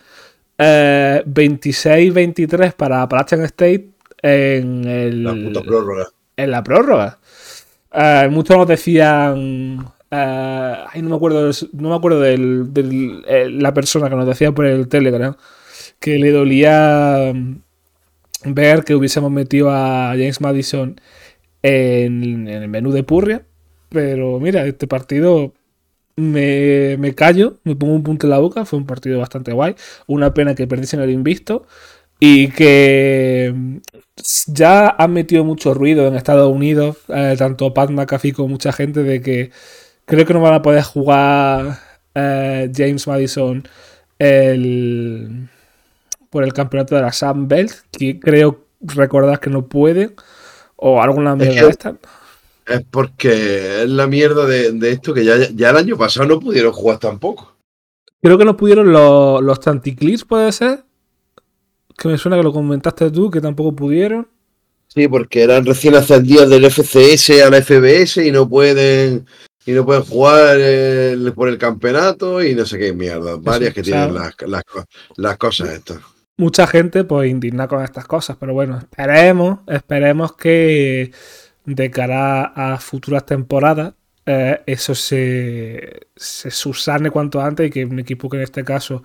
26-23 0.58 2.66
eh, 2.66 2.72
para 2.76 3.00
Appalachian 3.02 3.40
State 3.42 3.88
en 4.20 4.84
el, 4.84 5.24
la 5.24 5.32
puta 5.32 5.62
prórroga. 5.62 6.08
En 6.36 6.50
la 6.50 6.62
prórroga. 6.62 7.18
Eh, 7.90 8.28
muchos 8.30 8.54
nos 8.54 8.68
decían. 8.68 9.86
ay, 10.10 11.00
no 11.00 11.08
me 11.08 11.16
acuerdo, 11.16 11.50
no 11.72 11.88
me 11.88 11.96
acuerdo 11.96 12.20
de 12.20 13.48
la 13.50 13.72
persona 13.72 14.10
que 14.10 14.16
nos 14.16 14.26
decía 14.26 14.52
por 14.52 14.66
el 14.66 14.88
Telegram 14.88 15.34
que 16.00 16.18
le 16.18 16.30
dolía 16.30 17.32
ver 18.44 18.84
que 18.84 18.94
hubiésemos 18.94 19.30
metido 19.30 19.70
a 19.70 20.10
James 20.12 20.40
Madison 20.40 21.00
en, 21.62 22.48
el 22.48 22.68
menú 22.68 22.92
de 22.92 23.02
Purria. 23.02 23.46
Pero 23.88 24.38
mira, 24.40 24.66
este 24.66 24.86
partido 24.86 25.54
me, 26.16 26.96
me, 26.98 27.14
callo, 27.14 27.58
me 27.64 27.76
pongo 27.76 27.94
un 27.94 28.02
punto 28.02 28.26
en 28.26 28.30
la 28.30 28.38
boca. 28.38 28.64
Fue 28.64 28.78
un 28.78 28.86
partido 28.86 29.18
bastante 29.18 29.52
guay. 29.52 29.74
Una 30.06 30.34
pena 30.34 30.54
que 30.54 30.66
perdiesen 30.66 31.00
el 31.00 31.10
invisto. 31.10 31.66
Y 32.20 32.48
que 32.48 33.54
ya 34.48 34.88
han 34.88 35.12
metido 35.12 35.44
mucho 35.44 35.72
ruido 35.72 36.08
en 36.08 36.16
Estados 36.16 36.52
Unidos, 36.52 36.96
eh, 37.08 37.36
tanto 37.38 37.72
Pat 37.72 37.90
McAfee 37.90 38.32
como 38.32 38.48
mucha 38.48 38.72
gente, 38.72 39.04
de 39.04 39.20
que 39.22 39.52
creo 40.04 40.26
que 40.26 40.34
no 40.34 40.40
van 40.40 40.54
a 40.54 40.62
poder 40.62 40.82
jugar 40.82 41.78
eh, 42.14 42.70
James 42.74 43.06
Madison 43.06 43.62
el 44.18 45.48
por 46.30 46.44
el 46.44 46.52
campeonato 46.52 46.94
de 46.94 47.02
la 47.02 47.12
Sun 47.12 47.48
Belt, 47.48 47.72
que 47.92 48.18
creo 48.20 48.64
recordar 48.80 49.40
que 49.40 49.50
no 49.50 49.66
puede, 49.66 50.14
o 50.76 51.02
alguna 51.02 51.36
mierda 51.36 51.62
de 51.62 51.70
esta. 51.70 51.96
Es 52.66 52.82
porque 52.90 53.82
es 53.82 53.88
la 53.88 54.06
mierda 54.06 54.46
de, 54.46 54.90
esto 54.90 55.14
que 55.14 55.24
ya, 55.24 55.36
ya, 55.54 55.70
el 55.70 55.76
año 55.76 55.96
pasado 55.96 56.26
no 56.26 56.38
pudieron 56.40 56.72
jugar 56.72 56.98
tampoco. 56.98 57.56
Creo 58.20 58.36
que 58.36 58.44
no 58.44 58.56
pudieron 58.56 58.92
los, 58.92 59.42
los 59.42 59.60
Tanticlips, 59.60 60.24
puede 60.24 60.52
ser. 60.52 60.84
Que 61.96 62.08
me 62.08 62.18
suena 62.18 62.36
que 62.36 62.42
lo 62.42 62.52
comentaste 62.52 63.10
tú, 63.10 63.30
que 63.30 63.40
tampoco 63.40 63.74
pudieron. 63.74 64.28
Sí, 64.88 65.08
porque 65.08 65.42
eran 65.42 65.64
recién 65.64 65.94
ascendidos 65.94 66.48
del 66.48 66.70
FCS 66.70 67.42
a 67.42 67.50
la 67.50 67.62
FBS 67.62 68.18
y 68.26 68.32
no 68.32 68.48
pueden 68.48 69.26
y 69.66 69.72
no 69.72 69.84
pueden 69.84 70.02
jugar 70.02 70.58
por 71.34 71.48
el 71.48 71.58
campeonato 71.58 72.42
y 72.42 72.54
no 72.54 72.64
sé 72.64 72.78
qué 72.78 72.92
mierda. 72.92 73.36
Varias 73.36 73.74
que 73.74 73.82
tienen 73.82 74.14
las, 74.14 74.34
las, 74.46 74.62
las 75.16 75.36
cosas 75.36 75.70
estas 75.70 75.98
mucha 76.38 76.66
gente 76.66 77.04
pues 77.04 77.30
indigna 77.30 77.68
con 77.68 77.82
estas 77.84 78.06
cosas, 78.06 78.38
pero 78.40 78.54
bueno, 78.54 78.78
esperemos, 78.78 79.58
esperemos 79.66 80.34
que 80.34 81.12
de 81.66 81.90
cara 81.90 82.44
a 82.44 82.78
futuras 82.78 83.26
temporadas 83.26 83.92
eh, 84.24 84.62
eso 84.66 84.94
se, 84.94 86.08
se 86.16 86.50
subsane 86.50 87.10
cuanto 87.10 87.40
antes 87.40 87.66
y 87.66 87.70
que 87.70 87.84
un 87.84 87.98
equipo 87.98 88.28
que 88.28 88.36
en 88.36 88.44
este 88.44 88.62
caso, 88.64 89.02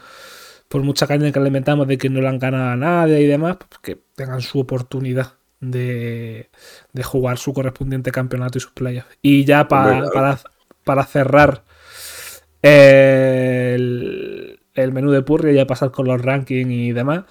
por 0.67 0.83
mucha 0.83 1.07
caña 1.07 1.31
que 1.31 1.39
alimentamos 1.39 1.87
de 1.87 1.97
que 1.97 2.09
no 2.09 2.21
le 2.21 2.27
han 2.27 2.39
ganado 2.39 2.71
a 2.71 2.75
nadie 2.75 3.21
y 3.21 3.27
demás, 3.27 3.57
pues 3.57 3.79
que 3.81 4.03
tengan 4.15 4.41
su 4.41 4.59
oportunidad 4.59 5.33
de, 5.61 6.49
de 6.91 7.03
jugar 7.03 7.37
su 7.37 7.53
correspondiente 7.53 8.11
campeonato 8.11 8.57
y 8.57 8.61
sus 8.61 8.71
playas. 8.71 9.05
Y 9.21 9.45
ya 9.45 9.67
para, 9.67 10.09
para, 10.11 10.39
para 10.83 11.05
cerrar 11.05 11.63
el, 12.61 14.32
el 14.73 14.91
menú 14.91 15.11
de 15.11 15.21
Purri 15.21 15.51
y 15.51 15.55
ya 15.55 15.67
pasar 15.67 15.91
con 15.91 16.07
los 16.07 16.21
rankings 16.21 16.71
y 16.71 16.91
demás. 16.91 17.25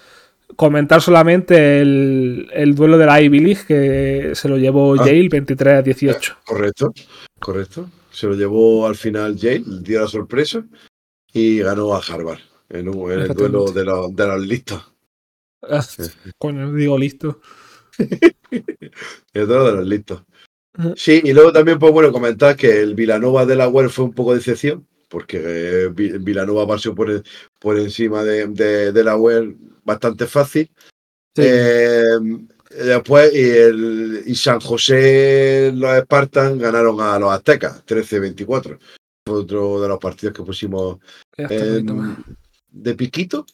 Comentar 0.57 1.01
solamente 1.01 1.81
el, 1.81 2.75
duelo 2.75 2.99
de 2.99 3.07
la 3.07 3.21
Ivy 3.21 3.41
League 3.41 3.63
que 3.67 4.35
se 4.35 4.49
lo 4.49 4.59
llevó 4.59 4.95
ah. 4.95 5.07
Yale 5.07 5.29
23 5.29 5.75
a 5.75 5.83
18. 5.83 6.37
Correcto, 6.45 6.93
correcto. 7.39 7.89
Se 8.11 8.27
lo 8.27 8.35
llevó 8.35 8.87
al 8.87 8.97
final 8.97 9.37
Yale, 9.37 9.65
dio 9.81 10.01
la 10.01 10.09
sorpresa 10.09 10.63
y 11.33 11.61
ganó 11.61 11.95
a 11.95 12.01
Harvard 12.01 12.41
en, 12.69 12.89
el 13.11 13.29
duelo 13.29 13.71
de 13.71 13.85
los, 13.85 14.15
de 14.15 14.27
los 14.27 14.47
listos. 14.47 14.93
Ah, 15.63 15.85
coño, 16.39 16.73
digo 16.73 16.99
listo. 16.99 17.41
el 17.99 19.47
duelo 19.47 19.67
de 19.67 19.73
los 19.73 19.87
listos. 19.87 20.23
Sí, 20.97 21.21
y 21.23 21.33
luego 21.33 21.53
también, 21.53 21.79
pues 21.79 21.93
bueno, 21.93 22.11
comentar 22.13 22.57
que 22.57 22.81
el 22.81 22.95
Villanova 22.95 23.45
de 23.45 23.57
la 23.57 23.69
web 23.69 23.91
fue 23.91 24.07
un 24.07 24.13
poco 24.13 24.33
de 24.33 24.39
decepción, 24.39 24.87
porque 25.13 25.39
eh, 25.45 25.89
Vilanova 25.91 26.67
pasó 26.67 26.95
por, 26.95 27.23
por 27.59 27.79
encima 27.79 28.25
de, 28.25 29.05
la 29.05 29.15
web 29.15 29.55
bastante 29.85 30.27
fácil. 30.27 30.71
Eh, 31.37 32.17
después, 32.71 33.31
y, 33.35 33.51
el, 33.51 34.23
y 34.25 34.35
San 34.35 34.59
José, 34.61 35.71
los 35.75 35.99
Spartans 36.05 36.59
ganaron 36.59 36.99
a 37.03 37.19
los 37.19 37.31
Aztecas, 37.31 37.85
13-24. 37.85 38.79
Otro 39.29 39.83
de 39.83 39.89
los 39.89 39.99
partidos 39.99 40.35
que 40.35 40.43
pusimos 40.45 40.97
de 41.37 42.95
piquito. 42.95 43.45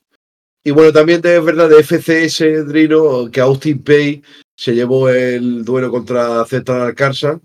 Y 0.62 0.70
bueno, 0.70 0.92
también 0.92 1.20
es 1.24 1.44
verdad 1.44 1.68
de 1.68 1.82
FCS 1.82 2.68
Drino 2.68 3.28
que 3.32 3.40
Austin 3.40 3.82
Pay 3.82 4.22
se 4.54 4.74
llevó 4.74 5.08
el 5.08 5.64
duelo 5.64 5.90
contra 5.90 6.44
Central 6.44 6.82
Alcázar 6.82 7.40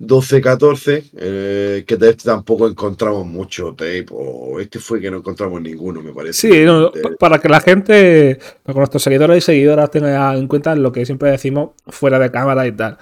12-14, 0.00 1.10
eh, 1.16 1.84
que 1.86 1.94
este 1.94 2.24
tampoco 2.24 2.68
encontramos 2.68 3.24
mucho 3.26 3.74
tape, 3.74 4.06
o 4.10 4.58
este 4.60 4.78
fue 4.78 5.00
que 5.00 5.10
no 5.10 5.18
encontramos 5.18 5.60
ninguno, 5.60 6.02
me 6.02 6.12
parece. 6.12 6.48
Sí, 6.48 6.64
para 7.18 7.38
que 7.38 7.48
la 7.48 7.60
gente, 7.60 8.38
para 8.62 8.74
que 8.74 8.78
nuestros 8.80 9.02
seguidores 9.02 9.38
y 9.38 9.40
seguidoras 9.40 9.90
tengan 9.90 10.36
en 10.36 10.48
cuenta 10.48 10.74
lo 10.74 10.90
que 10.90 11.06
siempre 11.06 11.30
decimos 11.30 11.70
fuera 11.86 12.18
de 12.18 12.30
cámara 12.30 12.66
y 12.66 12.72
tal, 12.72 12.98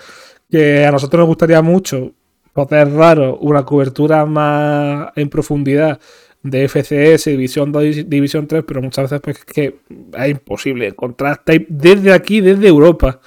que 0.50 0.84
a 0.84 0.92
nosotros 0.92 1.20
nos 1.20 1.28
gustaría 1.28 1.62
mucho 1.62 2.12
poder 2.52 2.92
raro 2.92 3.38
una 3.38 3.64
cobertura 3.64 4.26
más 4.26 5.12
en 5.16 5.30
profundidad 5.30 5.98
de 6.42 6.68
FCS, 6.68 7.26
División 7.26 7.72
2 7.72 8.08
División 8.08 8.46
3, 8.46 8.64
pero 8.66 8.82
muchas 8.82 9.04
veces 9.04 9.20
pues, 9.22 9.38
es 9.38 9.44
que 9.44 9.78
es 10.18 10.28
imposible 10.28 10.88
encontrar 10.88 11.38
tape 11.38 11.66
desde 11.68 12.12
aquí, 12.12 12.40
desde 12.40 12.68
Europa. 12.68 13.20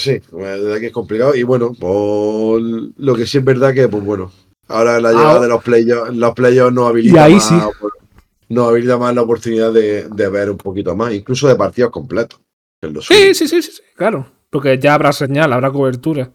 Sí, 0.00 0.20
la 0.32 0.38
verdad 0.38 0.80
que 0.80 0.86
es 0.86 0.92
complicado. 0.92 1.34
Y 1.34 1.42
bueno, 1.42 1.72
pues, 1.78 2.62
lo 2.96 3.14
que 3.14 3.26
sí 3.26 3.38
es 3.38 3.44
verdad 3.44 3.74
que, 3.74 3.86
pues 3.88 4.02
bueno, 4.02 4.32
ahora 4.66 4.98
la 5.00 5.12
llegada 5.12 5.36
ah. 5.36 5.40
de 5.40 5.48
los 5.48 5.62
playoffs, 5.62 6.16
los 6.16 6.34
playoffs 6.34 6.72
nos 6.72 6.88
habilita 6.88 7.28
más, 7.28 7.52
nos 8.48 8.68
habilita 8.68 8.96
más 8.96 9.14
la 9.14 9.22
oportunidad 9.22 9.72
de, 9.72 10.28
ver 10.30 10.50
un 10.50 10.56
poquito 10.56 10.96
más, 10.96 11.12
incluso 11.12 11.48
de 11.48 11.56
partidos 11.56 11.90
completos. 11.90 12.40
Sí, 13.02 13.34
sí, 13.34 13.46
sí, 13.46 13.60
sí, 13.60 13.82
claro. 13.94 14.26
Porque 14.48 14.78
ya 14.78 14.94
habrá 14.94 15.12
señal, 15.12 15.52
habrá 15.52 15.70
cobertura. 15.70 16.32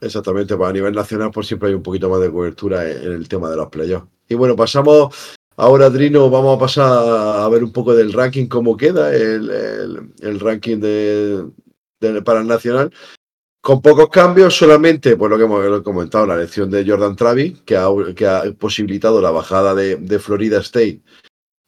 Exactamente, 0.00 0.56
pues 0.56 0.70
a 0.70 0.72
nivel 0.72 0.94
nacional 0.94 1.30
pues 1.32 1.46
siempre 1.46 1.70
hay 1.70 1.74
un 1.74 1.82
poquito 1.82 2.08
más 2.08 2.20
de 2.20 2.30
cobertura 2.30 2.88
en, 2.88 3.12
el 3.12 3.28
tema 3.28 3.50
de 3.50 3.56
los 3.56 3.68
playoffs. 3.68 4.06
Y 4.28 4.34
bueno, 4.34 4.54
pasamos 4.54 5.14
ahora, 5.56 5.90
Drino, 5.90 6.30
vamos 6.30 6.56
a 6.56 6.60
pasar 6.60 6.88
a 7.42 7.48
ver 7.48 7.64
un 7.64 7.72
poco 7.72 7.94
del 7.94 8.12
ranking, 8.12 8.46
cómo 8.46 8.76
queda 8.76 9.14
el, 9.14 10.40
ranking 10.40 10.78
de, 10.78 11.44
para 12.24 12.40
el 12.40 12.46
nacional. 12.46 12.92
Con 13.60 13.80
pocos 13.80 14.10
cambios, 14.10 14.54
solamente, 14.54 15.16
pues 15.16 15.30
lo 15.30 15.38
que 15.38 15.44
hemos 15.44 15.82
comentado, 15.82 16.26
la 16.26 16.34
elección 16.34 16.70
de 16.70 16.86
Jordan 16.86 17.16
Travis, 17.16 17.62
que 17.64 17.76
ha, 17.76 17.88
que 18.14 18.26
ha 18.26 18.42
posibilitado 18.58 19.22
la 19.22 19.30
bajada 19.30 19.74
de, 19.74 20.18
Florida 20.18 20.60
State 20.60 21.00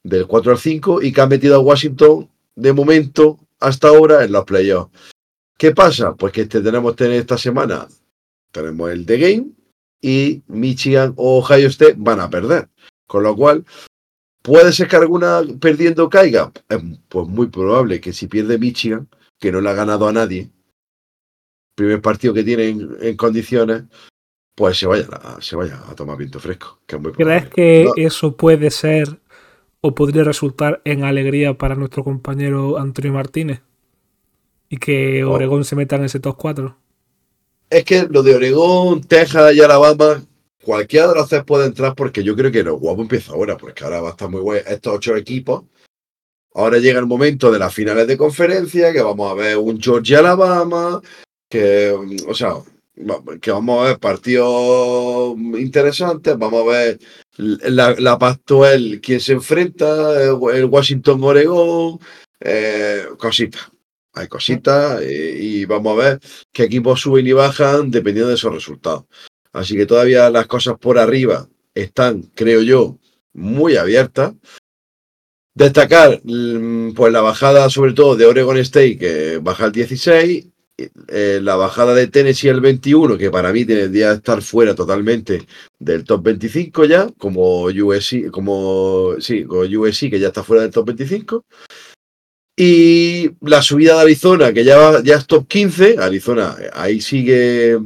del 0.03 0.27
4 0.27 0.51
al 0.51 0.59
5 0.59 1.01
y 1.01 1.11
que 1.11 1.21
ha 1.21 1.25
metido 1.25 1.55
a 1.55 1.59
Washington 1.59 2.29
de 2.55 2.71
momento 2.71 3.39
hasta 3.59 3.87
ahora 3.87 4.23
en 4.23 4.31
los 4.31 4.45
playoffs. 4.45 4.91
¿Qué 5.57 5.71
pasa? 5.71 6.15
Pues 6.15 6.31
que 6.33 6.41
este 6.41 6.61
tenemos 6.61 6.95
tener 6.95 7.13
esta 7.19 7.37
semana, 7.37 7.87
tenemos 8.51 8.91
el 8.91 9.03
The 9.05 9.17
Game 9.17 9.47
y 9.99 10.43
Michigan 10.47 11.13
o 11.15 11.39
Ohio 11.39 11.67
State 11.67 11.95
van 11.97 12.19
a 12.19 12.29
perder. 12.29 12.69
Con 13.07 13.23
lo 13.23 13.35
cual, 13.35 13.65
¿puede 14.43 14.71
ser 14.71 14.87
que 14.87 14.97
alguna 14.97 15.41
perdiendo 15.59 16.09
caiga? 16.09 16.51
Pues 17.09 17.27
muy 17.27 17.47
probable 17.47 17.99
que 17.99 18.13
si 18.13 18.27
pierde 18.27 18.59
Michigan, 18.59 19.07
que 19.39 19.51
no 19.51 19.61
le 19.61 19.69
ha 19.69 19.73
ganado 19.73 20.07
a 20.07 20.13
nadie, 20.13 20.51
primer 21.75 22.01
partido 22.01 22.33
que 22.33 22.43
tiene 22.43 22.69
en, 22.69 23.17
condiciones, 23.17 23.83
pues 24.55 24.77
se 24.77 24.87
vaya, 24.87 25.07
a, 25.11 25.41
se 25.41 25.55
vaya 25.55 25.81
a 25.87 25.95
tomar 25.95 26.17
viento 26.17 26.39
fresco. 26.39 26.79
¿Crees 26.85 27.49
que 27.49 27.89
eso 27.97 28.35
puede 28.35 28.71
ser 28.71 29.19
o 29.81 29.93
podría 29.93 30.23
resultar 30.23 30.81
en 30.85 31.03
alegría 31.03 31.57
para 31.57 31.75
nuestro 31.75 32.03
compañero 32.03 32.77
Antonio 32.77 33.13
Martínez? 33.13 33.61
y 34.69 34.77
que 34.77 35.23
oh. 35.23 35.33
Oregón 35.33 35.63
se 35.63 35.75
meta 35.75 35.95
en 35.95 36.05
ese 36.05 36.19
top 36.19 36.37
4. 36.37 36.77
Es 37.69 37.83
que 37.83 38.07
lo 38.09 38.23
de 38.23 38.35
Oregón, 38.35 39.01
Texas 39.01 39.53
y 39.53 39.61
Alabama, 39.61 40.23
cualquiera 40.63 41.09
de 41.09 41.15
los 41.15 41.29
tres 41.29 41.43
puede 41.43 41.65
entrar 41.65 41.95
porque 41.95 42.23
yo 42.23 42.35
creo 42.35 42.51
que 42.51 42.63
lo 42.63 42.77
guapo 42.77 43.01
empieza 43.01 43.33
ahora, 43.33 43.57
porque 43.57 43.83
ahora 43.83 44.01
va 44.01 44.09
a 44.09 44.11
estar 44.11 44.29
muy 44.29 44.41
guay 44.41 44.61
estos 44.65 44.95
ocho 44.95 45.15
equipos. 45.15 45.63
Ahora 46.57 46.79
llega 46.79 46.99
el 46.99 47.05
momento 47.05 47.51
de 47.51 47.59
las 47.59 47.73
finales 47.73 48.07
de 48.07 48.17
conferencia, 48.17 48.91
que 48.91 49.01
vamos 49.01 49.31
a 49.31 49.35
ver 49.35 49.57
un 49.57 49.79
Georgia 49.79 50.19
Alabama, 50.19 50.99
que, 51.49 51.91
o 52.27 52.33
sea, 52.33 52.55
que 53.39 53.51
vamos 53.51 53.79
a 53.79 53.89
ver 53.89 53.99
partidos 53.99 55.37
interesantes, 55.37 56.37
vamos 56.37 56.63
a 56.63 56.71
ver 56.71 56.99
la, 57.37 57.95
la 57.99 58.17
Pactuel, 58.17 58.99
quien 59.01 59.19
se 59.19 59.33
enfrenta, 59.33 60.23
el 60.23 60.65
Washington 60.65 61.23
Oregón, 61.23 61.99
eh, 62.39 63.05
cositas 63.17 63.71
hay 64.17 64.27
cositas 64.27 65.01
eh, 65.01 65.37
y, 65.39 65.65
vamos 65.65 65.93
a 65.93 66.03
ver 66.03 66.19
qué 66.51 66.63
equipos 66.63 67.01
suben 67.01 67.27
y 67.27 67.33
bajan 67.33 67.91
dependiendo 67.91 68.29
de 68.29 68.35
esos 68.35 68.53
resultados. 68.53 69.05
Así 69.53 69.75
que 69.75 69.85
todavía 69.85 70.29
las 70.29 70.47
cosas 70.47 70.77
por 70.79 70.97
arriba 70.97 71.47
están, 71.73 72.23
creo 72.33 72.61
yo, 72.61 72.97
muy 73.33 73.77
abiertas. 73.77 74.33
Destacar 75.57 76.21
mm, 76.23 76.91
pues 76.93 77.11
la 77.11 77.21
bajada 77.21 77.67
sobre 77.71 77.93
todo 77.93 78.15
de 78.15 78.27
Oregon 78.27 78.57
State 78.57 78.99
que 78.99 79.39
baja 79.41 79.65
al 79.65 79.71
16, 79.71 80.45
eh, 81.07 81.39
la 81.41 81.55
bajada 81.55 81.95
de 81.95 82.05
Tennessee 82.05 82.49
al 82.49 82.61
21 82.61 83.17
que 83.17 83.31
para 83.31 83.51
mí 83.51 83.65
tendría 83.65 84.09
que 84.09 84.17
estar 84.17 84.43
fuera 84.43 84.75
totalmente 84.75 85.47
del 85.79 86.03
top 86.03 86.21
25 86.25 86.85
ya, 86.85 87.09
como 87.17 87.63
USC, 87.63 88.29
como 88.29 89.15
sí, 89.19 89.45
como 89.45 89.61
USC 89.61 90.11
que 90.11 90.19
ya 90.19 90.27
está 90.27 90.43
fuera 90.43 90.61
del 90.61 90.71
top 90.71 90.85
25. 90.85 91.43
Y 92.55 93.31
la 93.41 93.63
subida 93.63 93.95
de 93.95 94.01
Arizona, 94.01 94.53
que 94.53 94.63
ya, 94.63 95.01
ya 95.03 95.15
es 95.15 95.25
top 95.25 95.47
15, 95.47 95.95
Arizona 95.97 96.55
ahí 96.73 97.01
sigue 97.01 97.79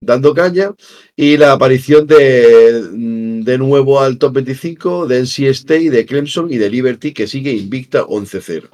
dando 0.00 0.34
caña, 0.34 0.74
y 1.14 1.36
la 1.36 1.52
aparición 1.52 2.06
de, 2.06 2.88
mm, 2.90 3.42
de 3.42 3.58
nuevo 3.58 4.00
al 4.00 4.18
top 4.18 4.34
25 4.34 5.06
de 5.06 5.18
NC 5.18 5.48
State, 5.50 5.90
de 5.90 6.06
Clemson 6.06 6.50
y 6.50 6.56
de 6.56 6.70
Liberty, 6.70 7.12
que 7.12 7.26
sigue 7.26 7.52
invicta 7.52 8.04
11-0. 8.04 8.68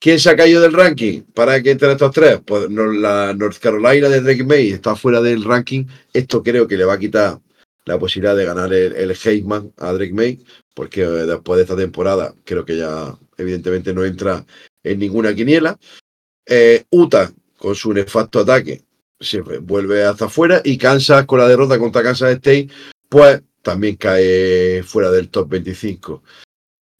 ¿Quién 0.00 0.20
se 0.20 0.30
ha 0.30 0.36
caído 0.36 0.60
del 0.60 0.72
ranking? 0.72 1.22
Para 1.34 1.60
que 1.60 1.72
entre 1.72 1.90
estos 1.90 2.12
tres, 2.12 2.40
pues 2.44 2.70
la 2.70 3.34
North 3.34 3.58
Carolina 3.58 4.08
de 4.08 4.20
Drake 4.20 4.44
May 4.44 4.70
está 4.70 4.94
fuera 4.94 5.20
del 5.20 5.42
ranking. 5.42 5.86
Esto 6.12 6.40
creo 6.40 6.68
que 6.68 6.76
le 6.76 6.84
va 6.84 6.94
a 6.94 6.98
quitar 6.98 7.40
la 7.84 7.98
posibilidad 7.98 8.36
de 8.36 8.44
ganar 8.44 8.72
el, 8.72 8.92
el 8.92 9.10
Heisman 9.10 9.72
a 9.76 9.92
Drake 9.92 10.12
May, 10.12 10.38
porque 10.72 11.04
después 11.04 11.56
de 11.56 11.62
esta 11.64 11.76
temporada 11.76 12.32
creo 12.44 12.64
que 12.64 12.76
ya 12.76 13.18
evidentemente 13.36 13.92
no 13.92 14.04
entra 14.04 14.46
en 14.84 15.00
ninguna 15.00 15.34
quiniela. 15.34 15.76
Eh, 16.46 16.84
Utah, 16.90 17.32
con 17.56 17.74
su 17.74 17.92
nefasto 17.92 18.38
ataque, 18.38 18.82
se 19.20 19.40
vuelve 19.40 20.04
hasta 20.04 20.26
afuera. 20.26 20.60
Y 20.64 20.78
Kansas, 20.78 21.26
con 21.26 21.38
la 21.38 21.48
derrota 21.48 21.78
contra 21.78 22.02
Kansas 22.02 22.30
State, 22.32 22.68
pues 23.08 23.42
también 23.62 23.96
cae 23.96 24.82
fuera 24.82 25.10
del 25.10 25.28
top 25.28 25.48
25. 25.48 26.22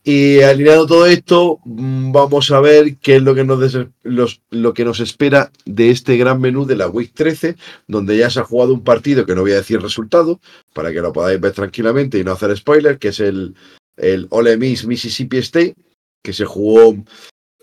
Y 0.04 0.40
alineado 0.40 0.86
todo 0.86 1.06
esto, 1.06 1.60
mm, 1.64 2.12
vamos 2.12 2.50
a 2.50 2.60
ver 2.60 2.96
qué 2.96 3.16
es 3.16 3.22
lo 3.22 3.34
que, 3.34 3.44
nos 3.44 4.40
lo 4.50 4.74
que 4.74 4.84
nos 4.84 5.00
espera 5.00 5.52
de 5.66 5.90
este 5.90 6.16
gran 6.16 6.40
menú 6.40 6.64
de 6.64 6.76
la 6.76 6.88
Week 6.88 7.12
13, 7.12 7.56
donde 7.86 8.16
ya 8.16 8.30
se 8.30 8.40
ha 8.40 8.44
jugado 8.44 8.72
un 8.72 8.84
partido 8.84 9.26
que 9.26 9.34
no 9.34 9.42
voy 9.42 9.52
a 9.52 9.56
decir 9.56 9.82
resultado, 9.82 10.40
para 10.72 10.92
que 10.92 11.00
lo 11.00 11.12
podáis 11.12 11.38
ver 11.40 11.52
tranquilamente 11.52 12.18
y 12.18 12.24
no 12.24 12.32
hacer 12.32 12.56
spoiler, 12.56 12.98
que 12.98 13.08
es 13.08 13.20
el, 13.20 13.54
el 13.98 14.28
Ole 14.30 14.56
Miss 14.56 14.86
Mississippi 14.86 15.38
State, 15.38 15.74
que 16.22 16.32
se 16.32 16.46
jugó 16.46 16.96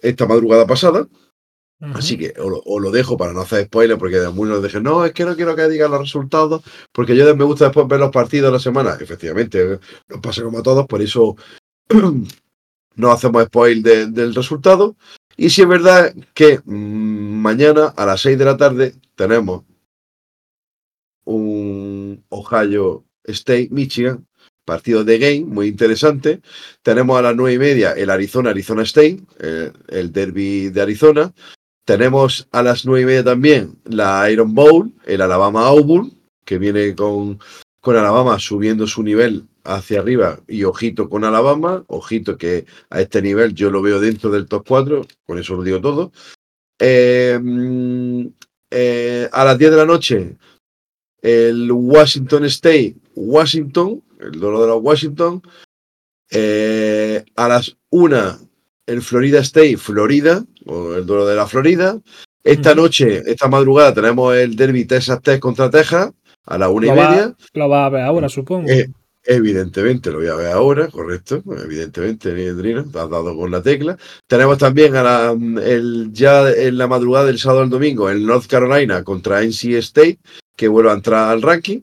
esta 0.04 0.28
madrugada 0.28 0.68
pasada. 0.68 1.08
Así 1.80 2.18
que 2.18 2.34
os 2.40 2.82
lo, 2.82 2.92
dejo 2.92 3.18
para 3.18 3.34
no 3.34 3.42
hacer 3.42 3.66
spoiler, 3.66 3.98
porque 3.98 4.18
de 4.18 4.32
nos 4.32 4.64
dije, 4.64 4.80
no, 4.80 5.06
es 5.06 5.12
que 5.12 5.26
no 5.26 5.36
quiero 5.36 5.56
que 5.56 5.68
digan 5.68 5.92
los 5.92 6.00
resultados, 6.00 6.64
porque 6.92 7.16
yo 7.16 7.36
me 7.36 7.44
gusta 7.44 7.66
después 7.66 7.88
ver 7.88 8.00
los 8.00 8.12
partidos 8.12 8.48
de 8.48 8.54
la 8.54 8.60
semana. 8.60 8.98
Efectivamente, 9.00 9.80
nos 10.08 10.20
pasa 10.22 10.42
como 10.42 10.60
a 10.60 10.64
todos, 10.64 10.88
por 10.88 11.02
eso 11.02 11.36
no 12.96 13.12
hacemos 13.12 13.44
spoil 13.46 13.84
del 13.84 14.34
resultado. 14.34 14.96
Y 15.38 15.50
si 15.50 15.64
es 15.64 15.68
verdad 15.68 16.16
que 16.34 16.62
mm, 16.64 17.42
mañana 17.42 17.88
a 17.88 18.06
las 18.06 18.22
6 18.22 18.38
de 18.38 18.46
la 18.46 18.56
tarde 18.56 18.96
tenemos 19.16 19.64
un 21.26 22.24
Ohio 22.30 23.04
State 23.26 23.68
Michigan 23.72 24.26
partido 24.66 25.04
de 25.04 25.20
game 25.20 25.46
muy 25.46 25.68
interesante. 25.68 26.42
Tenemos 26.82 27.18
a 27.18 27.22
las 27.22 27.36
nueve 27.36 27.54
y 27.54 27.60
media 27.60 27.94
el 27.94 28.10
Arizona, 28.10 28.50
Arizona 28.50 28.82
State, 28.84 29.22
eh, 29.40 29.72
el 29.88 30.12
derby 30.12 30.70
de 30.70 30.82
Arizona. 30.82 31.34
Tenemos 31.86 32.48
a 32.52 32.64
las 32.64 32.86
nueve 32.86 33.04
y 33.04 33.06
media 33.06 33.24
también 33.24 33.78
la 33.86 34.30
Iron 34.32 34.54
Bowl, 34.56 34.92
el 35.06 35.22
Alabama 35.22 35.68
Auburn, 35.68 36.12
que 36.44 36.58
viene 36.58 36.96
con, 36.96 37.40
con 37.80 37.96
Alabama 37.96 38.40
subiendo 38.40 38.88
su 38.88 39.04
nivel 39.04 39.48
hacia 39.64 40.00
arriba 40.00 40.40
y 40.48 40.64
ojito 40.64 41.10
con 41.10 41.24
Alabama, 41.24 41.84
ojito 41.88 42.38
que 42.38 42.66
a 42.90 43.02
este 43.02 43.22
nivel 43.22 43.54
yo 43.54 43.70
lo 43.70 43.82
veo 43.82 44.00
dentro 44.00 44.32
del 44.32 44.48
top 44.48 44.66
4, 44.68 45.08
con 45.26 45.38
eso 45.38 45.56
lo 45.56 45.64
digo 45.64 45.80
todo. 45.80 46.12
Eh, 46.80 47.40
mm, 47.42 48.28
eh, 48.72 49.30
a 49.32 49.46
las 49.46 49.58
10 49.58 49.72
de 49.72 49.78
la 49.78 49.86
noche, 49.86 50.38
el 51.22 51.72
Washington 51.72 52.46
State, 52.46 52.96
Washington, 53.16 54.04
el 54.20 54.32
duelo 54.32 54.62
de 54.62 54.68
los 54.68 54.82
Washington. 54.82 55.42
Eh, 56.32 57.24
a 57.36 57.48
las 57.48 57.78
una, 57.92 58.40
el 58.86 59.02
Florida 59.02 59.40
State, 59.40 59.78
Florida, 59.78 60.44
o 60.66 60.96
el 60.96 61.06
duelo 61.06 61.26
de 61.26 61.36
la 61.36 61.48
Florida. 61.48 62.00
Esta 62.44 62.76
noche, 62.76 63.24
esta 63.26 63.48
madrugada, 63.48 63.94
tenemos 63.94 64.36
el 64.36 64.56
Derby 64.56 64.86
Texas 64.86 65.20
Tech 65.22 65.40
contra 65.40 65.70
Texas 65.70 66.12
a 66.46 66.58
las 66.58 66.70
una 66.70 66.88
y 66.88 66.92
media. 66.92 67.36
Lo 67.54 67.70
va 67.70 67.88
a 67.88 67.90
ver 67.90 68.02
ahora, 68.02 68.30
supongo. 68.30 68.70
Eh, 68.70 68.88
evidentemente, 69.24 70.12
lo 70.12 70.20
voy 70.20 70.28
a 70.28 70.36
ver 70.36 70.52
ahora, 70.52 70.88
correcto. 70.90 71.42
Evidentemente, 71.64 72.32
te 72.32 73.00
has 73.00 73.10
dado 73.10 73.36
con 73.36 73.50
la 73.50 73.64
tecla. 73.64 73.98
Tenemos 74.28 74.60
también 74.60 74.96
a 74.96 75.02
la, 75.02 75.32
el, 75.64 76.10
ya 76.12 76.52
en 76.52 76.78
la 76.78 76.88
madrugada 76.88 77.26
del 77.26 77.40
sábado 77.40 77.62
al 77.62 77.70
domingo, 77.72 78.10
el 78.12 78.24
North 78.26 78.46
Carolina 78.46 79.04
contra 79.04 79.42
NC 79.42 79.78
State, 79.78 80.20
que 80.56 80.68
vuelve 80.68 80.92
a 80.92 80.94
entrar 80.94 81.30
al 81.30 81.42
ranking 81.42 81.82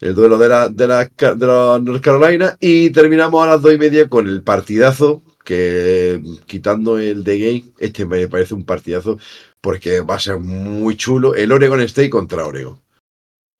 el 0.00 0.14
duelo 0.14 0.36
de 0.36 0.48
la, 0.48 0.68
de 0.68 0.86
la, 0.86 1.04
de 1.04 1.46
la 1.46 1.78
North 1.82 2.02
Carolina. 2.02 2.56
Y 2.60 2.90
terminamos 2.90 3.42
a 3.42 3.50
las 3.50 3.62
dos 3.62 3.72
y 3.72 3.78
media 3.78 4.08
con 4.08 4.28
el 4.28 4.42
partidazo, 4.42 5.22
que 5.44 6.20
quitando 6.46 6.98
el 6.98 7.22
de 7.22 7.38
Game, 7.38 7.64
este 7.78 8.06
me 8.06 8.26
parece 8.26 8.54
un 8.54 8.64
partidazo 8.64 9.18
porque 9.60 10.00
va 10.00 10.16
a 10.16 10.20
ser 10.20 10.38
muy 10.38 10.96
chulo. 10.96 11.34
El 11.34 11.52
Oregon 11.52 11.80
State 11.82 12.10
contra 12.10 12.46
Oregon. 12.46 12.80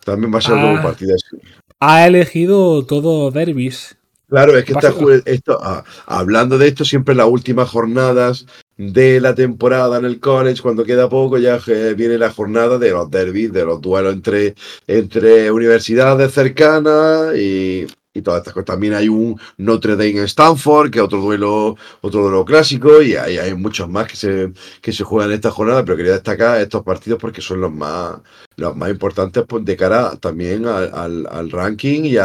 También 0.04 0.32
va 0.34 0.38
a 0.38 0.42
ser 0.42 0.54
un 0.54 0.78
ah, 0.78 0.82
partidazo. 0.82 1.36
Ha 1.80 2.06
elegido 2.06 2.84
todo 2.84 3.30
derbis. 3.30 3.96
Claro, 4.28 4.56
es 4.56 4.64
que 4.64 4.72
está 4.72 4.92
esto, 5.26 5.58
ah, 5.62 5.84
hablando 6.06 6.58
de 6.58 6.68
esto, 6.68 6.84
siempre 6.84 7.14
las 7.14 7.28
últimas 7.28 7.68
jornadas 7.68 8.46
de 8.76 9.20
la 9.20 9.34
temporada 9.34 9.98
en 9.98 10.06
el 10.06 10.18
college, 10.18 10.62
cuando 10.62 10.84
queda 10.84 11.08
poco, 11.08 11.38
ya 11.38 11.58
viene 11.94 12.18
la 12.18 12.32
jornada 12.32 12.78
de 12.78 12.90
los 12.90 13.10
derbis, 13.10 13.52
de 13.52 13.64
los 13.64 13.80
duelos 13.80 14.14
entre, 14.14 14.54
entre 14.86 15.50
universidades 15.52 16.32
cercanas 16.32 17.36
y, 17.36 17.86
y 18.14 18.22
todas 18.22 18.38
estas 18.38 18.54
cosas. 18.54 18.66
También 18.66 18.94
hay 18.94 19.08
un 19.08 19.38
Notre 19.58 19.96
Dame 19.96 20.10
en 20.10 20.24
Stanford, 20.24 20.90
que 20.90 21.00
es 21.00 21.04
otro 21.04 21.20
duelo, 21.20 21.76
otro 22.00 22.22
duelo 22.22 22.44
clásico, 22.44 23.02
y 23.02 23.16
hay, 23.16 23.38
hay 23.38 23.54
muchos 23.54 23.88
más 23.88 24.06
que 24.06 24.16
se, 24.16 24.52
que 24.80 24.92
se 24.92 25.04
juegan 25.04 25.30
en 25.30 25.36
esta 25.36 25.50
jornada, 25.50 25.84
pero 25.84 25.96
quería 25.96 26.12
destacar 26.12 26.60
estos 26.60 26.84
partidos 26.84 27.18
porque 27.20 27.42
son 27.42 27.60
los 27.60 27.72
más, 27.72 28.20
los 28.56 28.76
más 28.76 28.90
importantes 28.90 29.44
pues, 29.46 29.64
de 29.64 29.76
cara 29.76 30.16
también 30.16 30.64
al, 30.66 31.26
al, 31.26 31.50
ranking 31.50 32.04
y, 32.04 32.16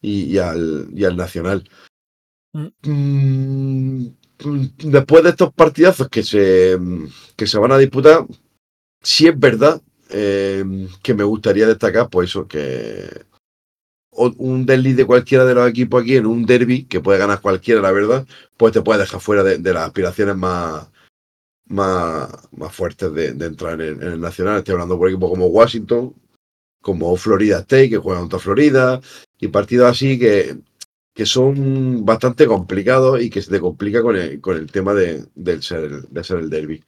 y, 0.00 0.38
al, 0.38 0.88
y 0.94 1.04
al 1.04 1.16
nacional. 1.16 1.68
Mm, 2.52 4.06
después 4.84 5.24
de 5.24 5.30
estos 5.30 5.52
partidazos 5.52 6.08
que 6.08 6.22
se, 6.22 6.78
que 7.34 7.46
se 7.46 7.58
van 7.58 7.72
a 7.72 7.78
disputar, 7.78 8.24
sí 9.02 9.26
es 9.26 9.38
verdad 9.38 9.82
eh, 10.10 10.64
que 11.02 11.14
me 11.14 11.24
gustaría 11.24 11.66
destacar, 11.66 12.08
pues 12.08 12.30
eso, 12.30 12.46
que 12.46 13.26
un 14.16 14.66
derby 14.66 14.92
de 14.92 15.06
cualquiera 15.06 15.44
de 15.44 15.54
los 15.54 15.68
equipos 15.68 16.02
aquí 16.02 16.16
en 16.16 16.26
un 16.26 16.46
derby, 16.46 16.84
que 16.84 17.00
puede 17.00 17.18
ganar 17.18 17.40
cualquiera, 17.40 17.80
la 17.80 17.92
verdad, 17.92 18.26
pues 18.56 18.72
te 18.72 18.82
puede 18.82 19.00
dejar 19.00 19.20
fuera 19.20 19.42
de, 19.42 19.58
las 19.72 19.86
aspiraciones 19.86 20.36
más, 20.36 20.88
más, 21.66 22.28
más 22.52 22.74
fuertes 22.74 23.12
de, 23.12 23.28
entrar 23.28 23.80
en, 23.80 24.02
el 24.02 24.20
Nacional. 24.20 24.58
Estoy 24.58 24.72
hablando 24.72 24.98
por 24.98 25.08
equipos 25.08 25.30
como 25.30 25.46
Washington, 25.46 26.14
como 26.80 27.16
Florida 27.16 27.58
State, 27.60 27.90
que 27.90 27.98
juega 27.98 28.20
contra 28.20 28.38
Florida, 28.38 29.00
y 29.38 29.48
partidos 29.48 29.90
así 29.90 30.18
que, 30.18 30.58
que 31.14 31.26
son 31.26 32.04
bastante 32.04 32.46
complicados 32.46 33.20
y 33.20 33.30
que 33.30 33.42
se 33.42 33.50
te 33.50 33.60
complica 33.60 34.02
con 34.02 34.16
el, 34.16 34.40
con 34.40 34.56
el 34.56 34.70
tema 34.70 34.94
de, 34.94 35.26
ser, 35.62 36.08
de 36.08 36.24
ser 36.24 36.38
el 36.38 36.50
derby. 36.50 36.82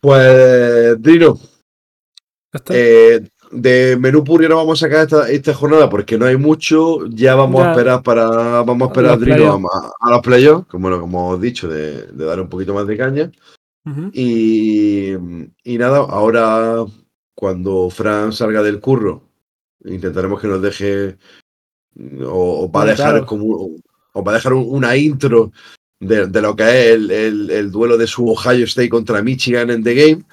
Pues, 0.00 1.00
Drino, 1.00 1.38
eh, 2.70 3.28
de 3.50 3.96
menú 3.98 4.24
puro 4.24 4.48
no 4.48 4.56
vamos 4.56 4.82
a 4.82 4.86
sacar 4.86 5.04
esta, 5.04 5.30
esta, 5.30 5.54
jornada 5.54 5.88
porque 5.88 6.18
no 6.18 6.26
hay 6.26 6.36
mucho. 6.36 7.06
Ya 7.06 7.34
vamos 7.34 7.62
a 7.62 7.70
esperar 7.70 8.02
para 8.02 8.62
vamos 8.62 8.88
a 8.88 8.90
esperar 8.92 9.12
a, 9.12 10.10
los 10.10 10.20
playoffs, 10.22 10.66
como, 10.68 11.00
como 11.00 11.28
hemos 11.28 11.40
dicho, 11.40 11.68
de, 11.68 12.06
dar 12.12 12.40
un 12.40 12.48
poquito 12.48 12.74
más 12.74 12.86
de 12.86 12.96
caña. 12.96 13.30
y, 14.12 15.12
y, 15.64 15.78
nada, 15.78 15.98
ahora 15.98 16.84
cuando 17.34 17.88
Fran 17.90 18.32
salga 18.32 18.62
del 18.62 18.80
curro, 18.80 19.22
intentaremos 19.84 20.40
que 20.40 20.48
nos 20.48 20.60
deje 20.60 21.16
o, 22.24 22.70
va 22.70 22.82
a 22.82 22.86
dejar 22.86 23.24
como 23.24 23.70
o 24.12 24.24
va 24.24 24.32
a 24.32 24.34
dejar 24.34 24.52
una 24.52 24.96
intro 24.96 25.52
de, 26.00 26.26
de, 26.26 26.42
lo 26.42 26.54
que 26.54 26.62
es 26.64 26.94
el, 26.94 27.10
el, 27.10 27.50
el, 27.50 27.70
duelo 27.70 27.96
de 27.96 28.06
su 28.06 28.28
Ohio 28.28 28.64
State 28.64 28.88
contra 28.88 29.22
Michigan 29.22 29.70
en 29.70 29.82
The 29.82 29.94
Game 29.94 30.24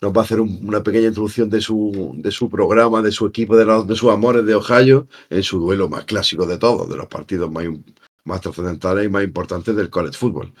nos 0.00 0.12
va 0.12 0.22
a 0.22 0.24
hacer 0.24 0.40
una 0.40 0.82
pequeña 0.82 1.08
introducción 1.08 1.50
de 1.50 1.60
su, 1.60 2.14
de 2.16 2.30
su 2.30 2.48
programa, 2.48 3.02
de 3.02 3.12
su 3.12 3.26
equipo, 3.26 3.56
de, 3.56 3.64
de 3.64 3.96
sus 3.96 4.10
amores 4.10 4.46
de 4.46 4.54
Ohio, 4.54 5.06
en 5.28 5.42
su 5.42 5.58
duelo 5.58 5.88
más 5.88 6.04
clásico 6.04 6.46
de 6.46 6.56
todos, 6.56 6.88
de 6.88 6.96
los 6.96 7.06
partidos 7.06 7.50
más, 7.50 7.64
más 8.24 8.40
trascendentales 8.40 9.06
y 9.06 9.08
más 9.08 9.24
importantes 9.24 9.76
del 9.76 9.90
college 9.90 10.16
football. 10.16 10.52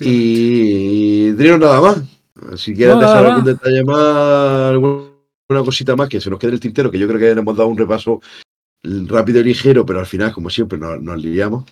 Y, 0.00 1.30
Drino, 1.30 1.58
nada 1.58 1.80
más. 1.80 2.02
Si 2.60 2.74
quieres 2.74 2.98
dejar 2.98 3.26
algún 3.26 3.44
detalle 3.44 3.84
más, 3.84 4.70
alguna 4.70 5.64
cosita 5.64 5.96
más 5.96 6.08
que 6.08 6.20
se 6.20 6.30
nos 6.30 6.38
quede 6.38 6.52
el 6.52 6.60
tintero, 6.60 6.90
que 6.90 6.98
yo 6.98 7.06
creo 7.06 7.18
que 7.18 7.30
hemos 7.30 7.56
dado 7.56 7.68
un 7.68 7.76
repaso 7.76 8.20
rápido 8.82 9.40
y 9.40 9.44
ligero, 9.44 9.86
pero 9.86 10.00
al 10.00 10.06
final, 10.06 10.32
como 10.32 10.50
siempre, 10.50 10.78
nos, 10.78 11.00
nos 11.00 11.22
liamos, 11.22 11.64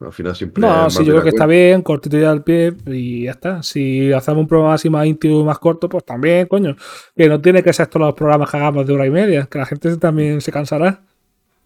Al 0.00 0.12
final 0.12 0.36
siempre. 0.36 0.60
No, 0.60 0.90
sí, 0.90 1.04
yo 1.04 1.12
creo 1.12 1.22
que 1.22 1.30
está 1.30 1.46
bien, 1.46 1.82
cortito 1.82 2.18
ya 2.18 2.30
al 2.30 2.44
pie 2.44 2.74
y 2.86 3.24
ya 3.24 3.32
está. 3.32 3.62
Si 3.62 4.12
hacemos 4.12 4.42
un 4.42 4.48
programa 4.48 4.74
así 4.74 4.90
más 4.90 5.06
íntimo, 5.06 5.44
más 5.44 5.58
corto, 5.58 5.88
pues 5.88 6.04
también, 6.04 6.46
coño. 6.46 6.76
Que 7.16 7.28
no 7.28 7.40
tiene 7.40 7.62
que 7.62 7.72
ser 7.72 7.86
todos 7.86 8.06
los 8.06 8.14
programas 8.14 8.50
que 8.50 8.56
hagamos 8.58 8.86
de 8.86 8.92
hora 8.92 9.06
y 9.06 9.10
media, 9.10 9.46
que 9.46 9.58
la 9.58 9.66
gente 9.66 9.96
también 9.96 10.40
se 10.40 10.52
cansará. 10.52 11.02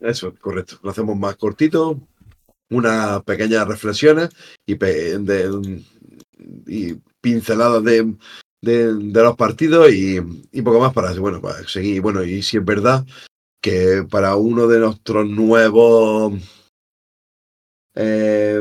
Eso, 0.00 0.32
correcto. 0.40 0.76
Lo 0.82 0.90
hacemos 0.90 1.16
más 1.16 1.34
cortito, 1.36 1.98
unas 2.70 3.22
pequeñas 3.24 3.66
reflexiones 3.66 4.28
y, 4.64 4.76
y 6.66 6.94
pinceladas 7.20 7.82
de, 7.82 8.14
de, 8.62 9.22
los 9.22 9.36
partidos 9.36 9.92
y, 9.92 10.20
y, 10.52 10.62
poco 10.62 10.78
más 10.78 10.92
para, 10.92 11.12
bueno, 11.14 11.40
para 11.40 11.66
seguir. 11.66 12.00
Bueno, 12.00 12.22
y 12.22 12.42
si 12.42 12.58
es 12.58 12.64
verdad 12.64 13.04
que 13.64 14.04
para 14.10 14.36
uno 14.36 14.66
de 14.66 14.78
nuestros 14.78 15.26
nuevos 15.26 16.34
eh, 17.94 18.60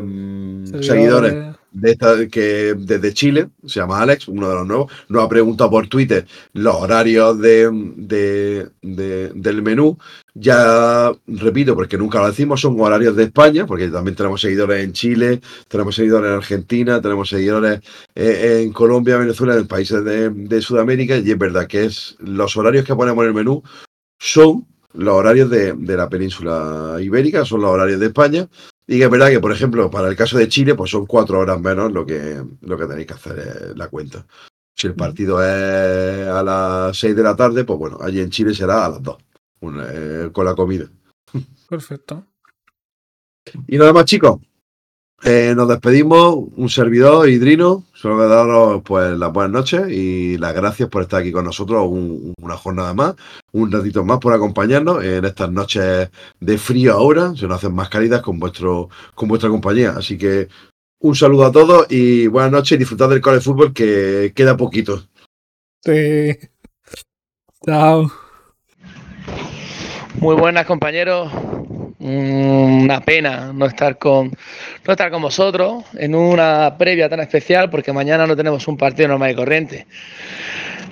seguidores 0.80 1.58
de 1.74 1.92
esta, 1.92 2.26
que 2.30 2.74
desde 2.78 3.14
Chile, 3.14 3.50
se 3.66 3.82
llama 3.82 4.02
Alex, 4.02 4.30
uno 4.30 4.48
de 4.48 4.56
los 4.56 4.66
nuevos, 4.66 4.94
nos 5.10 5.26
ha 5.26 5.28
preguntado 5.28 5.72
por 5.72 5.90
Twitter 5.90 6.26
los 6.54 6.76
horarios 6.76 7.38
de, 7.42 8.70
del 8.82 9.62
menú. 9.62 9.98
Ya 10.34 11.12
repito, 11.28 11.76
porque 11.76 11.98
nunca 11.98 12.22
lo 12.22 12.28
decimos, 12.28 12.62
son 12.62 12.80
horarios 12.80 13.18
de 13.18 13.24
España, 13.24 13.66
porque 13.66 13.90
también 13.90 14.16
tenemos 14.16 14.40
seguidores 14.40 14.86
en 14.86 14.94
Chile, 14.94 15.42
tenemos 15.68 15.96
seguidores 15.96 16.30
en 16.30 16.38
Argentina, 16.38 17.02
tenemos 17.02 17.28
seguidores 17.28 17.82
eh, 18.16 18.62
en 18.64 18.72
Colombia, 18.72 19.18
Venezuela, 19.18 19.58
en 19.58 19.68
países 19.68 20.02
de, 20.06 20.30
de 20.30 20.62
Sudamérica, 20.62 21.18
y 21.18 21.30
es 21.30 21.38
verdad 21.38 21.68
que 21.68 21.84
es 21.84 22.16
los 22.20 22.56
horarios 22.56 22.86
que 22.86 22.96
ponemos 22.96 23.22
en 23.24 23.28
el 23.28 23.36
menú 23.36 23.62
son 24.24 24.66
los 24.94 25.14
horarios 25.14 25.50
de, 25.50 25.76
la 25.96 26.10
península 26.10 26.98
ibérica, 27.02 27.46
son 27.46 27.62
los 27.62 27.72
horarios 27.72 28.00
de 28.00 28.08
España. 28.08 28.48
Y 28.86 28.98
que 28.98 29.06
es 29.06 29.10
verdad 29.10 29.30
que, 29.30 29.40
por 29.40 29.52
ejemplo, 29.52 29.90
para 29.90 30.10
el 30.10 30.16
caso 30.16 30.38
de 30.38 30.50
Chile, 30.50 30.76
pues 30.76 30.92
son 30.92 31.06
cuatro 31.06 31.40
horas 31.40 31.60
menos 31.60 31.92
lo 31.92 32.06
que, 32.06 32.44
lo 32.62 32.78
que 32.78 32.86
tenéis 32.86 33.08
que 33.08 33.14
hacer 33.14 33.40
es 33.40 33.78
la 33.78 33.88
cuenta. 33.88 34.26
Si 34.76 34.88
el 34.88 34.96
partido 34.96 35.42
es 35.42 36.28
a 36.28 36.44
las 36.44 36.98
seis 36.98 37.16
de 37.16 37.24
la 37.24 37.36
tarde, 37.36 37.64
pues 37.64 37.80
bueno, 37.80 37.98
allí 38.02 38.20
en 38.20 38.30
Chile 38.30 38.54
será 38.54 38.86
a 38.86 38.90
las 38.90 39.02
dos, 39.02 39.18
eh, 39.62 40.30
con 40.34 40.46
la 40.46 40.56
comida. 40.56 40.90
Perfecto. 41.70 42.26
Y 43.68 43.78
nada 43.78 43.94
más, 43.94 44.06
chicos. 44.06 44.40
Eh, 45.26 45.54
nos 45.56 45.70
despedimos, 45.70 46.36
un 46.58 46.70
servidor, 46.70 47.30
Hidrino. 47.30 47.86
Solo 47.94 48.28
daros 48.28 48.82
pues, 48.84 49.18
las 49.18 49.32
buenas 49.32 49.54
noches 49.54 49.90
y 49.90 50.38
las 50.38 50.54
gracias 50.54 50.90
por 50.90 51.04
estar 51.04 51.22
aquí 51.22 51.32
con 51.32 51.46
nosotros 51.46 51.88
una 51.90 52.58
jornada 52.58 52.94
más, 52.94 53.16
un 53.54 53.72
ratito 53.72 54.04
más 54.04 54.20
por 54.20 54.34
acompañarnos 54.34 55.02
en 55.02 55.24
estas 55.24 55.50
noches 55.50 56.10
de 56.42 56.58
frío 56.58 56.92
ahora. 56.94 57.34
Se 57.38 57.48
nos 57.48 57.58
hacen 57.58 57.74
más 57.74 57.88
cálidas 57.88 58.22
con, 58.22 58.38
vuestro, 58.38 58.90
con 59.16 59.30
vuestra 59.30 59.50
compañía. 59.50 59.94
Así 59.98 60.18
que 60.18 60.50
un 61.00 61.16
saludo 61.16 61.46
a 61.46 61.52
todos 61.54 61.88
y 61.90 62.28
buenas 62.28 62.52
noches 62.52 62.74
y 62.74 62.80
disfrutad 62.80 63.08
del 63.08 63.22
college 63.22 63.46
fútbol 63.46 63.74
que 63.74 64.34
queda 64.36 64.58
poquito. 64.58 65.04
Sí. 65.86 66.38
Chao. 67.66 68.12
Muy 70.16 70.36
buenas 70.36 70.66
compañeros, 70.66 71.32
una 72.04 73.00
pena 73.00 73.54
no 73.54 73.66
estar 73.66 73.98
con 73.98 74.30
no 74.86 74.92
estar 74.92 75.10
con 75.10 75.22
vosotros 75.22 75.86
en 75.98 76.14
una 76.16 76.76
previa 76.78 77.08
tan 77.08 77.22
especial 77.22 77.70
porque 77.70 77.94
mañana 77.94 78.28
no 78.28 78.36
tenemos 78.36 78.68
un 78.68 78.76
partido 78.76 79.08
normal 79.08 79.32
y 79.32 79.36
corriente. 79.36 79.88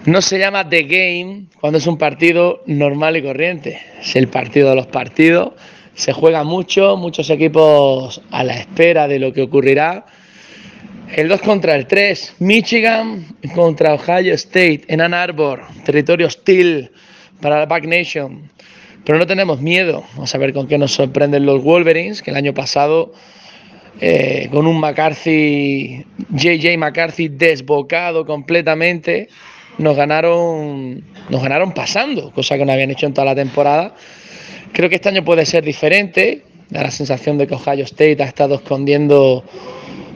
No 0.06 0.22
se 0.22 0.40
llama 0.40 0.68
The 0.68 0.84
Game 0.84 1.44
cuando 1.60 1.78
es 1.78 1.86
un 1.86 1.98
partido 1.98 2.64
normal 2.66 3.18
y 3.18 3.24
corriente. 3.24 3.82
Es 4.00 4.16
el 4.16 4.30
partido 4.30 4.70
de 4.70 4.76
los 4.78 4.88
partidos. 4.88 5.54
Se 5.96 6.14
juega 6.14 6.44
mucho, 6.44 6.96
muchos 6.96 7.30
equipos 7.30 8.22
a 8.32 8.44
la 8.44 8.54
espera 8.54 9.08
de 9.08 9.20
lo 9.20 9.34
que 9.34 9.44
ocurrirá. 9.44 10.06
El 11.14 11.28
2 11.28 11.42
contra 11.42 11.76
el 11.76 11.88
3, 11.88 12.38
Michigan 12.40 13.26
contra 13.54 13.94
Ohio 13.94 14.34
State 14.34 14.84
en 14.88 15.02
Ann 15.02 15.14
Arbor, 15.14 15.62
territorio 15.84 16.28
hostil 16.28 16.90
para 17.42 17.60
la 17.60 17.66
Back 17.66 17.84
Nation. 17.84 18.50
Pero 19.06 19.18
no 19.18 19.26
tenemos 19.26 19.62
miedo. 19.62 20.04
Vamos 20.14 20.34
a 20.34 20.38
ver 20.38 20.54
con 20.54 20.68
qué 20.68 20.78
nos 20.78 20.94
sorprenden 20.94 21.46
los 21.46 21.64
Wolverines, 21.64 22.22
que 22.22 22.32
el 22.32 22.38
año 22.38 22.54
pasado, 22.54 23.14
eh, 24.00 24.48
con 24.52 24.68
un 24.68 24.80
McCarthy, 24.80 26.06
JJ 26.30 26.78
McCarthy 26.78 27.30
desbocado 27.30 28.26
completamente, 28.26 29.30
nos 29.78 29.96
ganaron, 29.96 31.04
nos 31.30 31.42
ganaron 31.42 31.74
pasando, 31.74 32.32
cosa 32.32 32.58
que 32.58 32.66
no 32.66 32.74
habían 32.74 32.92
hecho 32.92 33.08
en 33.08 33.14
toda 33.14 33.26
la 33.26 33.36
temporada. 33.36 33.96
Creo 34.74 34.90
que 34.90 34.96
este 34.96 35.10
año 35.10 35.24
puede 35.26 35.46
ser 35.46 35.64
diferente. 35.64 36.44
Da 36.70 36.84
la 36.84 36.92
sensación 36.92 37.38
de 37.38 37.48
que 37.48 37.56
Ohio 37.56 37.84
State 37.84 38.24
ha 38.24 38.28
estado 38.28 38.56
escondiendo 38.56 39.44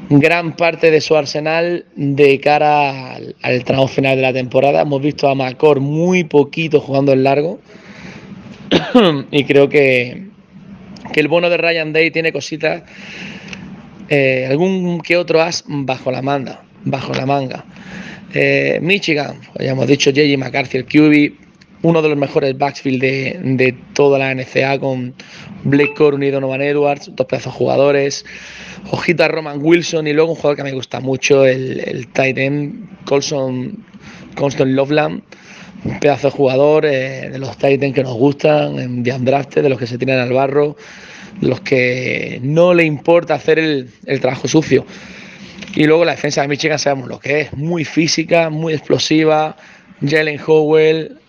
gran 0.09 0.55
parte 0.55 0.89
de 0.89 1.01
su 1.01 1.15
arsenal 1.17 1.85
de 1.95 2.39
cara 2.39 3.15
al, 3.15 3.35
al 3.41 3.63
tramo 3.65 3.89
final 3.89 4.15
de 4.15 4.21
la 4.21 4.31
temporada. 4.31 4.81
Hemos 4.81 5.01
visto 5.01 5.27
a 5.27 5.35
Macor 5.35 5.81
muy 5.81 6.23
poquito 6.23 6.79
jugando 6.79 7.11
en 7.11 7.23
largo 7.23 7.59
y 9.31 9.43
creo 9.45 9.69
que, 9.69 10.25
el 11.13 11.27
bono 11.27 11.49
de 11.49 11.57
Ryan 11.57 11.93
Day 11.93 12.11
tiene 12.11 12.31
cositas, 12.31 12.83
eh, 14.09 14.47
algún 14.49 15.01
que 15.01 15.17
otro 15.17 15.41
as 15.41 15.63
bajo 15.67 16.11
la 16.11 16.21
manga. 16.21 16.61
Bajo 16.83 17.13
la 17.13 17.25
manga. 17.25 17.65
Eh, 18.33 18.79
Michigan, 18.81 19.39
ya 19.59 19.71
hemos 19.71 19.87
dicho 19.87 20.11
JJ 20.11 20.37
McCarthy, 20.37 20.77
el 20.77 20.85
QB, 20.85 21.33
uno 21.83 22.01
de 22.01 22.09
los 22.09 22.17
mejores 22.17 22.57
backfield 22.57 23.01
de, 23.01 23.75
toda 23.93 24.19
la 24.19 24.33
NCA 24.33 24.79
con 24.79 25.13
Blake 25.63 25.93
Corum 25.93 26.21
y 26.23 26.31
Donovan 26.31 26.61
Edwards, 26.61 27.11
dos 27.15 27.27
pedazos 27.27 27.53
jugadores. 27.53 28.25
Ojita 28.91 29.27
Roman 29.27 29.59
Wilson 29.61 30.05
y 30.05 30.13
luego 30.13 30.31
un 30.31 30.35
jugador 30.35 30.57
que 30.57 30.63
me 30.63 30.73
gusta 30.73 30.99
mucho, 30.99 31.45
el, 31.45 31.79
el 31.79 32.07
tight 32.07 32.37
end 32.37 33.05
Colson, 33.05 33.83
Constant 34.35 34.71
Loveland 34.71 35.23
un 35.85 35.99
pedazo 35.99 36.27
de 36.27 36.31
jugador 36.31 36.85
eh, 36.85 37.29
de 37.29 37.37
los 37.37 37.57
Titans 37.57 37.93
que 37.93 38.03
nos 38.03 38.15
gustan, 38.15 39.03
de 39.03 39.11
Andraste, 39.11 39.61
de 39.61 39.69
los 39.69 39.79
que 39.79 39.87
se 39.87 39.97
tiran 39.97 40.19
al 40.19 40.33
barro, 40.33 40.75
los 41.41 41.61
que 41.61 42.39
no 42.41 42.73
le 42.73 42.83
importa 42.83 43.35
hacer 43.35 43.59
el, 43.59 43.89
el 44.05 44.19
trabajo 44.19 44.47
sucio. 44.47 44.85
Y 45.75 45.85
luego 45.85 46.05
la 46.05 46.11
defensa 46.11 46.41
de 46.41 46.47
Michigan 46.47 46.79
sabemos 46.79 47.07
lo 47.07 47.19
que 47.19 47.41
es, 47.41 47.53
muy 47.53 47.85
física, 47.85 48.49
muy 48.49 48.73
explosiva. 48.73 49.55
Jalen 50.01 50.39
Howell, 50.45 51.19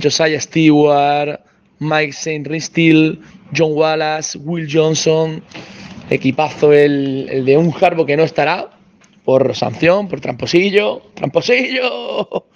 Josiah 0.00 0.40
Stewart, 0.40 1.40
Mike 1.80 2.10
St. 2.10 2.48
Ristil, 2.48 3.20
John 3.56 3.72
Wallace, 3.72 4.38
Will 4.38 4.68
Johnson, 4.70 5.42
equipazo 6.10 6.72
el, 6.72 7.28
el 7.30 7.44
de 7.44 7.56
un 7.56 7.74
Harbo 7.80 8.04
que 8.06 8.16
no 8.16 8.24
estará 8.24 8.70
por 9.24 9.54
sanción, 9.54 10.08
por 10.08 10.20
tramposillo, 10.20 11.02
tramposillo, 11.14 12.46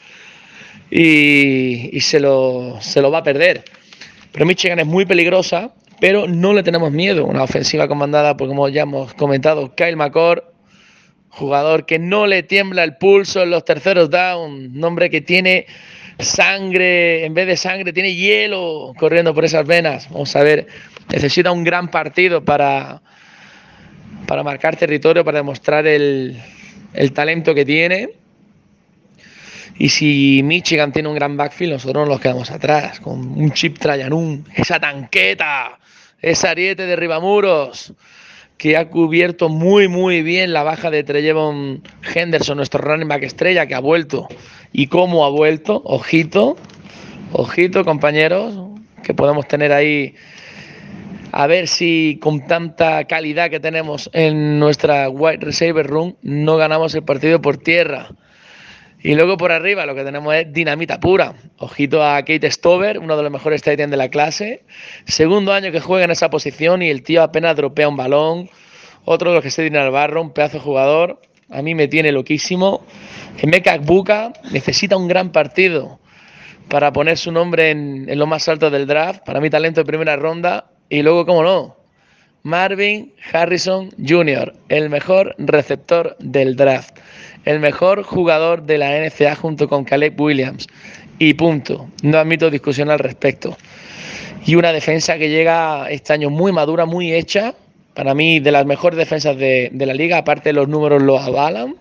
y, 0.95 2.01
se, 2.01 2.21
lo, 2.21 2.77
se 2.81 3.01
lo 3.01 3.11
va 3.11 3.19
a 3.19 3.23
perder. 3.23 3.65
Pero 4.31 4.45
Michigan 4.45 4.79
es 4.79 4.87
muy 4.87 5.07
peligrosa, 5.07 5.73
pero 6.01 6.29
no 6.29 6.53
le 6.53 6.63
tenemos 6.63 6.93
miedo. 6.93 7.25
Una 7.25 7.45
ofensiva 7.45 7.89
comandada 7.89 8.37
por, 8.37 8.49
como 8.49 8.69
ya 8.69 8.83
hemos 8.83 9.15
comentado, 9.15 9.75
Kyle 9.75 9.97
McCord, 9.97 10.43
jugador 11.31 11.87
que 11.87 11.99
no 11.99 12.27
le 12.27 12.43
tiembla 12.43 12.85
el 12.85 12.97
pulso 12.99 13.43
en 13.43 13.51
los 13.51 13.65
terceros 13.65 14.11
down, 14.11 14.77
un 14.77 14.85
hombre 14.85 15.09
que 15.09 15.23
tiene 15.23 15.65
sangre, 16.19 17.25
en 17.25 17.33
vez 17.33 17.47
de 17.47 17.57
sangre, 17.57 17.95
tiene 17.95 18.15
hielo 18.15 18.93
corriendo 18.99 19.35
por 19.35 19.47
esas 19.47 19.67
venas. 19.67 20.11
Vamos 20.11 20.37
a 20.37 20.43
ver, 20.43 20.67
necesita 21.11 21.53
un 21.53 21.65
gran 21.65 21.91
partido 21.91 22.45
para, 22.45 23.01
para 24.27 24.43
marcar 24.43 24.77
territorio, 24.77 25.25
para 25.25 25.39
demostrar 25.39 25.87
el, 25.87 26.37
el 26.93 27.13
talento 27.13 27.55
que 27.55 27.65
tiene. 27.65 28.22
Y 29.79 29.89
si 29.89 30.43
Michigan 30.45 30.93
tiene 30.93 31.09
un 31.09 31.15
gran 31.15 31.37
backfield, 31.37 31.73
nosotros 31.75 32.09
nos 32.09 32.21
quedamos 32.21 32.51
atrás, 32.51 33.01
con 33.01 33.19
un 33.19 33.53
chip 33.53 33.79
Trajanum, 33.79 34.45
esa 34.55 34.79
tanqueta, 34.79 35.79
ese 36.21 36.49
ariete 36.49 36.87
de 36.87 36.97
Ribamuros, 36.97 37.95
que 38.59 38.77
ha 38.77 38.89
cubierto 38.89 39.49
muy, 39.49 39.89
muy 39.89 40.23
bien 40.23 40.53
la 40.53 40.63
baja 40.63 40.91
de 40.91 41.03
Trellevon 41.03 41.83
Henderson, 42.15 42.57
nuestro 42.57 42.81
running 42.81 43.09
back 43.09 43.25
estrella, 43.25 43.67
que 43.67 43.75
ha 43.75 43.81
vuelto. 43.81 44.29
Y 44.73 44.87
cómo 44.87 45.25
ha 45.25 45.31
vuelto, 45.31 45.83
ojito, 45.85 46.57
ojito, 47.33 47.85
compañeros, 47.85 48.55
que 49.03 49.15
podemos 49.15 49.49
tener 49.49 49.73
ahí. 49.73 50.15
A 51.33 51.47
ver 51.47 51.67
si 51.67 52.19
con 52.23 52.47
tanta 52.47 53.05
calidad 53.05 53.51
que 53.51 53.59
tenemos 53.59 54.11
en 54.13 54.59
nuestra 54.59 55.09
wide 55.09 55.39
receiver 55.39 55.87
room 55.87 56.15
no 56.23 56.57
ganamos 56.57 56.95
el 56.95 57.03
partido 57.03 57.41
por 57.41 57.57
tierra. 57.57 58.11
Y 59.03 59.15
luego 59.15 59.37
por 59.37 59.51
arriba 59.51 59.85
lo 59.85 59.95
que 59.95 60.05
tenemos 60.05 60.35
es 60.35 60.53
dinamita 60.53 61.01
pura. 61.01 61.35
Ojito 61.59 62.05
a 62.05 62.19
Kate 62.19 62.51
Stover, 62.51 62.99
uno 62.99 63.17
de 63.17 63.23
los 63.25 63.33
mejores 63.33 63.63
tight 63.63 63.81
de 63.81 63.97
la 63.97 64.09
clase. 64.09 64.63
Segundo 65.07 65.53
año 65.53 65.73
que 65.73 65.81
juega 65.81 66.05
en 66.05 66.13
esa 66.13 66.31
posición 66.31 66.83
y 66.83 66.91
el 66.91 67.03
tío 67.03 67.23
apenas 67.23 67.57
dropea 67.57 67.89
un 67.89 67.97
balón. 67.97 68.49
Otro 69.05 69.31
de 69.31 69.37
los 69.37 69.45
que 69.45 69.51
se 69.51 69.63
tiene 69.63 69.79
al 69.79 69.91
barro, 69.91 70.23
un 70.23 70.33
pedazo 70.33 70.59
de 70.59 70.65
jugador. 70.65 71.21
A 71.51 71.63
mí 71.63 71.75
me 71.75 71.89
tiene 71.89 72.13
loquísimo. 72.13 72.87
Emeka 73.39 73.77
Buka 73.79 74.33
necesita 74.53 74.97
un 74.97 75.09
gran 75.09 75.33
partido 75.33 75.99
para 76.69 76.93
poner 76.93 77.19
su 77.19 77.33
nombre 77.33 77.71
en, 77.71 78.09
en 78.09 78.19
lo 78.19 78.27
más 78.27 78.49
alto 78.49 78.71
del 78.71 78.87
draft. 78.87 79.25
Para 79.25 79.41
mí 79.41 79.51
talento 79.51 79.81
de 79.81 79.85
primera 79.85 80.15
ronda. 80.15 80.71
Y 80.89 81.03
luego, 81.03 81.27
cómo 81.27 81.43
no, 81.43 81.82
Marvin 82.43 83.13
Harrison 83.33 83.91
Jr., 84.07 84.53
el 84.69 84.91
mejor 84.91 85.35
receptor 85.39 86.17
del 86.19 86.57
draft 86.57 86.99
el 87.45 87.61
mejor 87.61 88.03
jugador 88.03 88.63
de 88.63 88.79
la 88.79 88.99
NCA 88.99 89.35
junto 89.35 89.69
con 89.69 89.85
Caleb 89.85 90.21
Williams. 90.21 90.67
Y 91.19 91.35
punto. 91.35 91.89
No 92.03 92.19
admito 92.19 92.51
discusión 92.51 92.91
al 92.91 92.99
respecto. 92.99 93.57
Y 94.45 94.55
una 94.55 94.73
defensa 94.73 95.19
que 95.19 95.29
llega 95.29 95.89
este 95.91 96.13
año 96.13 96.31
muy 96.31 96.53
madura, 96.53 96.85
muy 96.85 97.13
hecha. 97.13 97.55
Para 97.95 98.15
mí, 98.15 98.41
de 98.41 98.51
las 98.51 98.67
mejores 98.67 98.99
defensas 98.99 99.37
de, 99.37 99.71
la 99.73 99.95
liga. 99.95 100.19
Aparte, 100.19 100.53
los 100.53 100.69
números 100.69 101.03
lo 101.03 101.19
avalan. 101.19 101.77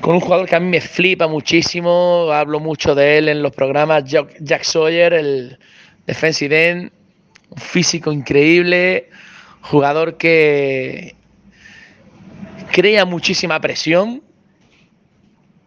Con 0.00 0.14
un 0.14 0.20
jugador 0.20 0.48
que 0.48 0.56
a 0.56 0.60
mí 0.60 0.68
me 0.68 0.80
flipa 0.80 1.26
muchísimo. 1.26 2.28
Hablo 2.32 2.60
mucho 2.60 2.94
de 2.94 3.18
él 3.18 3.28
en 3.28 3.42
los 3.42 3.52
programas. 3.52 4.04
Jack 4.04 4.62
Sawyer, 4.62 5.12
el 5.12 5.58
defensive 6.06 6.70
end. 6.70 6.92
Físico 7.56 8.12
increíble. 8.12 9.08
Jugador 9.62 10.16
que 10.16 11.14
crea 12.70 13.04
muchísima 13.04 13.60
presión, 13.60 14.22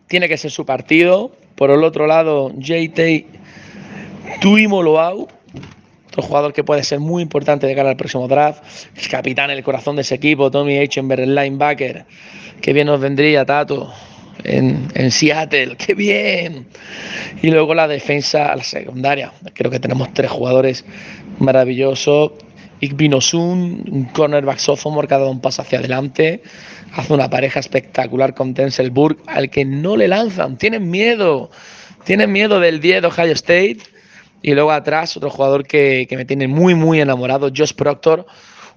tiene 0.07 0.27
que 0.27 0.37
ser 0.37 0.51
su 0.51 0.65
partido. 0.65 1.35
Por 1.55 1.69
el 1.69 1.83
otro 1.83 2.07
lado, 2.07 2.51
JT 2.57 3.27
Tuimoloau, 4.41 5.27
otro 6.07 6.23
jugador 6.23 6.53
que 6.53 6.63
puede 6.63 6.83
ser 6.83 6.99
muy 6.99 7.21
importante 7.21 7.67
de 7.67 7.75
cara 7.75 7.89
al 7.89 7.97
próximo 7.97 8.27
draft, 8.27 8.63
el 8.95 9.07
capitán, 9.07 9.51
el 9.51 9.63
corazón 9.63 9.95
de 9.95 10.01
ese 10.01 10.15
equipo, 10.15 10.49
Tommy 10.49 10.77
Eichenberg, 10.77 11.21
el 11.21 11.35
linebacker, 11.35 12.05
que 12.61 12.73
bien 12.73 12.87
nos 12.87 12.99
vendría 12.99 13.45
Tato 13.45 13.93
en, 14.43 14.87
en 14.95 15.11
Seattle, 15.11 15.75
qué 15.77 15.93
bien. 15.93 16.67
Y 17.41 17.51
luego 17.51 17.73
la 17.73 17.87
defensa 17.87 18.55
la 18.55 18.63
secundaria, 18.63 19.31
creo 19.53 19.71
que 19.71 19.79
tenemos 19.79 20.13
tres 20.13 20.31
jugadores 20.31 20.85
maravillosos. 21.43 22.31
Igbinosun, 22.79 23.85
un 23.89 24.05
cornerback 24.11 24.57
sophomore 24.57 25.07
que 25.07 25.13
ha 25.13 25.17
dado 25.17 25.31
un 25.31 25.39
paso 25.39 25.61
hacia 25.61 25.79
adelante, 25.79 26.43
hace 26.93 27.13
una 27.13 27.29
pareja 27.29 27.61
espectacular 27.61 28.33
con 28.33 28.53
Tenselburg, 28.53 29.17
al 29.27 29.49
que 29.49 29.63
no 29.63 29.95
le 29.95 30.09
lanzan, 30.09 30.57
tienen 30.57 30.91
miedo, 30.91 31.49
tienen 32.03 32.33
miedo 32.33 32.59
del 32.59 32.81
10 32.81 33.03
de 33.03 33.07
Ohio 33.07 33.33
State. 33.33 33.77
Y 34.41 34.53
luego 34.53 34.73
atrás, 34.73 35.15
otro 35.15 35.29
jugador 35.29 35.65
que, 35.65 36.05
que 36.09 36.17
me 36.17 36.25
tiene 36.25 36.49
muy, 36.49 36.75
muy 36.75 36.99
enamorado, 36.99 37.49
Josh 37.55 37.73
Proctor, 37.73 38.25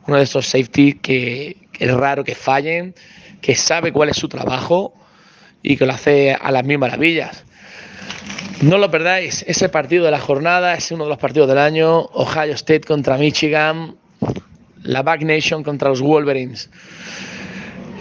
uno 0.06 0.18
de 0.18 0.22
esos 0.22 0.46
safety 0.46 0.92
que 0.92 1.56
es 1.76 1.92
raro 1.92 2.22
que 2.22 2.36
fallen, 2.36 2.94
que 3.40 3.56
sabe 3.56 3.92
cuál 3.92 4.10
es 4.10 4.16
su 4.16 4.28
trabajo 4.28 4.94
y 5.64 5.76
que 5.76 5.84
lo 5.84 5.92
hace 5.92 6.32
a 6.32 6.52
las 6.52 6.64
mil 6.64 6.78
maravillas. 6.78 7.45
No 8.62 8.78
lo 8.78 8.90
perdáis, 8.90 9.44
ese 9.46 9.68
partido 9.68 10.07
de 10.07 10.11
la 10.11 10.18
jornada 10.18 10.74
es 10.74 10.90
uno 10.90 11.04
de 11.04 11.11
los 11.11 11.18
partidos 11.18 11.46
del 11.46 11.59
año. 11.59 12.00
Ohio 12.14 12.54
State 12.54 12.80
contra 12.80 13.18
Michigan, 13.18 13.96
la 14.82 15.02
Back 15.02 15.22
Nation 15.22 15.62
contra 15.62 15.90
los 15.90 16.00
Wolverines. 16.00 16.70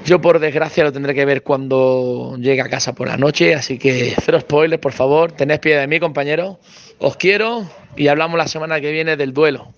Yo 0.06 0.22
por 0.22 0.39
desgracia 0.39 0.86
lo 0.86 0.93
tendré 0.93 1.14
que 1.14 1.26
ver 1.26 1.43
cuando 1.43 2.38
llegue 2.39 2.62
a 2.62 2.70
casa 2.70 2.93
por 2.93 3.08
la 3.08 3.18
noche, 3.18 3.53
así 3.53 3.78
que 3.78 4.16
cero 4.24 4.39
spoilers, 4.39 4.82
por 4.82 4.93
favor. 4.93 5.34
Tened 5.34 5.60
pie 5.60 5.78
de 5.78 5.88
mí, 5.88 5.99
compañero. 5.99 6.60
Os 6.99 7.18
quiero 7.18 7.70
y 7.97 8.08
hablamos 8.08 8.38
la 8.38 8.47
semana 8.47 8.80
que 8.80 8.91
viene 8.91 9.18
del 9.18 9.34
duelo. 9.34 9.74